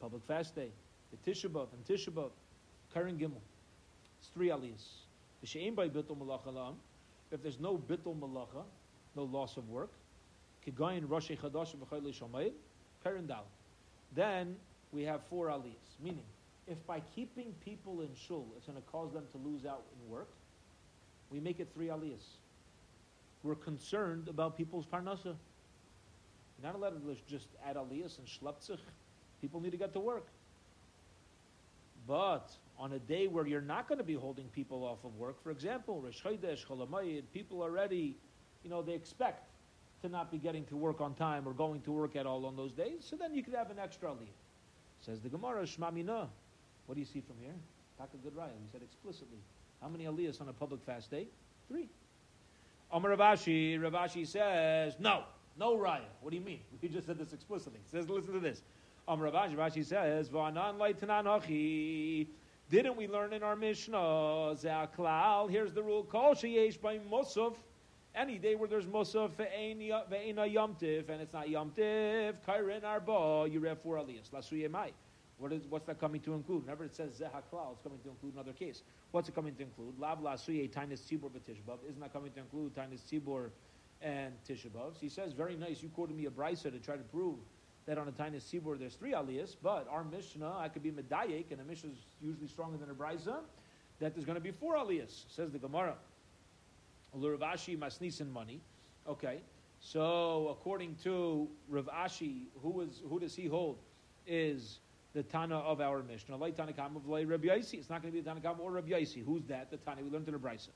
public 0.01 0.23
fast 0.25 0.55
day, 0.55 0.71
the 1.11 1.31
Tisha 1.31 1.47
and 1.47 1.85
Tisha 1.87 2.11
B'Av, 2.11 2.31
Karen 2.93 3.17
Gimel. 3.17 3.41
It's 4.23 4.31
three 4.31 4.51
aliyahs. 4.51 4.85
The 5.41 5.49
she'im 5.49 5.75
by 5.75 5.89
bitul 5.89 6.17
malacha. 6.17 6.75
If 7.33 7.43
there's 7.43 7.59
no 7.59 7.77
bitul 7.77 8.17
malacha, 8.21 8.63
no 9.17 9.25
loss 9.25 9.57
of 9.57 9.69
work, 9.69 9.91
kigayin 10.65 11.09
roshi 11.09 11.37
chadash 11.37 11.75
v'chayli 11.75 12.15
shamayid, 12.15 12.53
Karen 13.03 13.27
Dal. 13.27 13.45
Then 14.15 14.55
we 14.93 15.03
have 15.03 15.25
four 15.25 15.49
aliyahs. 15.49 16.01
Meaning, 16.01 16.23
if 16.69 16.87
by 16.87 17.01
keeping 17.17 17.53
people 17.65 18.03
in 18.03 18.11
shul, 18.15 18.47
it's 18.57 18.67
going 18.67 18.81
to 18.81 18.89
cause 18.93 19.13
them 19.13 19.25
to 19.33 19.39
lose 19.39 19.67
out 19.67 19.83
in 19.93 20.09
work, 20.09 20.29
we 21.33 21.41
make 21.41 21.59
it 21.59 21.69
three 21.75 21.89
aliyahs. 21.89 22.37
We're 23.43 23.57
concerned 23.57 24.29
about 24.29 24.57
people's 24.57 24.87
parnasa. 24.87 25.35
You're 25.35 26.63
not 26.63 26.77
allowed 26.77 26.91
to 26.91 27.17
just 27.29 27.49
add 27.67 27.75
aliyahs 27.75 28.19
and 28.19 28.29
shleptzich. 28.29 28.79
People 29.41 29.61
need 29.61 29.73
to 29.73 29.77
get 29.77 29.93
to 29.95 30.01
work. 30.01 30.29
But 32.07 32.53
on 32.79 32.93
a 32.93 32.99
day 32.99 33.27
where 33.27 33.47
you're 33.47 33.61
not 33.61 33.89
going 33.89 33.99
to 33.99 34.05
be 34.05 34.15
holding 34.15 34.47
people 34.49 34.85
off 34.85 35.05
of 35.05 35.15
work, 35.17 35.43
for 35.43 35.51
example, 35.51 36.01
Rosh 36.01 36.23
Chodesh, 36.23 36.67
Cholamayid, 36.67 37.25
people 37.33 37.63
already, 37.63 38.17
you 38.65 38.71
know, 38.71 38.83
they 38.83 38.95
expect 38.95 39.49
to 40.03 40.09
not 40.09 40.31
be 40.31 40.39
getting 40.39 40.65
to 40.67 40.77
work 40.77 41.01
on 41.01 41.15
time 41.15 41.47
or 41.47 41.53
going 41.53 41.81
to 41.83 41.93
work 41.93 42.17
at 42.17 42.27
all 42.27 42.45
on 42.45 42.57
those 42.57 42.73
days, 42.73 43.07
so 43.09 43.17
then 43.17 43.35
you 43.35 43.43
could 43.43 43.55
have 43.55 43.71
an 43.71 43.79
extra 43.79 44.09
aliyah. 44.09 44.29
Says 45.01 45.21
the 45.21 45.29
Gemara, 45.29 45.63
Shmamina. 45.63 46.29
What 46.87 46.95
do 46.95 47.01
you 47.01 47.07
see 47.07 47.21
from 47.21 47.37
here? 47.41 47.55
Taka 47.99 48.17
good 48.23 48.37
raya. 48.37 48.51
We 48.61 48.69
said 48.71 48.83
explicitly. 48.83 49.39
How 49.81 49.89
many 49.89 50.05
aliyahs 50.05 50.41
on 50.41 50.49
a 50.49 50.53
public 50.53 50.83
fast 50.83 51.11
day? 51.11 51.27
Three. 51.69 51.89
Amar 52.91 53.11
Rav 53.11 53.39
Ashi, 53.39 53.79
Ravashi 53.79 54.27
says, 54.27 54.95
no, 54.99 55.25
no 55.59 55.77
raya. 55.77 56.01
What 56.21 56.31
do 56.31 56.37
you 56.37 56.45
mean? 56.45 56.61
We 56.83 56.89
just 56.89 57.07
said 57.07 57.19
this 57.19 57.33
explicitly. 57.33 57.81
He 57.85 57.97
says, 57.97 58.09
listen 58.09 58.35
to 58.35 58.41
this. 58.41 58.63
Amar 59.09 59.31
Rav 59.31 59.35
Ashi, 59.35 59.57
Ravashi 59.57 59.85
says, 59.85 60.29
V'anan 60.29 60.79
laitanan 60.79 61.25
hachi. 61.25 62.27
Didn't 62.73 62.97
we 62.97 63.07
learn 63.07 63.35
in 63.35 63.43
our 63.43 63.55
Mishnah, 63.55 63.99
Zaklal, 64.57 65.51
here's 65.51 65.75
the 65.75 65.83
rule, 65.83 66.05
Kol 66.05 66.35
sheyesh 66.35 66.81
by 66.81 67.01
Musaf, 67.01 67.55
any 68.15 68.39
day 68.39 68.55
where 68.55 68.67
there's 68.67 68.87
Musaf, 68.87 69.33
ve'ena 69.33 70.51
yomtiv, 70.51 71.11
and 71.11 71.21
it's 71.21 71.35
not 71.35 71.49
yomtiv, 71.49 72.37
kairin 72.49 72.83
arba, 72.83 73.47
you 73.51 73.61
read 73.61 73.77
four 73.83 73.97
aliyahs, 73.97 74.31
lasuye 74.31 74.71
mai. 74.71 74.91
What 75.37 75.53
is, 75.53 75.67
what's 75.69 75.85
that 75.85 76.01
coming 76.01 76.23
to 76.23 76.33
include? 76.33 76.63
Remember 76.63 76.87
it 76.87 76.97
says 76.97 77.21
Zehaklal, 77.21 77.73
it's 77.73 77.83
coming 77.83 77.99
to 78.05 78.09
include 78.09 78.33
another 78.33 78.55
case. 78.55 78.81
What's 79.11 79.29
it 79.29 79.35
coming 79.35 79.55
to 79.57 79.63
include? 79.65 79.99
Lav 79.99 80.21
lasuye 80.21 80.71
tainis 80.71 81.03
tzibor 81.03 81.29
b'tishbav. 81.29 81.77
Isn't 81.87 82.01
that 82.01 82.15
coming 82.15 82.33
to 82.33 82.41
include 82.41 82.75
tainis 82.75 83.03
tzibor 83.03 83.51
and 84.01 84.33
tishabav? 84.49 84.95
So 84.95 85.01
he 85.03 85.11
says, 85.11 85.35
very 85.35 85.57
nice, 85.57 85.83
you 85.83 85.91
quoted 85.91 86.17
me 86.17 86.25
a 86.25 86.31
brisa 86.31 86.73
to 86.73 86.79
try 86.79 86.97
to 86.97 87.03
prove 87.03 87.37
that 87.87 87.99
on 87.99 88.09
a 88.09 88.13
tiny 88.13 88.39
tzibor 88.39 88.79
there's 88.79 88.95
three 88.95 89.13
aliyahs, 89.13 89.57
but 89.63 89.87
our 89.91 90.05
Mishnah, 90.05 90.57
I 90.59 90.69
could 90.69 90.83
be 90.83 90.91
medayik, 90.91 91.51
and 91.51 91.61
a 91.61 91.65
Mishnah 91.65 91.91
is 91.91 91.99
usually 92.21 92.49
stronger 92.49 92.79
than 92.79 92.91
a 92.91 92.95
brisa, 92.95 93.41
that 94.01 94.15
there's 94.15 94.25
going 94.25 94.37
to 94.37 94.43
be 94.43 94.51
four 94.51 94.77
aliyahs, 94.77 95.25
says 95.29 95.51
the 95.51 95.59
Gemara. 95.59 95.95
Luravashi 97.17 97.79
masnisin 97.79 98.31
money. 98.33 98.61
Okay, 99.07 99.41
so 99.81 100.49
according 100.51 100.97
to 101.03 101.49
Rav 101.69 101.89
Ashi, 101.93 102.45
who 102.63 102.81
is 102.83 103.03
who 103.09 103.19
does 103.19 103.35
he 103.35 103.47
hold? 103.47 103.79
Is 104.27 104.79
the 105.13 105.23
Tana 105.23 105.59
of 105.59 105.81
our 105.81 106.03
Mishnah? 106.03 106.37
Of. 106.37 106.43
It's 106.43 106.59
not 106.59 106.77
going 106.77 108.01
to 108.03 108.11
be 108.13 108.21
the 108.21 108.29
Tana 108.31 108.41
Kam 108.41 108.61
or 108.61 108.71
Rabbi 108.71 108.91
Yossi. 108.91 109.25
Who's 109.25 109.45
that? 109.47 109.71
The 109.71 109.77
Tana 109.79 110.03
we 110.03 110.11
learned 110.11 110.29
in 110.29 110.35
the 110.35 110.41
Brisa. 110.41 110.69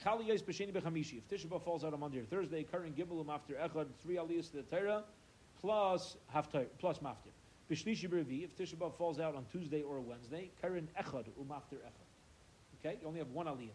If 0.00 0.04
Tisha 1.28 1.46
B'Av 1.46 1.62
falls 1.62 1.84
out 1.84 1.92
on 1.92 2.00
Monday 2.00 2.18
or 2.18 2.24
Thursday, 2.24 2.62
current 2.64 2.96
Gimbalum 2.96 3.28
after 3.28 3.54
Echad, 3.54 3.86
three 4.02 4.16
aliyahs 4.16 4.50
to 4.50 4.56
the 4.56 4.62
Torah, 4.62 5.04
plus 5.64 6.16
haftar, 6.34 6.66
plus 6.78 6.98
maftir. 6.98 7.32
B'Shlishi 7.70 8.06
B'Revi. 8.06 8.44
If 8.44 8.54
Tisha 8.54 8.76
B'Av 8.76 8.94
falls 8.98 9.18
out 9.18 9.34
on 9.34 9.46
Tuesday 9.50 9.80
or 9.80 9.98
Wednesday, 9.98 10.50
current 10.60 10.90
Echad 10.94 11.24
umaftir 11.40 11.80
Echad. 11.80 12.04
Okay, 12.84 12.98
you 13.00 13.08
only 13.08 13.18
have 13.18 13.30
one 13.30 13.46
aliyah. 13.46 13.70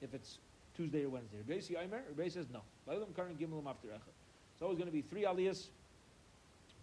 If 0.00 0.12
it's 0.12 0.38
Tuesday 0.76 1.04
or 1.04 1.10
Wednesday. 1.10 1.38
Rabbi 1.46 1.60
Yossi 1.60 1.80
Aimer, 1.80 2.02
Rabbi 2.08 2.28
says 2.28 2.46
no. 2.52 2.62
Leilam 2.88 3.14
Karan 3.14 3.36
Gimelim 3.36 3.68
after 3.68 3.88
Echad. 3.88 4.10
It's 4.54 4.62
always 4.62 4.76
going 4.76 4.88
to 4.88 4.92
be 4.92 5.02
three 5.02 5.22
aliyahs 5.22 5.68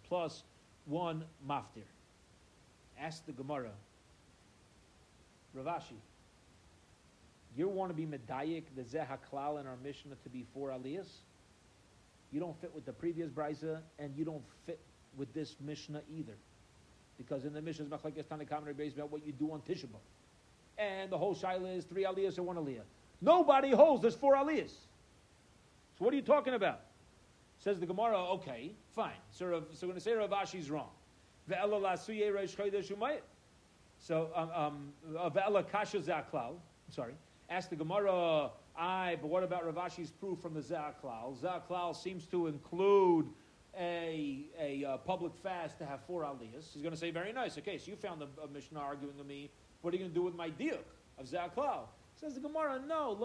plus 0.08 0.44
one 0.86 1.24
maftir. 1.46 1.84
Ask 2.98 3.26
the 3.26 3.32
Gemara, 3.32 3.72
Rav 5.52 5.66
Ashi, 5.66 5.96
you 7.54 7.68
want 7.68 7.90
to 7.90 7.94
be 7.94 8.06
medayik 8.06 8.64
the 8.76 8.82
zehaklal 8.82 9.60
in 9.60 9.66
our 9.66 9.76
Mishnah 9.84 10.14
to 10.22 10.28
be 10.30 10.46
four 10.54 10.70
aliyahs? 10.70 11.08
You 12.32 12.40
don't 12.40 12.58
fit 12.60 12.74
with 12.74 12.86
the 12.86 12.92
previous 12.92 13.30
brisa, 13.30 13.80
and 13.98 14.16
you 14.16 14.24
don't 14.24 14.44
fit 14.66 14.80
with 15.16 15.32
this 15.34 15.56
Mishnah 15.60 16.02
either. 16.14 16.36
Because 17.18 17.44
in 17.44 17.52
the 17.52 17.60
Mishnah, 17.60 17.86
it's 17.86 17.94
Machlekes 17.94 18.24
Tanakam 18.24 18.76
based 18.76 18.96
about 18.96 19.10
what 19.10 19.26
you 19.26 19.32
do 19.32 19.52
on 19.52 19.60
Tisha 19.60 19.86
B'Av. 19.86 20.00
And 20.78 21.10
the 21.10 21.18
whole 21.18 21.34
shaila 21.34 21.76
is 21.76 21.84
three 21.84 22.04
aliyahs 22.04 22.38
or 22.38 22.42
one 22.44 22.56
aliyah. 22.56 22.82
Nobody 23.20 23.70
holds 23.70 24.00
there's 24.00 24.14
four 24.14 24.34
aliyahs. 24.34 24.70
So 25.98 26.04
what 26.04 26.14
are 26.14 26.16
you 26.16 26.22
talking 26.22 26.54
about? 26.54 26.80
Says 27.58 27.78
the 27.78 27.84
Gemara, 27.84 28.18
okay, 28.34 28.72
fine. 28.94 29.12
So, 29.30 29.64
so 29.74 29.86
we're 29.86 29.88
going 29.88 29.94
to 29.96 30.00
say 30.00 30.14
Rav 30.14 30.30
Ashi's 30.30 30.70
wrong. 30.70 30.88
So, 33.98 34.30
um, 34.34 34.50
um. 34.54 34.92
Sorry. 36.90 37.12
Ask 37.50 37.68
the 37.68 37.76
Gemara, 37.76 38.50
I, 38.80 39.18
but 39.20 39.28
what 39.28 39.42
about 39.42 39.66
Rav 39.66 39.74
Ashi's 39.74 40.10
proof 40.10 40.40
from 40.40 40.54
the 40.54 40.60
zaklal? 40.60 41.38
Zaklal 41.38 41.94
seems 41.94 42.24
to 42.28 42.46
include 42.46 43.26
a, 43.78 44.46
a 44.58 44.84
uh, 44.84 44.96
public 44.96 45.36
fast 45.36 45.78
to 45.78 45.86
have 45.86 46.00
four 46.06 46.22
aliyahs. 46.22 46.72
He's 46.72 46.82
going 46.82 46.94
to 46.94 46.98
say, 46.98 47.10
very 47.10 47.32
nice. 47.32 47.58
Okay, 47.58 47.76
so 47.76 47.90
you 47.90 47.96
found 47.96 48.22
a, 48.22 48.28
a 48.42 48.48
Mishnah 48.48 48.80
arguing 48.80 49.18
with 49.18 49.26
me. 49.26 49.50
What 49.82 49.92
are 49.92 49.98
you 49.98 50.02
going 50.02 50.10
to 50.10 50.14
do 50.14 50.22
with 50.22 50.34
my 50.34 50.48
diuk 50.48 50.78
of 51.18 51.26
zaklal? 51.26 51.88
Says 52.18 52.34
the 52.34 52.40
Gemara, 52.40 52.80
no, 52.86 53.18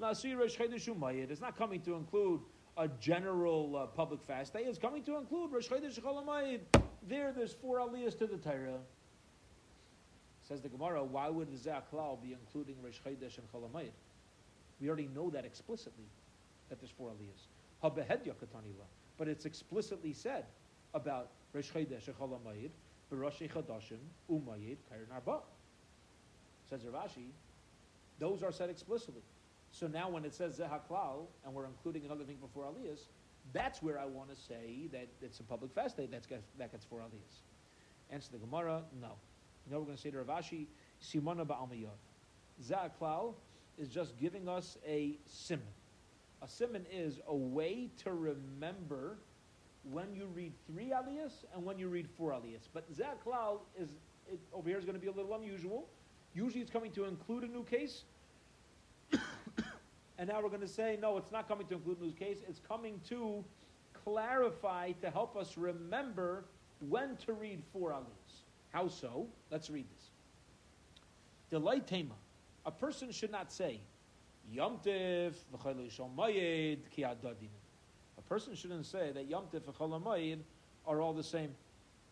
it's 0.00 1.40
not 1.40 1.56
coming 1.56 1.80
to 1.80 1.94
include 1.94 2.40
a 2.76 2.88
general 3.00 3.76
uh, 3.76 3.86
public 3.86 4.22
fast 4.22 4.52
day. 4.52 4.60
It's 4.64 4.78
coming 4.78 5.04
to 5.04 5.18
include 5.18 5.52
Rosh 5.52 5.68
Chodesh. 5.68 6.60
There, 7.08 7.32
there's 7.32 7.52
four 7.52 7.78
aliyahs 7.78 8.18
to 8.18 8.26
the 8.26 8.38
Torah. 8.38 8.78
Says 10.48 10.60
the 10.60 10.68
Gemara, 10.68 11.04
why 11.04 11.28
would 11.28 11.48
the 11.50 11.70
Zaklal 11.70 12.20
be 12.20 12.32
including 12.32 12.76
Rosh 12.82 12.98
Chodesh 13.04 13.38
and 13.38 13.52
Cholamayid? 13.52 13.92
We 14.82 14.88
already 14.88 15.08
know 15.14 15.30
that 15.30 15.44
explicitly, 15.44 16.06
that 16.68 16.80
there's 16.80 16.90
four 16.90 17.10
aliyahs. 17.10 17.46
Habehed. 17.84 18.28
But 19.16 19.28
it's 19.28 19.44
explicitly 19.44 20.12
said 20.12 20.44
about 20.92 21.28
Rosh 21.52 21.70
Chodesh 21.70 22.08
and 22.08 22.18
Cholamayid, 22.18 22.70
Barosh 23.10 23.48
Chodashim, 23.48 23.98
Umayid, 24.28 24.78
Kairin 24.90 25.12
Arba. 25.14 25.38
Says 26.68 26.80
Rav 26.84 27.08
Ashi, 27.08 27.28
those 28.18 28.42
are 28.42 28.50
said 28.50 28.70
explicitly. 28.70 29.22
So 29.70 29.86
now 29.86 30.10
when 30.10 30.24
it 30.24 30.34
says 30.34 30.58
Zehaklal, 30.58 31.26
and 31.44 31.54
we're 31.54 31.66
including 31.66 32.04
another 32.04 32.24
thing 32.24 32.36
before 32.40 32.64
Aliyahs, 32.64 33.06
that's 33.52 33.82
where 33.82 34.00
I 34.00 34.04
want 34.04 34.30
to 34.30 34.36
say 34.36 34.88
that 34.92 35.06
it's 35.20 35.38
a 35.38 35.44
public 35.44 35.72
fast 35.72 35.96
day 35.96 36.08
that's 36.10 36.26
get, 36.26 36.42
that 36.58 36.72
gets 36.72 36.84
four 36.84 36.98
Aliyahs. 36.98 37.40
Answer 38.10 38.32
the 38.32 38.38
Gemara, 38.38 38.82
no. 39.00 39.12
You 39.66 39.72
know 39.72 39.78
we're 39.78 39.86
going 39.86 39.96
to 39.96 40.02
say 40.02 40.10
to 40.10 40.18
Rav 40.22 40.42
Ashi, 40.42 40.66
Simona 41.00 41.46
ba'almiyot. 41.46 41.88
Zehaklal 42.64 43.34
is 43.78 43.88
just 43.88 44.18
giving 44.18 44.48
us 44.48 44.78
a 44.86 45.18
simon. 45.26 45.64
A 46.42 46.48
simon 46.48 46.86
is 46.92 47.20
a 47.28 47.34
way 47.34 47.88
to 48.04 48.12
remember 48.12 49.18
when 49.84 50.14
you 50.14 50.26
read 50.26 50.52
three 50.66 50.90
aliyahs 50.90 51.44
and 51.54 51.64
when 51.64 51.78
you 51.78 51.88
read 51.88 52.08
four 52.16 52.32
aliyahs. 52.32 52.68
But 52.72 52.92
Zehaklal 52.92 53.60
is, 53.78 53.90
it, 54.30 54.38
over 54.52 54.68
here 54.68 54.78
is 54.78 54.84
going 54.84 54.94
to 54.96 55.00
be 55.00 55.08
a 55.08 55.12
little 55.12 55.34
unusual. 55.34 55.88
Usually 56.34 56.60
it's 56.60 56.70
coming 56.70 56.92
to 56.92 57.04
include 57.04 57.44
a 57.44 57.48
new 57.48 57.64
case. 57.64 58.04
and 59.12 60.28
now 60.28 60.40
we're 60.40 60.48
going 60.48 60.60
to 60.60 60.68
say, 60.68 60.98
no, 61.00 61.16
it's 61.16 61.32
not 61.32 61.48
coming 61.48 61.66
to 61.68 61.74
include 61.74 62.00
a 62.00 62.04
new 62.04 62.12
case. 62.12 62.38
It's 62.48 62.60
coming 62.60 63.00
to 63.08 63.44
clarify, 64.04 64.92
to 65.02 65.10
help 65.10 65.36
us 65.36 65.56
remember 65.56 66.44
when 66.88 67.16
to 67.26 67.32
read 67.32 67.62
four 67.72 67.90
aliyahs. 67.90 68.42
How 68.70 68.88
so? 68.88 69.26
Let's 69.50 69.70
read 69.70 69.86
this. 69.94 70.10
Delay 71.50 71.80
tema. 71.80 72.14
A 72.64 72.70
person 72.70 73.10
should 73.10 73.32
not 73.32 73.52
say, 73.52 73.80
Yomtiv 74.54 75.34
v'chayli 75.54 76.78
ki 76.90 77.04
A 77.04 78.22
person 78.28 78.54
shouldn't 78.54 78.86
say 78.86 79.12
that 79.12 79.30
Yomtiv 79.30 79.62
v'chayli 79.62 80.38
are 80.86 81.00
all 81.00 81.12
the 81.12 81.22
same. 81.22 81.54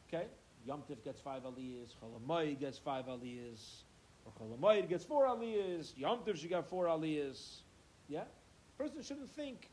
Okay? 0.08 0.26
Yomtiv 0.68 1.02
gets 1.04 1.20
five 1.20 1.42
aliyahs, 1.42 1.94
Cholamayid 2.02 2.60
gets 2.60 2.78
five 2.78 3.06
aliyahs, 3.06 3.82
Or 4.24 4.32
Cholamayid 4.40 4.88
gets 4.88 5.04
four 5.04 5.24
aliyahs. 5.26 5.96
Yom 5.96 6.20
Tov 6.20 6.36
she 6.36 6.48
got 6.48 6.68
four 6.68 6.86
aliyahs. 6.86 7.60
Yeah? 8.08 8.22
A 8.22 8.82
Person 8.82 9.02
shouldn't 9.02 9.30
think 9.30 9.68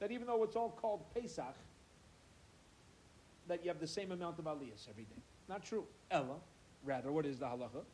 that 0.00 0.10
even 0.10 0.26
though 0.26 0.42
it's 0.42 0.56
all 0.56 0.70
called 0.70 1.04
Pesach, 1.14 1.54
that 3.48 3.62
you 3.64 3.68
have 3.68 3.80
the 3.80 3.86
same 3.86 4.12
amount 4.12 4.38
of 4.38 4.46
aliyahs 4.46 4.88
every 4.88 5.04
day. 5.04 5.22
Not 5.48 5.64
true. 5.64 5.84
Ella, 6.10 6.36
rather, 6.84 7.12
what 7.12 7.26
is 7.26 7.38
the 7.38 7.46
halacha? 7.46 7.84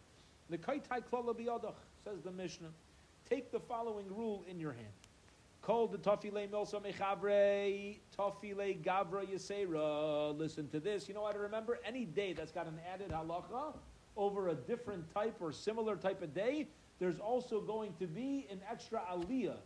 The 0.50 0.58
kaitai 0.58 1.02
klala 1.10 1.34
biyadach, 1.34 1.74
says 2.04 2.22
the 2.22 2.32
Mishnah. 2.32 2.68
Take 3.28 3.50
the 3.52 3.60
following 3.60 4.06
rule 4.14 4.44
in 4.48 4.58
your 4.58 4.72
hand. 4.72 4.88
Called 5.62 5.92
the 5.92 5.98
tafile 5.98 6.48
milsa 6.48 6.80
mechabre, 6.80 7.98
tafile 8.16 8.82
gavra 8.82 9.26
yasera. 9.26 10.38
Listen 10.38 10.68
to 10.68 10.80
this. 10.80 11.08
You 11.08 11.14
know 11.14 11.30
to 11.30 11.38
remember? 11.38 11.78
Any 11.84 12.04
day 12.04 12.32
that's 12.32 12.52
got 12.52 12.66
an 12.66 12.78
added 12.92 13.10
halacha 13.10 13.74
over 14.16 14.48
a 14.48 14.54
different 14.54 15.12
type 15.12 15.36
or 15.40 15.52
similar 15.52 15.96
type 15.96 16.22
of 16.22 16.34
day, 16.34 16.68
there's 16.98 17.18
also 17.18 17.60
going 17.60 17.92
to 17.98 18.06
be 18.06 18.46
an 18.50 18.60
extra 18.70 19.00
aliyah 19.12 19.56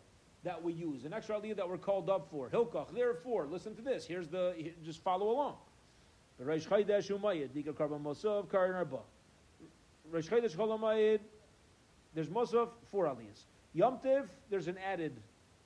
that 0.44 0.62
we 0.62 0.72
use, 0.72 1.04
an 1.04 1.12
extra 1.12 1.38
aliyah 1.38 1.56
that 1.56 1.68
we're 1.68 1.78
called 1.78 2.10
up 2.10 2.28
for. 2.30 2.48
Hilkach, 2.48 2.92
therefore, 2.94 3.46
listen 3.46 3.74
to 3.76 3.82
this. 3.82 4.04
Here's 4.04 4.28
the, 4.28 4.72
just 4.84 5.02
follow 5.02 5.30
along. 5.30 5.56
Reish 6.42 6.66
Chaydesh 6.66 7.10
Umayid, 7.10 7.50
Dika 7.50 7.72
Karban 7.72 8.02
Mosov, 8.02 8.50
Karin 8.50 8.74
Arba. 8.74 8.98
Reish 10.12 10.28
Chaydesh 10.28 10.56
Cholamayid, 10.56 11.20
there's 12.14 12.28
Mosov, 12.28 12.70
four 12.90 13.06
aliyahs. 13.06 13.44
Yom 13.74 13.98
Tiv, 13.98 14.28
there's 14.50 14.68
an 14.68 14.76
added 14.78 15.20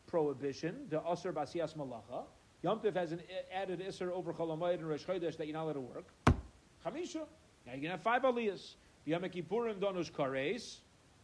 prohibition, 0.07 0.87
the 0.91 0.99
Asr 1.01 1.33
Basiyas 1.33 1.77
Malacha. 1.77 2.25
Yom 2.63 2.81
Tiv 2.81 2.95
has 2.95 3.13
an 3.13 3.21
added 3.53 3.81
Isser 3.81 4.11
over 4.11 4.33
Cholamayid 4.33 4.75
and 4.75 4.85
Reish 4.85 5.05
Chaydesh 5.05 5.37
that 5.37 5.47
you're 5.47 5.55
not 5.55 5.65
allowed 5.65 5.73
to 5.75 5.81
work. 5.81 6.07
Chamisha, 6.85 7.27
now 7.67 7.75
you 7.75 7.81
can 7.81 7.91
have 7.91 8.03
five 8.03 8.23
aliyahs. 8.23 8.75
Yom 9.05 9.23
Kippurim 9.23 9.81
Donush 9.81 10.13
Kares. 10.13 10.79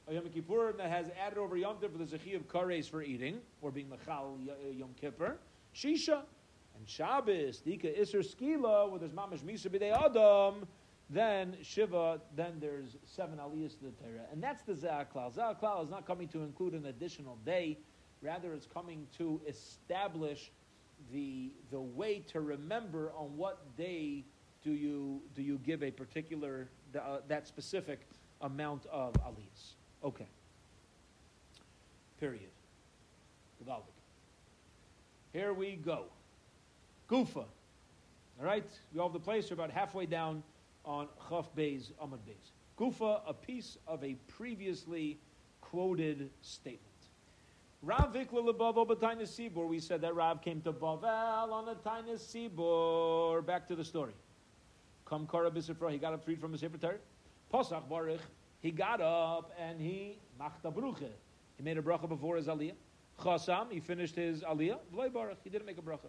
A 0.08 0.14
Yom 0.14 0.24
Kippurim 0.24 0.76
that 0.78 0.90
has 0.90 1.10
added 1.24 1.38
over 1.38 1.56
Yom 1.56 1.76
Tiv 1.80 1.92
for 1.92 1.98
the 1.98 2.04
Zechi 2.04 2.34
of 2.34 2.48
Kares 2.48 2.90
for 2.90 3.02
eating, 3.02 3.38
or 3.60 3.70
being 3.70 3.88
Machal 3.88 4.36
uh, 4.48 4.70
Yom 4.70 4.90
Kippur. 5.00 5.36
Shisha. 5.74 6.22
And 6.74 6.88
Shabbos, 6.88 7.62
Dika 7.64 8.00
Isser 8.00 8.24
Skila, 8.24 8.90
where 8.90 8.98
there's 8.98 9.12
Mamash 9.12 9.40
Misa 9.40 9.68
B'dei 9.68 9.92
Adam, 9.92 10.66
then 11.12 11.56
Shiva, 11.62 12.20
then 12.36 12.54
there's 12.60 12.96
seven 13.04 13.38
aliyahs 13.38 13.78
to 13.78 13.84
the 13.84 13.90
Torah. 13.92 14.26
And 14.32 14.42
that's 14.42 14.62
the 14.62 14.72
Za'aklal. 14.72 15.34
Za'aklal 15.34 15.84
is 15.84 15.90
not 15.90 16.06
coming 16.06 16.28
to 16.28 16.42
include 16.42 16.72
an 16.74 16.86
additional 16.86 17.38
day, 17.44 17.78
rather 18.22 18.52
it's 18.54 18.66
coming 18.66 19.06
to 19.18 19.40
establish 19.46 20.50
the, 21.12 21.52
the 21.70 21.80
way 21.80 22.20
to 22.28 22.40
remember 22.40 23.12
on 23.16 23.36
what 23.36 23.76
day 23.76 24.24
do 24.64 24.72
you, 24.72 25.20
do 25.34 25.42
you 25.42 25.58
give 25.58 25.82
a 25.82 25.90
particular, 25.90 26.68
uh, 26.94 27.18
that 27.28 27.46
specific 27.46 28.00
amount 28.40 28.86
of 28.86 29.12
aliyahs. 29.14 29.74
Okay. 30.04 30.28
Period. 32.18 32.50
Here 35.32 35.52
we 35.52 35.76
go. 35.76 36.04
Gufa. 37.08 37.44
All 38.38 38.46
right, 38.46 38.64
we 38.92 39.00
all 39.00 39.08
have 39.08 39.12
the 39.12 39.20
place. 39.20 39.50
We're 39.50 39.54
about 39.54 39.70
halfway 39.70 40.06
down 40.06 40.42
on 40.84 41.08
Chaf 41.28 41.54
Beis 41.56 41.92
Amud 42.02 42.18
Beis. 42.26 42.52
Gufa, 42.78 43.20
a 43.26 43.34
piece 43.34 43.78
of 43.86 44.02
a 44.02 44.14
previously 44.26 45.18
quoted 45.60 46.30
statement. 46.40 46.80
Rav 47.82 48.12
Vikla 48.12 48.52
Lebavo 48.52 48.86
B'Tainis 48.86 49.28
Sibor. 49.28 49.66
We 49.66 49.80
said 49.80 50.00
that 50.02 50.14
Rav 50.14 50.40
came 50.40 50.60
to 50.62 50.72
Bavel 50.72 51.52
on 51.52 51.68
a 51.68 51.74
Tainis. 51.74 53.44
Back 53.46 53.66
to 53.68 53.74
the 53.74 53.84
story. 53.84 54.12
Come 55.04 55.26
Kara. 55.26 55.50
He 55.52 55.98
got 55.98 56.12
up 56.12 56.24
to 56.24 56.30
read 56.30 56.40
from 56.40 56.52
his 56.52 56.60
Sefer 56.60 56.98
Posach 57.52 57.88
Baruch. 57.88 58.20
He 58.60 58.70
got 58.70 59.00
up 59.00 59.52
and 59.58 59.80
he 59.80 60.18
machta 60.40 60.72
bruche. 60.72 61.10
He 61.56 61.62
made 61.62 61.76
a 61.76 61.82
bracha 61.82 62.08
before 62.08 62.36
his 62.36 62.46
aliyah. 62.46 62.74
Chasam. 63.20 63.70
He 63.70 63.80
finished 63.80 64.14
his 64.14 64.42
aliyah. 64.42 64.78
V'loi 64.94 65.12
Baruch. 65.12 65.38
He 65.42 65.50
didn't 65.50 65.66
make 65.66 65.78
a 65.78 65.82
bracha. 65.82 66.08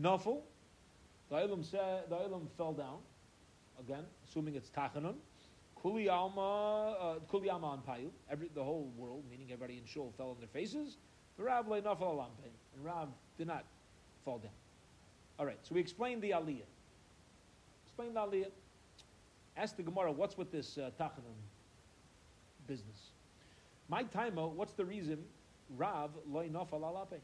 Nafel, 0.00 0.42
the 1.28 1.36
the 2.08 2.16
Ilam 2.16 2.48
fell 2.56 2.72
down, 2.72 2.98
again, 3.80 4.04
assuming 4.28 4.54
it's 4.54 4.70
Tachanun. 4.70 5.14
Kuli 5.80 6.08
Alma, 6.08 6.92
uh, 6.92 7.14
Kuli 7.30 7.48
Alma 7.48 7.68
on 7.68 7.82
Payu, 7.88 8.10
the 8.54 8.62
whole 8.62 8.92
world, 8.96 9.24
meaning 9.30 9.46
everybody 9.50 9.78
in 9.78 9.86
Shul, 9.86 10.12
fell 10.16 10.30
on 10.30 10.36
their 10.38 10.48
faces. 10.48 10.98
The 11.38 11.44
Rav 11.44 11.68
lay 11.68 11.80
Alampe, 11.80 12.28
and 12.74 12.84
Rav 12.84 13.08
did 13.38 13.46
not 13.46 13.64
fall 14.24 14.38
down. 14.38 14.50
All 15.38 15.46
right, 15.46 15.58
so 15.62 15.74
we 15.74 15.80
explained 15.80 16.20
the 16.20 16.32
Aliyah. 16.32 16.68
Explain 17.86 18.12
the 18.12 18.20
Aliyah. 18.20 18.50
Ask 19.56 19.76
the 19.76 19.82
Gemara, 19.82 20.12
what's 20.12 20.36
with 20.36 20.52
this 20.52 20.76
uh, 20.76 20.90
Tachanun 21.00 21.38
business? 22.66 23.10
My 23.88 24.02
timer, 24.02 24.46
what's 24.46 24.74
the 24.74 24.84
reason 24.84 25.18
Rav 25.76 26.10
loy 26.30 26.48
Nafel 26.48 26.82
Alape? 26.82 27.20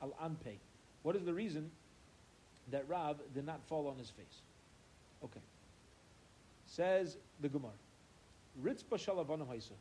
Al-Anpe. 0.00 0.58
What 1.02 1.16
is 1.16 1.24
the 1.24 1.34
reason 1.34 1.70
that 2.70 2.88
Rav 2.88 3.16
did 3.34 3.46
not 3.46 3.60
fall 3.68 3.88
on 3.88 3.98
his 3.98 4.10
face. 4.10 4.42
Okay. 5.24 5.40
Says 6.70 7.18
the 7.40 7.48
Gemara. 7.48 7.72
Ritz 8.62 8.84
Bashalavana 8.84 9.46
Haisa. 9.46 9.72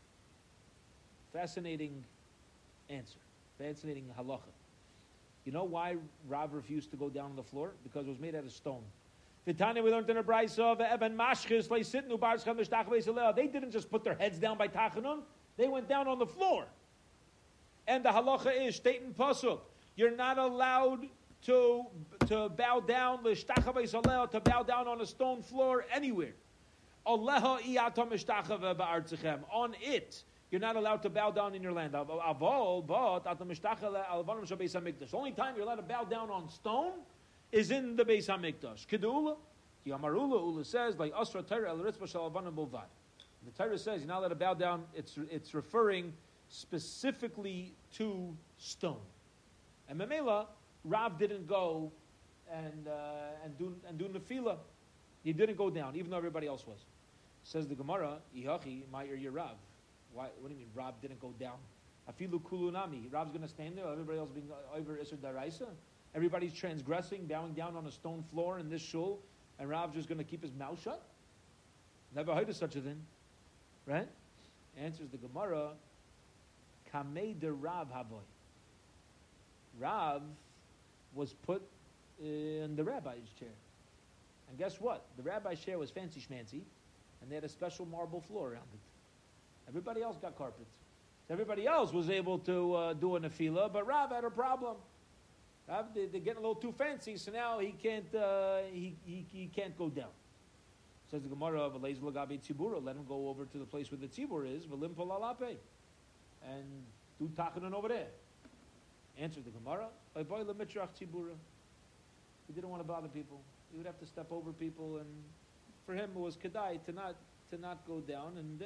Fascinating 1.31 2.03
answer. 2.89 3.19
Fascinating 3.59 4.05
halacha. 4.19 4.41
You 5.45 5.51
know 5.51 5.65
why 5.65 5.97
Rav 6.27 6.53
refused 6.53 6.89
to 6.91 6.97
go 6.97 7.09
down 7.09 7.25
on 7.25 7.35
the 7.35 7.43
floor? 7.43 7.73
Because 7.83 8.07
it 8.07 8.09
was 8.09 8.19
made 8.19 8.33
out 8.33 8.43
of 8.43 8.51
stone. 8.51 8.81
Vitani, 9.47 9.83
we 9.83 9.91
learned 9.91 10.09
in 10.09 10.17
a 10.17 10.23
Mashchis, 10.23 11.69
They 13.35 13.47
didn't 13.47 13.71
just 13.71 13.91
put 13.91 14.03
their 14.03 14.15
heads 14.15 14.39
down 14.39 14.57
by 14.57 14.67
Tachanun, 14.67 15.21
they 15.57 15.67
went 15.67 15.87
down 15.87 16.07
on 16.07 16.17
the 16.17 16.25
floor. 16.25 16.65
And 17.87 18.03
the 18.03 18.09
halacha 18.09 18.67
is, 18.67 18.75
state 18.75 19.01
in 19.05 19.13
Pasuk, 19.13 19.59
you're 19.95 20.15
not 20.15 20.39
allowed 20.39 21.07
to, 21.45 21.85
to 22.27 22.49
bow 22.49 22.79
down, 22.79 23.23
to 23.23 24.41
bow 24.43 24.63
down 24.63 24.87
on 24.87 25.01
a 25.01 25.05
stone 25.05 25.41
floor 25.41 25.85
anywhere. 25.93 26.33
On 27.05 27.27
it, 29.81 30.23
you're 30.51 30.61
not 30.61 30.75
allowed 30.75 31.01
to 31.03 31.09
bow 31.09 31.31
down 31.31 31.55
in 31.55 31.63
your 31.63 31.71
land. 31.71 31.93
The 31.93 31.99
only 35.13 35.31
time 35.31 35.55
you're 35.55 35.63
allowed 35.63 35.75
to 35.75 35.81
bow 35.81 36.03
down 36.03 36.29
on 36.29 36.49
stone 36.49 36.93
is 37.51 37.71
in 37.71 37.95
the 37.95 38.05
Beis 38.05 38.27
Hamikdash. 38.27 38.85
Kedula, 38.87 39.37
Yamarula 39.87 40.39
Ula 40.39 40.65
says 40.65 40.97
like 40.99 41.13
Asra 41.15 41.41
Torah 41.41 41.69
El 41.69 41.77
Ritzba 41.77 42.01
Shalavanim 42.01 42.53
Bovad. 42.53 42.89
The 43.45 43.51
Torah 43.51 43.77
says 43.77 44.01
you're 44.01 44.07
not 44.07 44.19
allowed 44.19 44.27
to 44.29 44.35
bow 44.35 44.53
down. 44.53 44.83
It's 44.93 45.17
it's 45.31 45.53
referring 45.53 46.13
specifically 46.49 47.75
to 47.93 48.35
stone. 48.57 49.01
And 49.87 49.99
Memela, 49.99 50.47
Rav 50.83 51.17
didn't 51.17 51.47
go 51.47 51.91
and, 52.51 52.87
uh, 52.87 53.45
and, 53.45 53.57
do, 53.57 53.75
and 53.87 53.97
do 53.97 54.05
nefila. 54.05 54.57
He 55.23 55.33
didn't 55.33 55.57
go 55.57 55.69
down, 55.69 55.95
even 55.95 56.11
though 56.11 56.17
everybody 56.17 56.47
else 56.47 56.65
was. 56.65 56.79
Says 57.43 57.67
the 57.67 57.75
Gemara, 57.75 58.17
Ihachi, 58.35 58.83
Ma'ir 58.93 59.33
Rav. 59.33 59.55
Why, 60.13 60.27
what 60.39 60.47
do 60.47 60.53
you 60.53 60.59
mean 60.59 60.69
Rav 60.73 61.01
didn't 61.01 61.19
go 61.19 61.33
down? 61.39 61.57
Afilu 62.09 62.41
kulunami. 62.41 63.11
Rav's 63.11 63.31
going 63.31 63.43
to 63.43 63.47
stand 63.47 63.77
there, 63.77 63.85
everybody 63.91 64.17
else 64.17 64.29
being 64.31 64.47
uh, 64.51 64.77
over 64.77 64.93
Isser 64.93 65.17
Daraisa. 65.17 65.67
Everybody's 66.15 66.53
transgressing, 66.53 67.25
bowing 67.25 67.53
down 67.53 67.75
on 67.75 67.85
a 67.85 67.91
stone 67.91 68.23
floor 68.31 68.59
in 68.59 68.69
this 68.69 68.81
shul, 68.81 69.19
and 69.59 69.69
Rav's 69.69 69.93
just 69.93 70.07
going 70.07 70.17
to 70.17 70.23
keep 70.23 70.41
his 70.41 70.53
mouth 70.53 70.81
shut? 70.81 71.01
Never 72.15 72.33
heard 72.33 72.49
of 72.49 72.55
such 72.55 72.75
a 72.75 72.81
thing. 72.81 72.99
Right? 73.85 74.07
Answers 74.77 75.09
the 75.09 75.17
Gemara, 75.17 75.71
Kamei 76.93 77.39
de 77.39 77.51
Rav 77.51 77.89
Havoy. 77.91 78.23
Rav 79.79 80.21
was 81.13 81.33
put 81.45 81.61
in 82.19 82.75
the 82.75 82.83
rabbi's 82.83 83.29
chair. 83.37 83.49
And 84.49 84.57
guess 84.57 84.81
what? 84.81 85.05
The 85.15 85.23
rabbi's 85.23 85.59
chair 85.59 85.77
was 85.77 85.91
fancy 85.91 86.19
schmancy, 86.19 86.61
and 87.21 87.29
they 87.29 87.35
had 87.35 87.43
a 87.43 87.49
special 87.49 87.85
marble 87.85 88.19
floor 88.19 88.49
around 88.49 88.67
it. 88.73 88.79
Everybody 89.67 90.01
else 90.01 90.17
got 90.17 90.35
carpets. 90.37 90.73
Everybody 91.29 91.67
else 91.67 91.93
was 91.93 92.09
able 92.09 92.39
to 92.39 92.73
uh, 92.73 92.93
do 92.93 93.15
a 93.15 93.19
nefila, 93.19 93.71
but 93.71 93.85
Rav 93.85 94.09
had 94.09 94.23
a 94.23 94.31
problem. 94.31 94.77
Rav, 95.67 95.93
they, 95.93 96.05
are 96.05 96.07
getting 96.07 96.37
a 96.37 96.39
little 96.39 96.55
too 96.55 96.71
fancy, 96.71 97.17
so 97.17 97.31
now 97.31 97.59
he 97.59 97.71
can't, 97.71 98.13
uh, 98.15 98.61
he, 98.71 98.95
he, 99.05 99.27
he, 99.31 99.45
can't 99.55 99.77
go 99.77 99.89
down. 99.89 100.09
Says 101.11 101.21
the 101.21 101.29
Gemara 101.29 101.61
of 101.61 101.73
Elez 101.73 101.99
Lagabi 101.99 102.39
Tzibura, 102.39 102.83
let 102.83 102.95
him 102.95 103.05
go 103.07 103.29
over 103.29 103.45
to 103.45 103.57
the 103.59 103.65
place 103.65 103.91
where 103.91 103.99
the 103.99 104.07
Tzibur 104.07 104.51
is, 104.51 104.65
Valim 104.65 104.95
Polalape, 104.95 105.57
and 106.43 106.65
do 107.19 107.29
Tachanun 107.35 107.73
over 107.73 107.89
there. 107.89 108.07
Answered 109.19 109.43
the 109.45 109.51
Gemara, 109.51 109.89
he 110.15 110.23
didn't 112.53 112.69
want 112.69 112.81
to 112.81 112.87
bother 112.87 113.07
people. 113.09 113.41
He 113.71 113.77
would 113.77 113.85
have 113.85 113.99
to 113.99 114.05
step 114.05 114.27
over 114.31 114.51
people, 114.51 114.97
and 114.97 115.07
for 115.85 115.93
him 115.93 116.09
it 116.15 116.19
was 116.19 116.35
kedai 116.35 116.83
to 116.85 116.91
not 116.91 117.15
to 117.51 117.57
not 117.57 117.85
go 117.87 117.99
down 117.99 118.37
and 118.37 118.61
uh, 118.61 118.65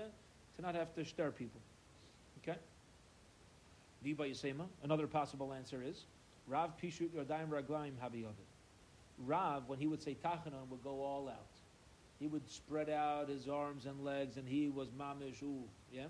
to 0.55 0.61
not 0.61 0.75
have 0.75 0.93
to 0.95 1.05
stir 1.05 1.31
people. 1.31 1.61
Okay. 2.41 2.57
Viva 4.03 4.23
Yisema. 4.23 4.65
Another 4.83 5.07
possible 5.07 5.53
answer 5.53 5.81
is 5.81 6.03
Rav 6.47 6.71
Pishut 6.81 7.09
Yodayim 7.09 7.49
Raglaim 7.49 7.93
Habiyovid. 8.03 8.49
Rav, 9.25 9.67
when 9.67 9.79
he 9.79 9.87
would 9.87 10.01
say 10.01 10.17
Tachanun, 10.23 10.67
would 10.69 10.83
go 10.83 11.01
all 11.01 11.29
out. 11.29 11.47
He 12.19 12.27
would 12.27 12.47
spread 12.49 12.89
out 12.89 13.29
his 13.29 13.47
arms 13.47 13.85
and 13.85 14.03
legs, 14.03 14.37
and 14.37 14.47
he 14.47 14.69
was 14.69 14.89
mamish. 14.89 15.41
Ooh, 15.43 15.63
yeah. 15.91 16.05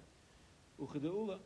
Uchedeula, 0.81 1.37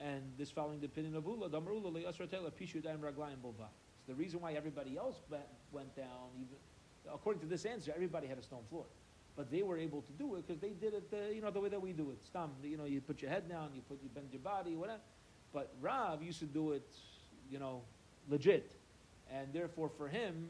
and 0.00 0.22
this 0.38 0.50
following 0.50 0.80
the 0.80 0.86
opinion 0.86 1.16
of 1.16 1.24
Ula, 1.24 1.48
Damar 1.48 1.72
Ula, 1.72 1.90
Le'asra 1.90 2.28
Tela, 2.28 2.50
Pishu 2.50 2.82
Daim 2.82 2.98
Raglayim 2.98 3.40
Bova. 3.42 3.68
It's 3.98 4.08
the 4.08 4.14
reason 4.14 4.40
why 4.40 4.52
everybody 4.52 4.96
else 4.96 5.16
went 5.72 5.96
down, 5.96 6.28
even 6.36 6.56
according 7.12 7.40
to 7.40 7.46
this 7.46 7.64
answer, 7.64 7.92
everybody 7.94 8.26
had 8.26 8.38
a 8.38 8.42
stone 8.42 8.62
floor. 8.68 8.84
But 9.36 9.50
they 9.50 9.62
were 9.62 9.76
able 9.76 10.02
to 10.02 10.12
do 10.12 10.36
it 10.36 10.46
because 10.46 10.60
they 10.60 10.70
did 10.70 10.94
it, 10.94 11.10
the, 11.10 11.34
you 11.34 11.40
know, 11.40 11.50
the 11.50 11.60
way 11.60 11.68
that 11.68 11.82
we 11.82 11.92
do 11.92 12.10
it. 12.10 12.24
Stam, 12.24 12.50
you 12.62 12.76
know, 12.76 12.84
you 12.84 13.00
put 13.00 13.20
your 13.20 13.30
head 13.30 13.48
down, 13.48 13.70
you 13.74 13.82
put 13.88 14.00
you 14.02 14.08
bend 14.14 14.28
your 14.30 14.40
body, 14.40 14.76
whatever. 14.76 15.00
But 15.52 15.74
Rav 15.80 16.22
used 16.22 16.38
to 16.40 16.44
do 16.46 16.72
it, 16.72 16.88
you 17.50 17.58
know, 17.58 17.82
legit, 18.28 18.72
and 19.32 19.52
therefore 19.52 19.88
for 19.88 20.08
him, 20.08 20.48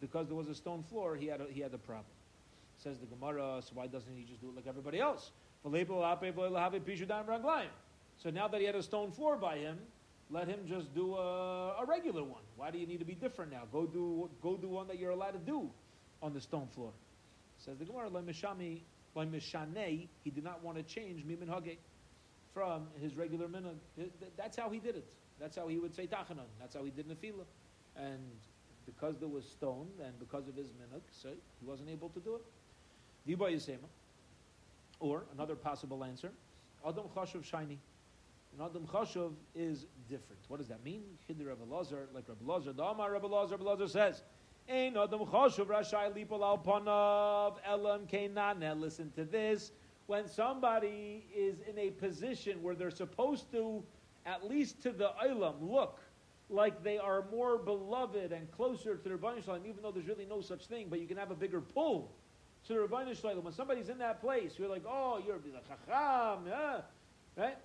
because 0.00 0.26
there 0.26 0.36
was 0.36 0.48
a 0.48 0.54
stone 0.54 0.82
floor, 0.82 1.16
he 1.16 1.26
had 1.26 1.40
a, 1.40 1.46
he 1.50 1.60
had 1.60 1.72
a 1.72 1.78
problem. 1.78 2.06
Says 2.76 2.98
the 2.98 3.06
Gemara, 3.06 3.62
so 3.62 3.70
why 3.74 3.86
doesn't 3.86 4.14
he 4.14 4.24
just 4.24 4.40
do 4.40 4.48
it 4.50 4.56
like 4.56 4.66
everybody 4.66 5.00
else? 5.00 5.32
So 5.64 5.70
now 8.30 8.48
that 8.48 8.60
he 8.60 8.66
had 8.66 8.74
a 8.76 8.82
stone 8.82 9.10
floor 9.10 9.36
by 9.36 9.58
him, 9.58 9.78
let 10.30 10.46
him 10.46 10.60
just 10.66 10.94
do 10.94 11.16
a, 11.16 11.76
a 11.80 11.84
regular 11.86 12.22
one. 12.22 12.42
Why 12.56 12.70
do 12.70 12.78
you 12.78 12.86
need 12.86 12.98
to 12.98 13.04
be 13.04 13.14
different 13.14 13.50
now? 13.50 13.62
Go 13.72 13.86
do 13.86 14.30
go 14.42 14.56
do 14.56 14.68
one 14.68 14.86
that 14.88 14.98
you're 14.98 15.10
allowed 15.10 15.32
to 15.32 15.38
do 15.38 15.70
on 16.22 16.34
the 16.34 16.40
stone 16.40 16.68
floor. 16.74 16.92
Says 17.58 17.78
the 17.78 17.84
Gemara, 17.84 18.10
Mishami, 18.10 18.80
Mishanei, 19.16 20.08
he 20.22 20.30
did 20.30 20.44
not 20.44 20.62
want 20.62 20.76
to 20.76 20.82
change 20.82 21.24
Mimin 21.26 21.48
Hage 21.48 21.78
from 22.54 22.86
his 23.00 23.16
regular 23.16 23.46
minhag. 23.46 23.76
That's 24.36 24.56
how 24.56 24.70
he 24.70 24.78
did 24.78 24.96
it. 24.96 25.06
That's 25.40 25.56
how 25.56 25.68
he 25.68 25.78
would 25.78 25.94
say 25.94 26.06
Tachanun. 26.06 26.48
That's 26.60 26.74
how 26.74 26.84
he 26.84 26.90
did 26.90 27.08
Nefila. 27.08 27.44
And 27.96 28.18
because 28.86 29.16
there 29.18 29.28
was 29.28 29.44
stone 29.44 29.88
and 30.04 30.18
because 30.18 30.48
of 30.48 30.56
his 30.56 30.68
minhag, 30.68 31.02
so 31.10 31.28
he 31.28 31.66
wasn't 31.66 31.88
able 31.90 32.08
to 32.10 32.20
do 32.20 32.36
it. 32.36 32.42
Diba 33.28 33.52
Yisema. 33.52 33.88
Or 35.00 35.24
another 35.34 35.54
possible 35.54 36.02
answer, 36.02 36.32
Adam 36.86 37.04
Chashuv 37.14 37.44
Shiny. 37.44 37.78
An 38.58 38.64
Adam 38.64 38.86
Chashuv 38.86 39.32
is 39.54 39.86
different. 40.08 40.42
What 40.48 40.58
does 40.58 40.68
that 40.68 40.82
mean? 40.84 41.02
Chidr 41.28 41.46
Rabbi 41.46 41.64
Lazar, 41.68 42.08
like 42.14 42.24
Rabbi 42.28 42.44
Lazar, 42.44 42.72
the 42.72 42.82
Amar 42.82 43.12
Rabbi 43.12 43.28
Lazar, 43.28 43.56
Rabbi 43.56 43.70
Lazar 43.70 43.88
says, 43.88 44.22
Ein 44.70 44.98
Adam 44.98 45.20
Chashuv 45.20 45.66
Rashai 45.66 46.12
Lipol 46.14 46.42
Al 46.42 46.58
Panav 46.58 47.56
Elam. 47.64 48.80
Listen 48.80 49.10
to 49.12 49.24
this. 49.24 49.72
When 50.06 50.28
somebody 50.28 51.24
is 51.34 51.60
in 51.68 51.78
a 51.78 51.90
position 51.90 52.62
where 52.62 52.74
they're 52.74 52.90
supposed 52.90 53.50
to, 53.52 53.82
at 54.26 54.46
least 54.46 54.82
to 54.82 54.90
the 54.90 55.10
Ilam, 55.24 55.54
look 55.60 56.00
like 56.50 56.82
they 56.82 56.98
are 56.98 57.24
more 57.30 57.56
beloved 57.56 58.32
and 58.32 58.50
closer 58.52 58.96
to 58.96 59.08
the 59.08 59.16
Rabbi 59.16 59.40
Shalom, 59.40 59.64
even 59.66 59.82
though 59.82 59.90
there's 59.90 60.06
really 60.06 60.26
no 60.26 60.42
such 60.42 60.66
thing, 60.66 60.88
but 60.90 61.00
you 61.00 61.06
can 61.06 61.16
have 61.16 61.30
a 61.30 61.34
bigger 61.34 61.62
pull 61.62 62.10
to 62.66 62.74
the 62.74 62.80
Rabbi 62.80 63.12
Shalom. 63.14 63.44
When 63.44 63.54
somebody's 63.54 63.88
in 63.88 63.98
that 63.98 64.20
place, 64.20 64.52
you're 64.58 64.68
like, 64.68 64.84
oh, 64.86 65.22
you're 65.26 65.36
a 65.36 65.40
chacham, 65.66 66.46
yeah, 66.46 66.80
right? 67.36 67.56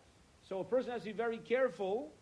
So 0.48 0.60
a 0.62 0.64
person 0.64 0.92
has 0.92 1.02
to 1.02 1.08
be 1.08 1.14
very 1.14 1.38
careful 1.38 2.14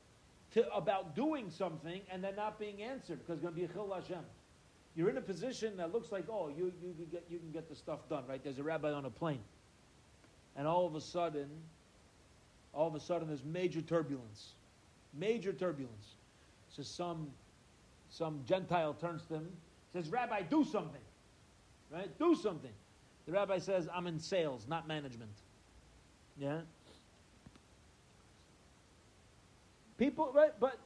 to, 0.54 0.72
about 0.74 1.16
doing 1.16 1.52
something 1.52 2.02
and 2.12 2.24
then 2.24 2.36
not 2.36 2.60
being 2.60 2.82
answered 2.82 3.20
because 3.20 3.36
it's 3.36 3.44
going 3.44 3.54
to 3.54 3.60
be 3.60 3.66
a 3.66 3.68
chil 3.68 3.92
Hashem. 3.94 4.24
You're 4.96 5.10
in 5.10 5.18
a 5.18 5.22
position 5.22 5.78
that 5.78 5.94
looks 5.94 6.12
like, 6.12 6.26
oh, 6.30 6.50
you, 6.50 6.72
you, 6.82 6.94
you, 7.00 7.06
get, 7.06 7.26
you 7.30 7.40
can 7.40 7.52
get 7.52 7.70
the 7.70 7.76
stuff 7.76 8.00
done, 8.10 8.24
right? 8.28 8.44
There's 8.44 8.60
a 8.60 8.64
rabbi 8.64 8.92
on 8.92 9.06
a 9.06 9.10
plane. 9.10 9.40
And 10.56 10.68
all 10.68 10.86
of 10.86 10.96
a 10.96 11.02
sudden, 11.02 11.50
all 12.74 12.88
of 12.88 12.96
a 12.96 13.00
sudden 13.00 13.28
there's 13.28 13.44
major 13.44 13.82
turbulence. 13.82 14.54
Major 15.14 15.54
turbulence. 15.54 16.16
So 16.70 16.84
some, 16.84 17.28
some 18.10 18.42
Gentile 18.46 18.94
turns 18.94 19.24
to 19.28 19.36
him, 19.36 19.48
says, 19.94 20.10
Rabbi, 20.10 20.42
do 20.44 20.64
something. 20.64 21.02
Right? 21.90 22.10
Do 22.20 22.36
something. 22.36 22.72
The 23.26 23.34
rabbi 23.34 23.60
says, 23.60 23.88
I'm 23.94 24.08
in 24.08 24.20
sales, 24.20 24.66
not 24.68 24.88
management. 24.88 25.32
Yeah? 26.38 26.62
People, 29.98 30.32
right? 30.34 30.52
But 30.60 30.80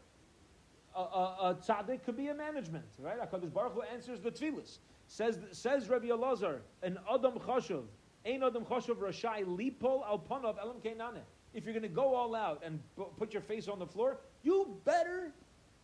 a, 0.96 1.50
a, 1.50 1.58
tzaddik 1.62 2.04
could 2.04 2.18
be 2.18 2.28
a 2.30 2.34
management, 2.34 2.86
right? 3.00 3.20
HaKadosh 3.20 3.54
Baruch 3.54 3.74
Hu 3.74 3.82
answers 3.82 4.22
the 4.22 4.32
tefillas. 4.32 4.80
Says, 5.08 5.38
says 5.52 5.88
Rabbi 5.90 6.08
Elazar, 6.08 6.60
an 6.82 6.98
Adam 7.14 7.34
Chashuv, 7.34 7.84
Ein 8.26 8.44
Adam 8.44 8.66
Chashuv 8.66 8.96
Rashai 8.96 9.46
Lipol 9.46 10.06
Al 10.06 10.20
Panav 10.20 10.58
Elam 10.60 10.78
Keinane. 10.84 11.22
If 11.54 11.64
you're 11.64 11.74
going 11.74 11.84
to 11.84 11.90
go 11.90 12.16
all 12.16 12.36
out 12.36 12.64
and 12.66 12.80
put 13.18 13.34
your 13.34 13.42
face 13.42 13.68
on 13.68 13.80
the 13.80 13.86
floor, 13.86 14.18
you 14.44 14.78
better 14.84 15.32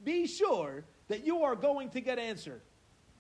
be 0.04 0.28
sure 0.28 0.84
that 1.08 1.26
you 1.26 1.44
are 1.44 1.56
going 1.56 1.90
to 1.92 2.02
get 2.02 2.20
answered. 2.20 2.62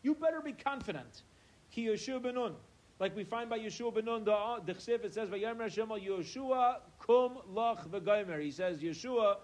You 0.01 0.15
better 0.15 0.41
be 0.41 0.53
confident. 0.53 1.23
Ki 1.71 1.87
Yeshua 1.87 2.21
Bin 2.21 2.35
Nun. 2.35 2.55
Like 2.99 3.15
we 3.15 3.23
find 3.23 3.49
by 3.49 3.59
Yeshua 3.59 3.93
Bin 3.93 4.05
Nun, 4.05 4.25
the, 4.25 4.33
uh, 4.33 4.59
the 4.65 4.71
it 4.71 5.13
says, 5.13 5.29
Vayomer 5.29 5.61
Hashem 5.61 5.87
Yeshua 5.87 6.77
kum 6.99 7.37
lach 7.53 7.87
v'goymer. 7.87 8.41
He 8.41 8.51
says, 8.51 8.79
Yeshua, 8.79 9.37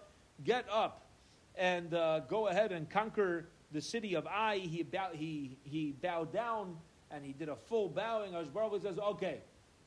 get 0.44 0.66
up 0.72 1.07
and 1.58 1.94
uh, 1.94 2.22
go 2.22 2.48
ahead 2.48 2.72
and 2.72 2.90
conquer 2.90 3.50
the 3.72 3.82
city 3.82 4.16
of 4.16 4.26
Ai. 4.28 4.58
He, 4.58 4.84
bow, 4.84 5.10
he, 5.14 5.58
he 5.64 5.94
bowed 6.02 6.32
down 6.32 6.78
and 7.12 7.24
he 7.26 7.34
did 7.34 7.50
a 7.50 7.56
full 7.56 7.90
bowing. 7.90 8.34
Baruch 8.54 8.82
says, 8.82 9.00
okay, 9.00 9.42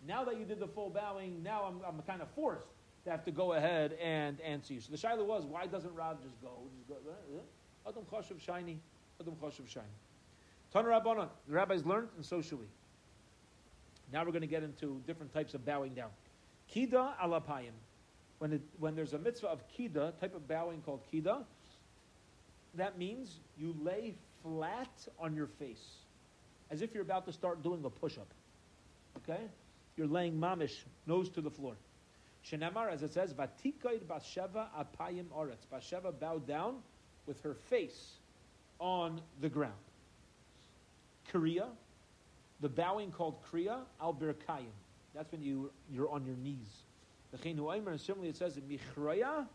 now 0.07 0.25
that 0.25 0.39
you 0.39 0.45
did 0.45 0.61
the 0.61 0.67
full 0.67 0.91
bowing, 0.91 1.43
now 1.43 1.65
I'm, 1.65 1.81
I'm 1.87 2.03
kind 2.03 2.23
of 2.23 2.29
forced 2.31 2.69
to 3.05 3.11
have 3.11 3.25
to 3.25 3.31
go 3.31 3.53
ahead 3.53 3.97
and 4.03 4.41
answer 4.41 4.75
you. 4.75 4.81
So 4.81 4.91
the 4.91 4.99
shaila 4.99 5.25
was, 5.25 5.45
why 5.45 5.67
doesn't 5.67 5.95
Rav 5.95 6.23
just 6.23 6.41
go? 6.41 6.51
Just 6.77 6.89
go 6.89 6.97
Adam 7.89 8.03
choshev 8.13 8.41
shiny, 8.41 8.79
Adam 9.21 9.35
choshev 9.43 9.69
shiny. 9.69 9.87
Tana 10.73 10.89
Rabbanon, 10.89 11.29
the 11.49 11.55
rabbis 11.55 11.85
learned, 11.85 12.09
and 12.17 12.25
so 12.25 12.41
should 12.41 12.61
we. 12.61 12.67
Now 14.13 14.25
we're 14.25 14.33
going 14.33 14.43
to 14.43 14.47
get 14.47 14.63
into 14.63 15.01
different 15.07 15.33
types 15.33 15.55
of 15.55 15.65
bowing 15.65 15.95
down. 15.95 16.11
Kida 16.73 17.13
alapayim. 17.23 17.73
When, 18.39 18.55
it, 18.55 18.63
when 18.79 18.95
there's 18.95 19.13
a 19.13 19.19
mitzvah 19.19 19.49
of 19.49 19.63
kida, 19.69 20.19
type 20.19 20.35
of 20.35 20.47
bowing 20.49 20.81
called 20.83 21.01
kida, 21.13 21.45
that 22.75 22.99
means 22.99 23.41
you 23.57 23.75
lay 23.83 24.15
flat 24.43 25.09
on 25.19 25.35
your 25.35 25.47
face, 25.47 25.85
as 26.71 26.83
if 26.83 26.95
you're 26.95 27.03
about 27.03 27.27
to 27.27 27.33
start 27.33 27.63
doing 27.63 27.85
a 27.85 27.91
push-up. 27.91 28.33
Okay? 29.19 29.43
You're 29.97 30.07
laying 30.07 30.39
mamish, 30.39 30.85
nose 31.07 31.29
to 31.31 31.41
the 31.41 31.51
floor. 31.51 31.75
Shenemar, 32.45 32.91
as 32.91 33.03
it 33.03 33.13
says, 33.13 33.35
Vatikaid 33.35 34.05
Basheva 34.07 34.69
apayim 34.79 35.27
oretz. 35.37 35.67
Basheva 35.73 36.19
bowed 36.19 36.47
down 36.47 36.77
with 37.27 37.41
her 37.43 37.55
face 37.55 38.13
on 38.79 39.21
the 39.41 39.49
ground. 39.49 39.75
Kriya, 41.33 41.67
the 42.61 42.69
bowing 42.69 43.11
called 43.11 43.37
Kriya, 43.53 43.81
al 44.01 44.15
birkayim. 44.15 44.73
That's 45.15 45.31
when 45.33 45.43
you, 45.43 45.71
you're 45.93 46.11
on 46.11 46.25
your 46.25 46.37
knees. 46.37 46.85
The 47.33 47.39
Chenu 47.39 47.75
Aimer, 47.75 47.93
and 47.93 48.01
similarly 48.01 48.31
it 48.31 48.37
says, 48.37 48.59
Michraya 48.59 49.47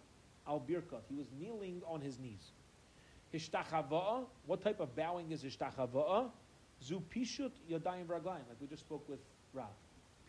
al 0.47 0.59
birkat. 0.59 1.01
He 1.09 1.15
was 1.15 1.27
kneeling 1.39 1.81
on 1.87 2.01
his 2.01 2.19
knees. 2.19 2.51
Hishtachava'a, 3.35 4.25
what 4.45 4.61
type 4.61 4.79
of 4.79 4.95
bowing 4.95 5.31
is 5.31 5.43
hishtachava'a? 5.43 6.29
Zu 6.83 7.01
pishut 7.13 7.51
yadayim 7.69 8.05
raglayim, 8.05 8.45
like 8.47 8.59
we 8.59 8.67
just 8.67 8.83
spoke 8.83 9.07
with 9.09 9.19
Rav. 9.53 9.65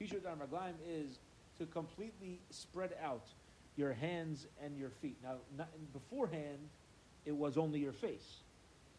Pishut 0.01 0.21
yadayim 0.21 0.39
raglayim 0.39 0.75
is 0.89 1.19
to 1.59 1.67
completely 1.67 2.41
spread 2.51 2.95
out 3.03 3.25
your 3.77 3.93
hands 3.93 4.47
and 4.63 4.77
your 4.77 4.91
feet. 4.91 5.17
Now, 5.23 5.37
not, 5.57 5.69
beforehand, 5.93 6.59
it 7.25 7.37
was 7.37 7.57
only 7.57 7.81
your 7.81 7.93
face. 7.93 8.41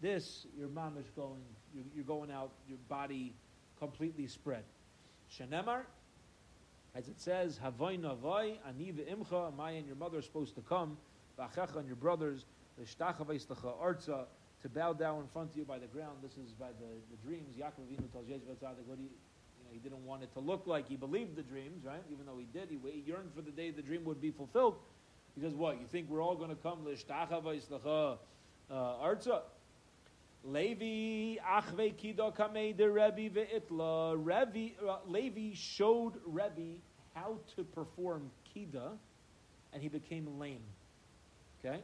This, 0.02 0.46
your 0.58 0.70
mom 0.70 0.98
is 0.98 1.10
going, 1.16 1.42
you're, 1.74 1.84
you're 1.96 2.06
going 2.06 2.32
out, 2.32 2.52
your 2.68 2.78
body 2.88 3.34
completely 3.80 4.28
spread. 4.28 4.64
Shenemar, 5.32 5.82
as 6.96 7.08
it 7.08 7.20
says, 7.20 7.60
Havoy 7.62 7.98
Navoy, 7.98 8.58
Aniva 8.68 9.04
Imcha, 9.12 9.56
Maya 9.56 9.78
and 9.78 9.88
your 9.88 9.96
mother 9.96 10.20
are 10.20 10.22
supposed 10.22 10.56
to 10.56 10.62
come, 10.62 10.98
Vachecha 11.38 11.78
and 11.78 11.88
your 11.88 11.96
brothers, 11.96 12.46
Arza, 12.80 14.26
to 14.62 14.70
bow 14.70 14.94
down 14.94 15.22
in 15.22 15.28
front 15.28 15.52
of 15.52 15.58
you 15.58 15.66
by 15.66 15.78
the 15.78 15.88
ground. 15.88 16.18
This 16.22 16.34
is 16.34 16.52
by 16.54 16.68
the, 16.80 16.90
the 17.12 17.18
dreams. 17.28 17.56
Yaakov 17.56 17.86
Avinu 17.88 18.12
tells 18.12 18.26
Yeshua 18.26 18.56
Tzadik, 18.56 18.86
what 18.86 18.98
do 18.98 19.04
you, 19.04 19.10
you 19.10 19.64
know, 19.64 19.72
he 19.72 19.80
didn't 19.80 20.04
want 20.06 20.24
it 20.24 20.34
to 20.34 20.40
look 20.40 20.66
like 20.66 20.88
he 20.88 20.96
believed 20.96 21.36
the 21.36 21.44
dreams, 21.44 21.86
right? 21.86 22.02
Even 22.12 22.26
though 22.26 22.38
he 22.40 22.48
did, 22.52 22.70
he, 22.70 22.80
he 22.92 23.02
yearned 23.02 23.32
for 23.36 23.42
the 23.42 23.52
day 23.52 23.70
the 23.72 23.82
dream 23.82 24.04
would 24.06 24.22
be 24.22 24.32
fulfilled. 24.32 24.78
Because 25.36 25.54
what? 25.54 25.80
You 25.80 25.86
think 25.92 26.10
we're 26.10 26.24
all 26.24 26.36
going 26.36 26.50
to 26.50 26.56
come 26.56 26.80
Lishtachava 26.86 28.18
uh, 28.70 28.74
Arza? 28.74 29.42
Levi 30.44 31.40
achve 31.44 31.94
kido 31.96 32.36
kamei 32.36 32.76
de 32.76 32.90
Rebbe 32.90 33.30
ve'itla. 33.30 34.14
Uh, 34.14 34.98
Levi 35.08 35.54
showed 35.54 36.14
Rebbe 36.26 36.80
how 37.14 37.38
to 37.56 37.64
perform 37.64 38.32
kida, 38.56 38.92
and 39.74 39.82
he 39.84 39.90
became 39.90 40.40
lame. 40.40 40.62
Okay? 41.68 41.82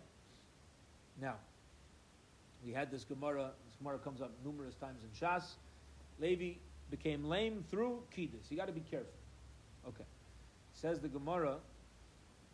Now, 1.21 1.35
we 2.65 2.71
had 2.71 2.89
this 2.89 3.03
Gemara, 3.03 3.51
this 3.67 3.75
Gemara 3.77 3.99
comes 3.99 4.21
up 4.21 4.31
numerous 4.43 4.75
times 4.75 5.01
in 5.03 5.09
Shas. 5.27 5.43
Levi 6.19 6.57
became 6.89 7.25
lame 7.25 7.63
through 7.69 8.03
kiddush. 8.15 8.43
You 8.49 8.57
got 8.57 8.67
to 8.67 8.73
be 8.73 8.83
careful. 8.89 9.13
Okay. 9.87 10.05
Says 10.73 10.99
the 10.99 11.07
Gemara. 11.07 11.57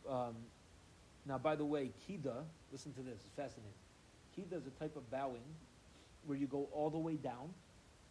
Um, 0.10 0.36
now, 1.26 1.38
by 1.38 1.56
the 1.56 1.66
way, 1.66 1.92
kida, 2.08 2.44
listen 2.72 2.94
to 2.94 3.02
this, 3.02 3.20
it's 3.26 3.36
fascinating. 3.36 3.72
Kida 4.38 4.58
is 4.58 4.66
a 4.66 4.80
type 4.80 4.96
of 4.96 5.10
bowing 5.12 5.44
where 6.26 6.38
you 6.38 6.48
go 6.48 6.68
all 6.74 6.90
the 6.90 6.98
way 6.98 7.16
down 7.16 7.50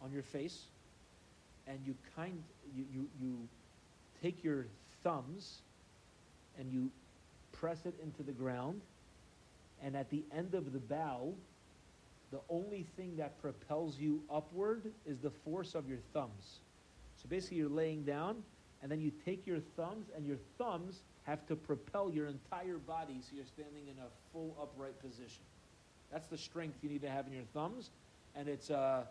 on 0.01 0.11
your 0.11 0.23
face 0.23 0.65
and 1.67 1.79
you 1.85 1.95
kind 2.15 2.41
you, 2.75 2.85
you, 2.93 3.07
you 3.19 3.37
take 4.21 4.43
your 4.43 4.65
thumbs 5.03 5.59
and 6.57 6.71
you 6.71 6.89
press 7.51 7.85
it 7.85 7.93
into 8.01 8.23
the 8.23 8.31
ground, 8.31 8.81
and 9.83 9.95
at 9.95 10.09
the 10.09 10.23
end 10.35 10.53
of 10.53 10.73
the 10.73 10.79
bow, 10.79 11.33
the 12.31 12.39
only 12.49 12.85
thing 12.95 13.15
that 13.17 13.41
propels 13.41 13.97
you 13.97 14.21
upward 14.31 14.91
is 15.05 15.19
the 15.19 15.31
force 15.31 15.73
of 15.75 15.87
your 15.87 15.99
thumbs. 16.13 16.59
So 17.17 17.27
basically, 17.27 17.57
you're 17.57 17.69
laying 17.69 18.03
down, 18.03 18.43
and 18.81 18.91
then 18.91 19.01
you 19.01 19.11
take 19.25 19.47
your 19.47 19.59
thumbs, 19.75 20.07
and 20.15 20.25
your 20.25 20.37
thumbs 20.57 21.01
have 21.23 21.45
to 21.47 21.55
propel 21.55 22.11
your 22.11 22.27
entire 22.27 22.77
body 22.77 23.17
so 23.21 23.35
you're 23.35 23.45
standing 23.45 23.87
in 23.87 23.95
a 23.99 24.07
full 24.31 24.55
upright 24.61 24.99
position. 25.01 25.43
That's 26.11 26.27
the 26.27 26.37
strength 26.37 26.77
you 26.81 26.89
need 26.89 27.01
to 27.01 27.09
have 27.09 27.27
in 27.27 27.33
your 27.33 27.43
thumbs, 27.53 27.89
and 28.35 28.47
it's 28.47 28.69
uh, 28.71 29.03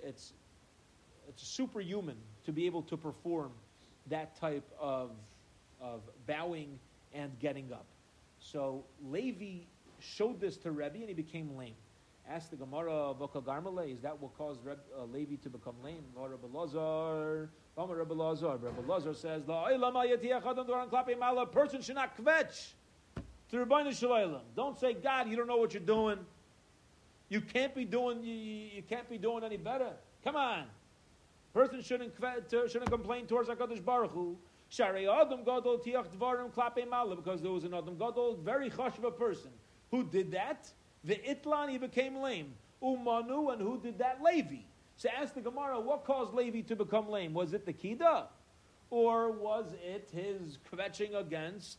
it's 0.00 0.32
it's 1.28 1.42
superhuman 1.42 2.16
to 2.44 2.52
be 2.52 2.66
able 2.66 2.82
to 2.82 2.96
perform 2.96 3.52
that 4.08 4.38
type 4.38 4.68
of 4.80 5.10
of 5.80 6.02
bowing 6.26 6.78
and 7.12 7.32
getting 7.40 7.72
up. 7.72 7.86
So 8.40 8.84
Levi 9.10 9.64
showed 10.00 10.40
this 10.40 10.56
to 10.58 10.70
Rebbe, 10.70 10.96
and 10.96 11.08
he 11.08 11.14
became 11.14 11.56
lame. 11.56 11.74
Asked 12.28 12.50
the 12.50 12.56
Gemara, 12.56 13.14
Boka 13.14 13.42
Garmale, 13.42 13.92
is 13.92 14.00
that 14.00 14.18
what 14.18 14.36
caused 14.38 14.64
Reb, 14.64 14.78
uh, 14.98 15.04
Levi 15.04 15.36
to 15.42 15.50
become 15.50 15.74
lame? 15.82 16.04
Rabbi 16.16 16.46
Lazar, 16.50 17.50
Rabbi 17.76 18.14
Lazar. 18.14 18.56
Rabbi 18.56 18.86
Lazar 18.86 19.12
says, 19.12 19.42
A 19.46 21.46
person 21.52 21.82
should 21.82 21.96
not 21.96 22.16
kvetch 22.16 22.72
to 23.50 23.58
Rabbi 23.58 23.90
Shalom. 23.90 24.40
Don't 24.56 24.78
say, 24.78 24.94
God, 24.94 25.28
you 25.28 25.36
don't 25.36 25.46
know 25.46 25.58
what 25.58 25.74
you're 25.74 25.82
doing. 25.82 26.18
You 27.28 27.42
can't 27.42 27.74
be 27.74 27.84
doing, 27.84 28.22
you, 28.22 28.34
you 28.34 28.82
can't 28.82 29.08
be 29.08 29.18
doing 29.18 29.44
any 29.44 29.58
better. 29.58 29.90
Come 30.22 30.36
on. 30.36 30.64
Person 31.52 31.82
shouldn't, 31.82 32.14
shouldn't 32.50 32.90
complain 32.90 33.26
towards 33.26 33.48
HaKadosh 33.48 33.84
Baruch 33.84 34.12
Hu. 34.12 34.36
Shari 34.68 35.08
Adam 35.08 35.44
Gadol 35.44 35.78
Tiach 35.78 36.08
Dvarim 36.08 36.50
Klape 36.50 36.88
Mala, 36.88 37.14
because 37.14 37.42
there 37.42 37.52
was 37.52 37.64
an 37.64 37.74
Adam 37.74 37.96
Gadol, 37.96 38.38
very 38.42 38.68
a 38.68 39.10
person, 39.10 39.50
who 39.94 40.02
did 40.02 40.32
that. 40.32 40.68
The 41.04 41.14
Itlan, 41.16 41.70
he 41.70 41.78
became 41.78 42.16
lame. 42.16 42.54
Umanu, 42.82 43.52
and 43.52 43.62
who 43.62 43.78
did 43.78 43.98
that? 43.98 44.20
Levi. 44.22 44.62
So 44.96 45.08
ask 45.16 45.34
the 45.34 45.40
Gemara, 45.40 45.78
what 45.78 46.04
caused 46.04 46.34
Levi 46.34 46.62
to 46.62 46.76
become 46.76 47.08
lame? 47.08 47.32
Was 47.32 47.52
it 47.52 47.64
the 47.64 47.72
Kida? 47.72 48.26
Or 48.90 49.30
was 49.30 49.74
it 49.84 50.08
his 50.12 50.58
kvetching 50.70 51.14
against 51.14 51.78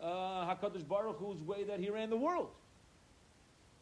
uh, 0.00 0.06
HaKadosh 0.54 0.86
Baruch 0.86 1.18
Hu's 1.18 1.40
way 1.42 1.64
that 1.64 1.80
he 1.80 1.88
ran 1.88 2.10
the 2.10 2.16
world? 2.16 2.50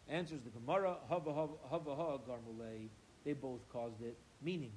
Answers 0.09 0.41
the 0.43 0.51
Gemara, 0.51 0.97
Hava 1.09 1.33
Hava 1.33 1.55
Hava 1.71 2.21
Garmulei. 2.29 2.89
They 3.25 3.33
both 3.33 3.61
caused 3.73 4.03
it. 4.03 4.17
Meaning, 4.43 4.73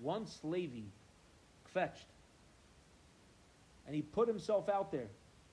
once 0.00 0.40
Levi 0.42 0.86
kvetched, 1.74 2.10
and 3.86 3.94
he 3.94 4.02
put 4.02 4.26
himself 4.26 4.68
out 4.68 4.90
there 4.90 5.08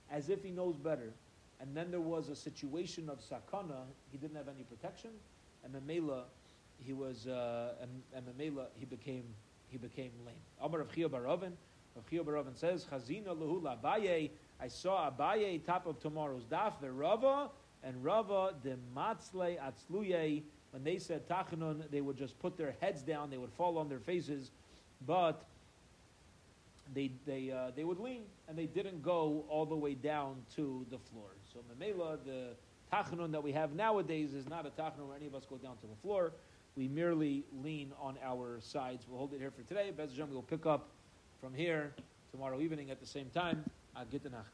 as 0.10 0.30
if 0.30 0.44
he 0.44 0.52
knows 0.52 0.78
better, 0.78 1.14
and 1.62 1.76
then 1.78 1.92
there 1.92 2.02
was 2.02 2.30
a 2.30 2.36
situation 2.36 3.08
of 3.08 3.20
sakana, 3.20 3.84
he 4.12 4.18
didn't 4.18 4.36
have 4.36 4.48
any 4.48 4.64
protection, 4.64 5.12
and 5.64 5.74
Memela, 5.74 6.24
he 6.84 6.92
was, 6.92 7.28
uh, 7.28 7.74
and, 7.82 7.90
and 8.16 8.26
Memela, 8.26 8.66
he 8.80 8.86
became, 8.86 9.24
he 9.70 9.78
became 9.78 10.12
lame. 10.26 10.36
Amar 10.60 10.80
Rav 10.80 10.94
Chia 10.94 11.08
Baravin, 11.08 11.52
Rav 11.96 12.10
Chia 12.10 12.24
says, 12.56 12.86
Chazina 12.92 13.28
lahula 13.28 13.80
Abaye, 13.80 14.32
I 14.60 14.68
saw 14.68 15.12
Abaye 15.12 15.64
top 15.64 15.86
of 15.86 16.00
tomorrow's 16.00 16.46
daf, 16.46 16.74
the 16.82 16.92
Rava, 16.92 17.50
and 17.84 18.04
Rava 18.04 18.56
the 18.64 18.78
Matzle 18.96 19.58
Atzluye, 19.60 20.42
when 20.72 20.84
they 20.84 20.98
said 20.98 21.28
Tachanun, 21.30 21.84
they 21.92 22.02
would 22.02 22.18
just 22.18 22.40
put 22.40 22.58
their 22.58 22.74
heads 22.82 23.04
down, 23.04 23.30
they 23.30 23.38
would 23.38 23.54
fall 23.54 23.78
on 23.78 23.88
their 23.88 24.00
faces, 24.00 24.50
but 25.06 25.44
they, 26.96 27.12
they, 27.28 27.52
uh, 27.52 27.72
they 27.76 27.84
would 27.84 28.00
lean, 28.00 28.24
and 28.48 28.58
they 28.58 28.66
didn't 28.66 29.04
go 29.04 29.46
all 29.48 29.66
the 29.66 29.76
way 29.76 29.94
down 29.94 30.38
to 30.56 30.86
the 30.90 30.98
floor. 30.98 31.30
So 31.52 31.60
Memela, 31.74 32.18
the 32.24 32.56
Tachanun 32.94 33.32
that 33.32 33.44
we 33.44 33.52
have 33.52 33.74
nowadays 33.74 34.34
is 34.34 34.48
not 34.48 34.66
a 34.66 34.70
Tachanun 34.70 35.08
where 35.08 35.18
any 35.18 35.28
of 35.28 35.36
us 35.36 35.46
go 35.50 35.58
down 35.58 35.76
to 35.78 35.88
the 35.88 35.96
floor. 36.02 36.32
We 36.78 36.88
merely 36.88 37.44
lean 37.62 37.92
on 38.00 38.18
our 38.24 38.60
sides. 38.62 39.06
We'll 39.10 39.18
hold 39.18 39.34
it 39.34 39.40
here 39.40 39.52
for 39.52 39.64
today. 39.64 39.92
Bez 39.96 40.18
we'll 40.18 40.42
pick 40.42 40.66
up 40.66 40.88
from 41.42 41.54
here 41.54 41.94
tomorrow 42.32 42.62
evening 42.62 42.90
at 42.90 43.02
the 43.02 43.06
same 43.06 43.30
time. 43.34 43.66
Gute 44.10 44.32
Nacht. 44.32 44.54